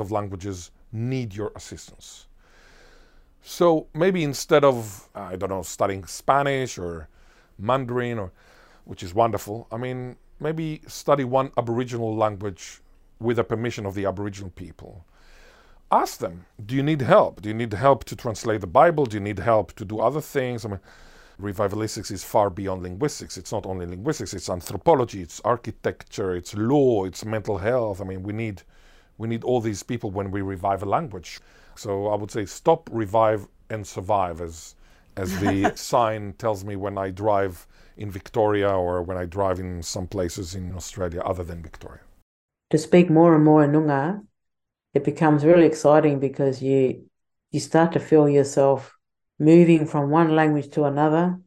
of 0.01 0.11
languages 0.11 0.71
need 0.93 1.35
your 1.35 1.53
assistance. 1.55 2.27
So 3.43 3.87
maybe 3.95 4.23
instead 4.23 4.65
of, 4.65 5.09
I 5.15 5.37
don't 5.37 5.51
know, 5.51 5.63
studying 5.63 6.05
Spanish 6.05 6.79
or 6.79 7.09
Mandarin, 7.59 8.19
or, 8.19 8.33
which 8.85 9.03
is 9.03 9.15
wonderful, 9.15 9.67
I 9.73 9.77
mean, 9.77 10.17
maybe 10.41 10.83
study 10.87 11.25
one 11.25 11.53
Aboriginal 11.57 12.15
language 12.15 12.81
with 13.19 13.37
the 13.37 13.45
permission 13.45 13.87
of 13.87 13.95
the 13.95 14.07
Aboriginal 14.07 14.51
people. 14.51 15.05
Ask 15.93 16.19
them, 16.19 16.47
do 16.65 16.75
you 16.75 16.83
need 16.83 17.03
help? 17.03 17.43
Do 17.43 17.49
you 17.49 17.55
need 17.55 17.73
help 17.73 18.05
to 18.05 18.17
translate 18.17 18.61
the 18.61 18.67
Bible? 18.67 19.07
Do 19.07 19.17
you 19.17 19.21
need 19.21 19.39
help 19.39 19.73
to 19.75 19.85
do 19.85 20.01
other 20.01 20.21
things? 20.21 20.65
I 20.65 20.69
mean, 20.69 20.81
revivalistics 21.41 22.11
is 22.11 22.25
far 22.25 22.51
beyond 22.51 22.83
linguistics. 22.83 23.37
It's 23.37 23.53
not 23.53 23.67
only 23.67 23.87
linguistics, 23.87 24.35
it's 24.35 24.51
anthropology, 24.51 25.23
it's 25.23 25.41
architecture, 25.45 26.35
it's 26.35 26.55
law, 26.55 27.05
it's 27.05 27.25
mental 27.25 27.59
health. 27.59 28.01
I 28.01 28.05
mean, 28.05 28.23
we 28.23 28.33
need 28.33 28.63
we 29.19 29.29
need 29.29 29.45
all 29.45 29.61
these 29.61 29.83
people 29.83 30.11
when 30.11 30.31
we 30.31 30.41
revive 30.41 30.83
a 30.83 30.87
language. 30.87 31.41
So 31.75 32.09
I 32.09 32.17
would 32.17 32.31
say 32.31 32.47
stop, 32.47 32.89
revive 32.93 33.47
and 33.69 33.87
survive 33.87 34.41
as 34.41 34.75
as 35.17 35.39
the 35.41 35.73
sign 35.77 36.35
tells 36.35 36.65
me 36.65 36.77
when 36.77 36.97
I 36.99 37.11
drive 37.11 37.67
in 37.97 38.11
Victoria 38.11 38.71
or 38.71 39.03
when 39.03 39.17
I 39.17 39.27
drive 39.27 39.59
in 39.61 39.83
some 39.83 40.07
places 40.07 40.55
in 40.55 40.75
Australia 40.75 41.21
other 41.23 41.45
than 41.45 41.63
Victoria. 41.63 42.01
To 42.71 42.79
speak 42.79 43.11
more 43.11 43.35
and 43.35 43.45
more 43.45 43.65
in 43.65 43.73
Noongar 43.73 44.23
it 44.95 45.05
becomes 45.05 45.45
really 45.45 45.67
exciting 45.67 46.19
because 46.19 46.63
you 46.63 47.05
you 47.51 47.61
start 47.61 47.93
to 47.93 48.01
feel 48.01 48.29
yourself 48.29 48.97
moving 49.41 49.87
from 49.87 50.11
one 50.11 50.37
language 50.37 50.69
to 50.71 50.85
another 50.85 51.41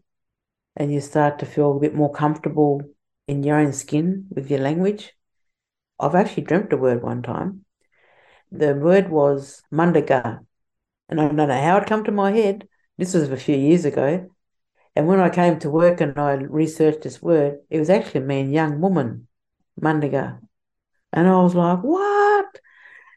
and 0.75 0.91
you 0.91 0.99
start 0.99 1.37
to 1.39 1.45
feel 1.45 1.77
a 1.77 1.79
bit 1.79 1.93
more 1.93 2.11
comfortable 2.11 2.81
in 3.27 3.43
your 3.43 3.57
own 3.57 3.71
skin 3.71 4.25
with 4.31 4.49
your 4.49 4.59
language. 4.59 5.13
I've 5.99 6.15
actually 6.15 6.43
dreamt 6.43 6.73
a 6.73 6.77
word 6.77 7.03
one 7.03 7.21
time. 7.21 7.65
The 8.51 8.73
word 8.73 9.09
was 9.09 9.61
mundaga. 9.71 10.39
And 11.07 11.21
I 11.21 11.25
don't 11.25 11.35
know 11.35 11.47
how 11.47 11.77
it 11.77 11.85
come 11.85 12.03
to 12.05 12.11
my 12.11 12.31
head. 12.31 12.67
This 12.97 13.13
was 13.13 13.29
a 13.29 13.37
few 13.37 13.55
years 13.55 13.85
ago. 13.85 14.27
And 14.95 15.07
when 15.07 15.19
I 15.19 15.29
came 15.29 15.59
to 15.59 15.69
work 15.69 16.01
and 16.01 16.17
I 16.17 16.33
researched 16.33 17.03
this 17.03 17.21
word, 17.21 17.59
it 17.69 17.77
was 17.77 17.91
actually 17.91 18.21
mean 18.21 18.51
young 18.51 18.81
woman, 18.81 19.27
mundaga. 19.79 20.39
And 21.11 21.27
I 21.27 21.41
was 21.41 21.53
like, 21.53 21.79
what? 21.83 22.59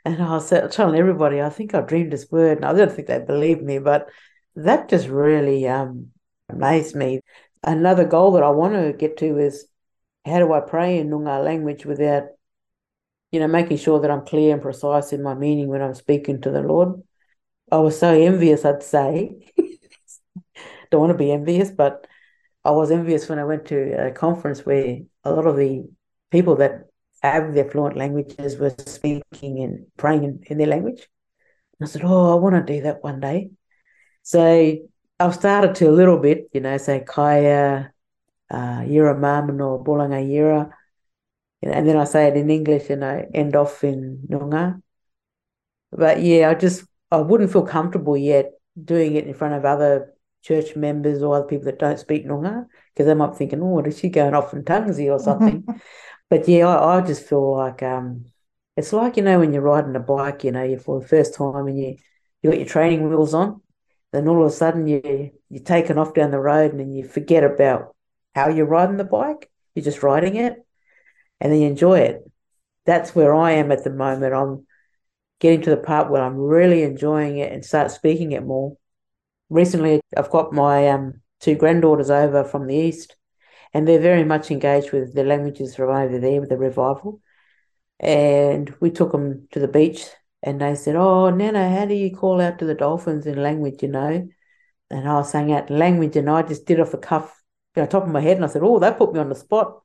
And 0.05 0.22
I 0.22 0.33
was 0.33 0.51
telling 0.51 0.99
everybody, 0.99 1.41
I 1.41 1.49
think 1.49 1.74
I 1.74 1.81
dreamed 1.81 2.12
this 2.12 2.31
word. 2.31 2.59
And 2.59 2.66
I 2.66 2.74
don't 2.74 2.93
think 2.93 3.09
they 3.09 3.18
believed 3.18 3.62
me, 3.62 3.79
but 3.79 4.09
that 4.57 4.89
just 4.89 5.09
really 5.09 5.69
um, 5.69 6.09
amazed 6.49 6.95
me. 6.97 7.21
Another 7.63 8.05
goal 8.05 8.33
that 8.33 8.43
I 8.43 8.51
want 8.51 8.75
to 8.75 8.93
get 8.93 9.19
to 9.19 9.39
is 9.39 9.67
how 10.25 10.39
do 10.39 10.53
I 10.53 10.61
pray 10.61 10.99
in 10.99 11.09
Noongar 11.11 11.45
language 11.45 11.85
without, 11.85 12.25
you 13.31 13.41
know, 13.41 13.49
making 13.49 13.77
sure 13.77 14.01
that 14.01 14.11
I'm 14.11 14.25
clear 14.25 14.53
and 14.53 14.63
precise 14.63 15.13
in 15.13 15.23
my 15.23 15.35
meaning 15.35 15.69
when 15.69 15.83
I'm 15.83 15.95
speaking 15.95 16.41
to 16.43 16.51
the 16.51 16.63
Lord. 16.63 17.03
I 17.71 17.79
was 17.79 17.99
so 17.99 18.13
envious, 18.13 18.65
I'd 18.65 18.83
say. 18.83 19.53
Don't 20.91 21.01
want 21.01 21.13
to 21.13 21.19
be 21.19 21.33
envious, 21.33 21.71
but 21.71 22.07
I 22.65 22.71
was 22.71 22.91
envious 22.91 23.29
when 23.29 23.39
I 23.39 23.45
went 23.45 23.67
to 23.67 24.07
a 24.07 24.13
conference 24.13 24.65
where 24.65 24.99
a 25.25 25.33
lot 25.33 25.47
of 25.47 25.57
the 25.57 25.89
people 26.31 26.57
that 26.57 26.87
have 27.23 27.55
their 27.55 27.71
fluent 27.71 27.97
languages 27.97 28.57
were 28.57 28.75
speaking 28.87 29.63
and 29.63 29.87
praying 29.97 30.25
in, 30.25 30.43
in 30.47 30.59
their 30.59 30.67
language. 30.67 31.09
And 31.79 31.89
I 31.89 31.91
said, 31.91 32.03
Oh, 32.05 32.33
I 32.33 32.41
want 32.41 32.55
to 32.55 32.73
do 32.75 32.83
that 32.83 33.03
one 33.03 33.21
day. 33.21 33.51
So 34.27 34.79
I've 35.20 35.35
started 35.37 35.77
to 35.77 35.89
a 35.89 35.95
little 35.95 36.18
bit, 36.18 36.51
you 36.53 36.61
know, 36.61 36.77
say 36.79 37.05
Kaya, 37.07 37.93
uh, 38.51 38.81
Yira 38.81 39.14
Mamano, 39.16 39.85
Bolanga 39.85 40.18
Yira. 40.18 40.72
And 41.62 41.87
then 41.87 41.97
I 41.97 42.03
say 42.03 42.27
it 42.27 42.37
in 42.37 42.51
English 42.51 42.91
and 42.91 43.05
I 43.05 43.27
end 43.33 43.55
off 43.55 43.85
in 43.85 44.27
Noongar. 44.29 44.83
But 45.93 46.22
yeah, 46.22 46.51
I 46.51 46.55
just, 46.55 46.85
I 47.12 47.18
wouldn't 47.18 47.53
feel 47.53 47.62
comfortable 47.62 48.16
yet 48.16 48.51
doing 48.83 49.14
it 49.14 49.29
in 49.29 49.35
front 49.35 49.55
of 49.55 49.64
other 49.64 50.12
church 50.43 50.74
members 50.74 51.22
or 51.22 51.37
other 51.37 51.47
people 51.47 51.66
that 51.66 51.79
don't 51.79 52.01
speak 52.01 52.27
Noongar 52.27 52.66
because 52.93 53.07
they 53.07 53.14
might 53.14 53.31
be 53.31 53.37
thinking, 53.37 53.62
oh, 53.62 53.66
what 53.66 53.87
is 53.87 53.97
she 53.97 54.09
going 54.09 54.35
off 54.35 54.53
in 54.53 54.64
Tungsy 54.64 55.09
or 55.09 55.20
something? 55.20 55.64
but 56.31 56.49
yeah, 56.49 56.66
I, 56.66 56.99
I, 56.99 57.01
just 57.01 57.29
feel 57.29 57.57
like 57.57 57.81
um, 57.85 58.24
it's 58.77 58.93
like, 58.93 59.18
you 59.18 59.22
know, 59.22 59.39
when 59.39 59.53
you're 59.53 59.62
riding 59.62 59.95
a 59.95 60.01
bike, 60.01 60.43
you 60.43 60.51
know, 60.51 60.64
you 60.64 60.81
for 60.81 60.99
the 60.99 61.07
first 61.07 61.37
time 61.37 61.68
and 61.68 61.79
you, 61.79 61.97
you 62.43 62.51
got 62.51 62.59
your 62.59 62.66
training 62.66 63.09
wheels 63.09 63.33
on 63.33 63.61
then 64.13 64.29
all 64.29 64.45
of 64.45 64.51
a 64.51 64.55
sudden 64.55 64.87
you 64.87 65.33
you're 65.49 65.63
taken 65.63 65.99
off 65.99 66.15
down 66.15 66.31
the 66.31 66.39
road 66.39 66.73
and 66.73 66.97
you 66.97 67.05
forget 67.05 67.45
about 67.45 67.95
how 68.35 68.49
you're 68.49 68.67
riding 68.67 68.97
the 68.97 69.05
bike. 69.05 69.51
You're 69.75 69.85
just 69.85 70.03
riding 70.03 70.37
it, 70.37 70.65
and 71.41 71.53
then 71.53 71.61
you 71.61 71.67
enjoy 71.67 72.01
it. 72.01 72.31
That's 72.85 73.15
where 73.15 73.35
I 73.35 73.53
am 73.53 73.73
at 73.73 73.85
the 73.85 73.91
moment. 73.91 74.35
I'm 74.35 74.67
getting 75.41 75.63
to 75.63 75.71
the 75.71 75.77
part 75.77 76.11
where 76.11 76.23
I'm 76.23 76.37
really 76.37 76.83
enjoying 76.83 77.39
it 77.39 77.53
and 77.53 77.65
start 77.65 77.91
speaking 77.91 78.33
it 78.33 78.45
more. 78.45 78.77
Recently, 79.51 80.01
I've 80.17 80.31
got 80.31 80.53
my 80.53 80.89
um, 80.89 81.21
two 81.41 81.55
granddaughters 81.57 82.11
over 82.11 82.45
from 82.45 82.67
the 82.67 82.75
east, 82.75 83.17
and 83.75 83.87
they're 83.87 84.01
very 84.01 84.25
much 84.25 84.51
engaged 84.51 84.93
with 84.93 85.15
the 85.15 85.25
languages 85.25 85.77
from 85.77 85.91
over 85.91 86.19
there 86.19 86.41
with 86.41 86.49
the 86.49 86.57
revival. 86.57 87.21
And 88.01 88.75
we 88.81 88.91
took 88.91 89.13
them 89.13 89.49
to 89.53 89.61
the 89.61 89.69
beach 89.69 90.07
and 90.43 90.61
they 90.61 90.74
said, 90.74 90.97
Oh, 90.97 91.30
Nana, 91.30 91.68
how 91.70 91.87
do 91.87 91.95
you 91.95 92.14
call 92.14 92.41
out 92.41 92.59
to 92.59 92.64
the 92.64 92.74
dolphins 92.74 93.26
in 93.26 93.43
language, 93.43 93.82
you 93.82 93.89
know? 93.89 94.28
And 94.91 95.09
I 95.09 95.14
was 95.14 95.30
saying 95.30 95.53
out 95.53 95.70
language, 95.70 96.16
and 96.16 96.30
I 96.30 96.43
just 96.43 96.66
did 96.66 96.80
off 96.80 96.93
the 96.93 96.99
cuff, 96.99 97.43
you 97.74 97.82
know, 97.82 97.89
top 97.89 98.05
of 98.05 98.11
my 98.11 98.20
head. 98.20 98.37
And 98.37 98.45
I 98.45 98.49
said, 98.49 98.62
Oh, 98.62 98.78
that 98.78 98.99
put 98.99 99.12
me 99.12 99.20
on 99.20 99.28
the 99.28 99.34
spot. 99.34 99.82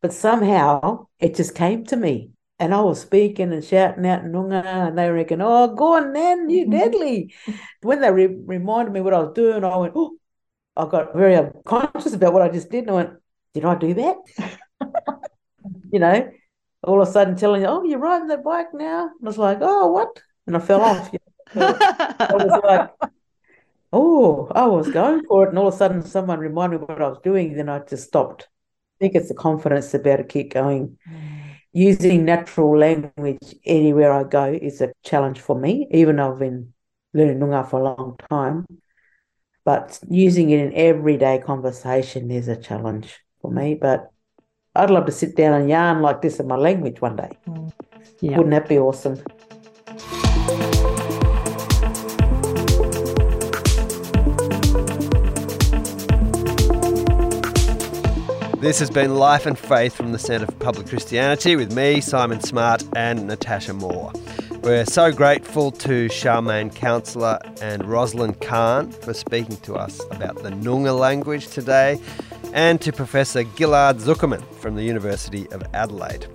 But 0.00 0.12
somehow 0.12 1.06
it 1.18 1.34
just 1.34 1.54
came 1.54 1.84
to 1.86 1.96
me. 1.96 2.30
And 2.60 2.74
I 2.74 2.80
was 2.80 3.00
speaking 3.00 3.52
and 3.52 3.64
shouting 3.64 4.06
out 4.06 4.24
Noongar, 4.24 4.88
and 4.88 4.98
they 4.98 5.10
reckon, 5.10 5.40
Oh, 5.42 5.74
go 5.74 5.96
on, 5.96 6.12
Nan, 6.12 6.50
you 6.50 6.62
mm-hmm. 6.66 6.72
deadly. 6.72 7.34
when 7.82 8.00
they 8.00 8.10
re- 8.10 8.26
reminded 8.44 8.92
me 8.92 9.00
what 9.00 9.14
I 9.14 9.20
was 9.20 9.32
doing, 9.34 9.64
I 9.64 9.76
went, 9.76 9.94
Oh, 9.96 10.16
I 10.76 10.86
got 10.86 11.14
very 11.14 11.50
conscious 11.64 12.14
about 12.14 12.32
what 12.32 12.42
I 12.42 12.48
just 12.48 12.70
did. 12.70 12.84
And 12.84 12.90
I 12.90 12.94
went, 12.94 13.10
Did 13.54 13.64
I 13.64 13.74
do 13.74 13.94
that? 13.94 14.16
you 15.90 15.98
know, 15.98 16.30
all 16.84 17.02
of 17.02 17.08
a 17.08 17.10
sudden 17.10 17.36
telling 17.36 17.62
you, 17.62 17.68
"Oh, 17.68 17.82
you're 17.84 17.98
riding 17.98 18.28
that 18.28 18.44
bike 18.44 18.72
now," 18.72 19.04
and 19.06 19.24
I 19.24 19.26
was 19.26 19.38
like, 19.38 19.58
"Oh, 19.60 19.88
what?" 19.88 20.22
And 20.46 20.56
I 20.56 20.60
fell 20.60 20.80
off. 20.80 21.10
I 21.54 22.30
was 22.32 22.60
like, 22.64 22.90
"Oh, 23.92 24.48
I 24.54 24.66
was 24.66 24.90
going 24.90 25.24
for 25.26 25.44
it," 25.44 25.50
and 25.50 25.58
all 25.58 25.68
of 25.68 25.74
a 25.74 25.76
sudden, 25.76 26.02
someone 26.02 26.38
reminded 26.38 26.80
me 26.80 26.86
what 26.86 27.02
I 27.02 27.08
was 27.08 27.20
doing. 27.22 27.54
Then 27.54 27.68
I 27.68 27.80
just 27.80 28.08
stopped. 28.08 28.48
I 28.98 29.04
think 29.04 29.14
it's 29.14 29.28
the 29.28 29.34
confidence 29.34 29.90
to 29.92 29.98
be 29.98 30.10
able 30.10 30.24
to 30.24 30.28
keep 30.28 30.52
going. 30.52 30.98
Mm. 31.08 31.38
Using 31.72 32.24
natural 32.24 32.76
language 32.76 33.54
anywhere 33.64 34.12
I 34.12 34.24
go 34.24 34.46
is 34.46 34.80
a 34.80 34.92
challenge 35.04 35.40
for 35.40 35.58
me, 35.58 35.86
even 35.90 36.16
though 36.16 36.32
I've 36.32 36.38
been 36.38 36.72
learning 37.14 37.38
Noongar 37.38 37.68
for 37.68 37.80
a 37.80 37.84
long 37.84 38.16
time. 38.28 38.66
But 39.64 40.00
using 40.08 40.50
it 40.50 40.60
in 40.60 40.72
everyday 40.74 41.38
conversation 41.38 42.30
is 42.30 42.48
a 42.48 42.56
challenge 42.56 43.20
for 43.40 43.50
me. 43.50 43.74
But 43.74 44.10
I'd 44.78 44.90
love 44.90 45.06
to 45.06 45.12
sit 45.12 45.34
down 45.34 45.60
and 45.60 45.68
yarn 45.68 46.02
like 46.02 46.22
this 46.22 46.38
in 46.38 46.46
my 46.46 46.54
language 46.54 47.00
one 47.00 47.16
day. 47.16 47.36
Mm. 47.48 47.72
Yeah. 48.20 48.36
Wouldn't 48.36 48.50
that 48.52 48.68
be 48.68 48.78
awesome? 48.78 49.16
This 58.60 58.78
has 58.78 58.88
been 58.88 59.16
Life 59.16 59.46
and 59.46 59.58
Faith 59.58 59.96
from 59.96 60.12
the 60.12 60.18
Centre 60.18 60.46
for 60.46 60.52
Public 60.52 60.86
Christianity 60.86 61.56
with 61.56 61.74
me, 61.74 62.00
Simon 62.00 62.40
Smart, 62.40 62.84
and 62.94 63.26
Natasha 63.26 63.74
Moore. 63.74 64.12
We're 64.62 64.84
so 64.84 65.10
grateful 65.10 65.72
to 65.72 66.06
Charmaine 66.06 66.72
Councillor 66.72 67.40
and 67.60 67.84
Roslyn 67.84 68.34
Khan 68.34 68.92
for 68.92 69.12
speaking 69.12 69.56
to 69.58 69.74
us 69.74 70.00
about 70.12 70.40
the 70.44 70.50
Noongar 70.50 70.96
language 70.96 71.48
today 71.48 72.00
and 72.52 72.80
to 72.80 72.92
Professor 72.92 73.44
Ghil'ad 73.44 74.00
Zuckermann 74.00 74.44
from 74.54 74.74
the 74.74 74.82
University 74.82 75.48
of 75.50 75.62
Adelaide. 75.74 76.26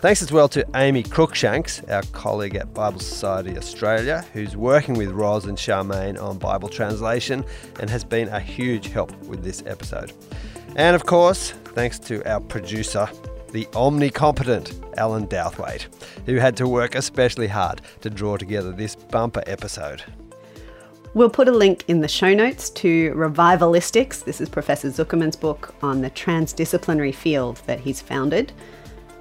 Thanks 0.00 0.22
as 0.22 0.30
well 0.30 0.48
to 0.50 0.64
Amy 0.76 1.02
Cruikshanks, 1.02 1.90
our 1.90 2.02
colleague 2.12 2.54
at 2.54 2.72
Bible 2.72 3.00
Society 3.00 3.56
Australia, 3.56 4.24
who's 4.32 4.56
working 4.56 4.94
with 4.94 5.10
Ros 5.10 5.46
and 5.46 5.58
Charmaine 5.58 6.22
on 6.22 6.38
Bible 6.38 6.68
translation 6.68 7.44
and 7.80 7.90
has 7.90 8.04
been 8.04 8.28
a 8.28 8.38
huge 8.38 8.88
help 8.88 9.12
with 9.24 9.42
this 9.42 9.62
episode. 9.66 10.12
And 10.76 10.94
of 10.94 11.04
course, 11.04 11.50
thanks 11.74 11.98
to 12.00 12.22
our 12.30 12.40
producer, 12.40 13.08
the 13.50 13.64
omnicompetent 13.72 14.96
Alan 14.96 15.26
Douthwaite, 15.26 15.88
who 16.26 16.36
had 16.36 16.56
to 16.58 16.68
work 16.68 16.94
especially 16.94 17.48
hard 17.48 17.80
to 18.02 18.10
draw 18.10 18.36
together 18.36 18.70
this 18.70 18.94
bumper 18.94 19.42
episode. 19.46 20.04
We'll 21.14 21.30
put 21.30 21.48
a 21.48 21.52
link 21.52 21.84
in 21.88 22.00
the 22.00 22.08
show 22.08 22.34
notes 22.34 22.68
to 22.70 23.12
Revivalistics. 23.14 24.24
This 24.24 24.40
is 24.42 24.48
Professor 24.48 24.88
Zuckermann's 24.88 25.36
book 25.36 25.74
on 25.82 26.02
the 26.02 26.10
transdisciplinary 26.10 27.14
field 27.14 27.62
that 27.66 27.80
he's 27.80 28.02
founded, 28.02 28.52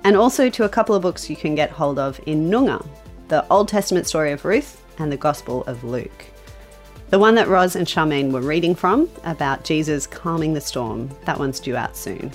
and 0.04 0.18
also 0.18 0.50
to 0.50 0.66
a 0.66 0.70
couple 0.70 0.96
of 0.96 1.02
books 1.02 1.30
you 1.30 1.38
can 1.38 1.56
get 1.56 1.70
hold 1.70 1.98
of 1.98 2.20
in 2.26 2.50
Noongar 2.50 2.86
the 3.30 3.46
Old 3.50 3.68
Testament 3.68 4.08
story 4.08 4.32
of 4.32 4.46
Ruth 4.46 4.84
and 5.00 5.12
the 5.12 5.18
Gospel 5.18 5.64
of 5.66 5.84
Luke. 5.84 6.26
The 7.10 7.20
one 7.20 7.36
that 7.36 7.48
Roz 7.48 7.76
and 7.76 7.88
Charmaine 7.88 8.32
were 8.32 8.42
reading 8.42 8.76
from 8.76 9.10
about 9.24 9.64
Jesus 9.64 10.08
calming 10.08 10.54
the 10.54 10.62
storm, 10.62 11.10
that 11.26 11.40
one's 11.40 11.60
due 11.60 11.76
out 11.76 11.96
soon. 11.96 12.32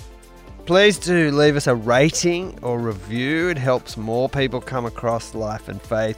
Please 0.65 0.97
do 0.97 1.29
leave 1.31 1.55
us 1.55 1.67
a 1.67 1.75
rating 1.75 2.57
or 2.61 2.79
review. 2.79 3.49
It 3.49 3.57
helps 3.57 3.97
more 3.97 4.29
people 4.29 4.61
come 4.61 4.85
across 4.85 5.35
life 5.35 5.67
and 5.67 5.81
faith. 5.81 6.17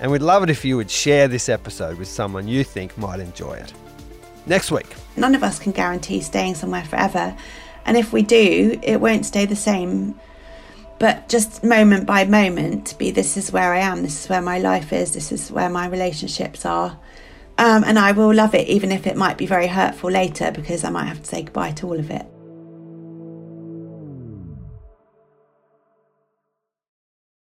And 0.00 0.10
we'd 0.10 0.22
love 0.22 0.42
it 0.42 0.50
if 0.50 0.64
you 0.64 0.76
would 0.76 0.90
share 0.90 1.28
this 1.28 1.48
episode 1.48 1.98
with 1.98 2.08
someone 2.08 2.48
you 2.48 2.64
think 2.64 2.96
might 2.96 3.20
enjoy 3.20 3.52
it. 3.52 3.72
Next 4.46 4.70
week. 4.70 4.94
None 5.16 5.34
of 5.34 5.42
us 5.42 5.58
can 5.58 5.72
guarantee 5.72 6.22
staying 6.22 6.54
somewhere 6.54 6.84
forever. 6.84 7.36
And 7.84 7.96
if 7.96 8.12
we 8.12 8.22
do, 8.22 8.78
it 8.82 9.00
won't 9.00 9.26
stay 9.26 9.44
the 9.44 9.56
same. 9.56 10.18
But 10.98 11.28
just 11.28 11.62
moment 11.62 12.06
by 12.06 12.24
moment, 12.24 12.96
be 12.98 13.10
this 13.10 13.36
is 13.36 13.52
where 13.52 13.72
I 13.72 13.78
am, 13.78 14.02
this 14.02 14.24
is 14.24 14.28
where 14.28 14.42
my 14.42 14.58
life 14.58 14.92
is, 14.92 15.12
this 15.12 15.32
is 15.32 15.50
where 15.50 15.70
my 15.70 15.86
relationships 15.86 16.66
are. 16.66 16.98
Um, 17.58 17.84
and 17.84 17.98
I 17.98 18.12
will 18.12 18.34
love 18.34 18.54
it, 18.54 18.68
even 18.68 18.92
if 18.92 19.06
it 19.06 19.16
might 19.16 19.38
be 19.38 19.46
very 19.46 19.66
hurtful 19.66 20.10
later, 20.10 20.50
because 20.50 20.84
I 20.84 20.90
might 20.90 21.04
have 21.04 21.22
to 21.22 21.26
say 21.26 21.42
goodbye 21.42 21.72
to 21.72 21.86
all 21.86 21.98
of 21.98 22.10
it. 22.10 22.26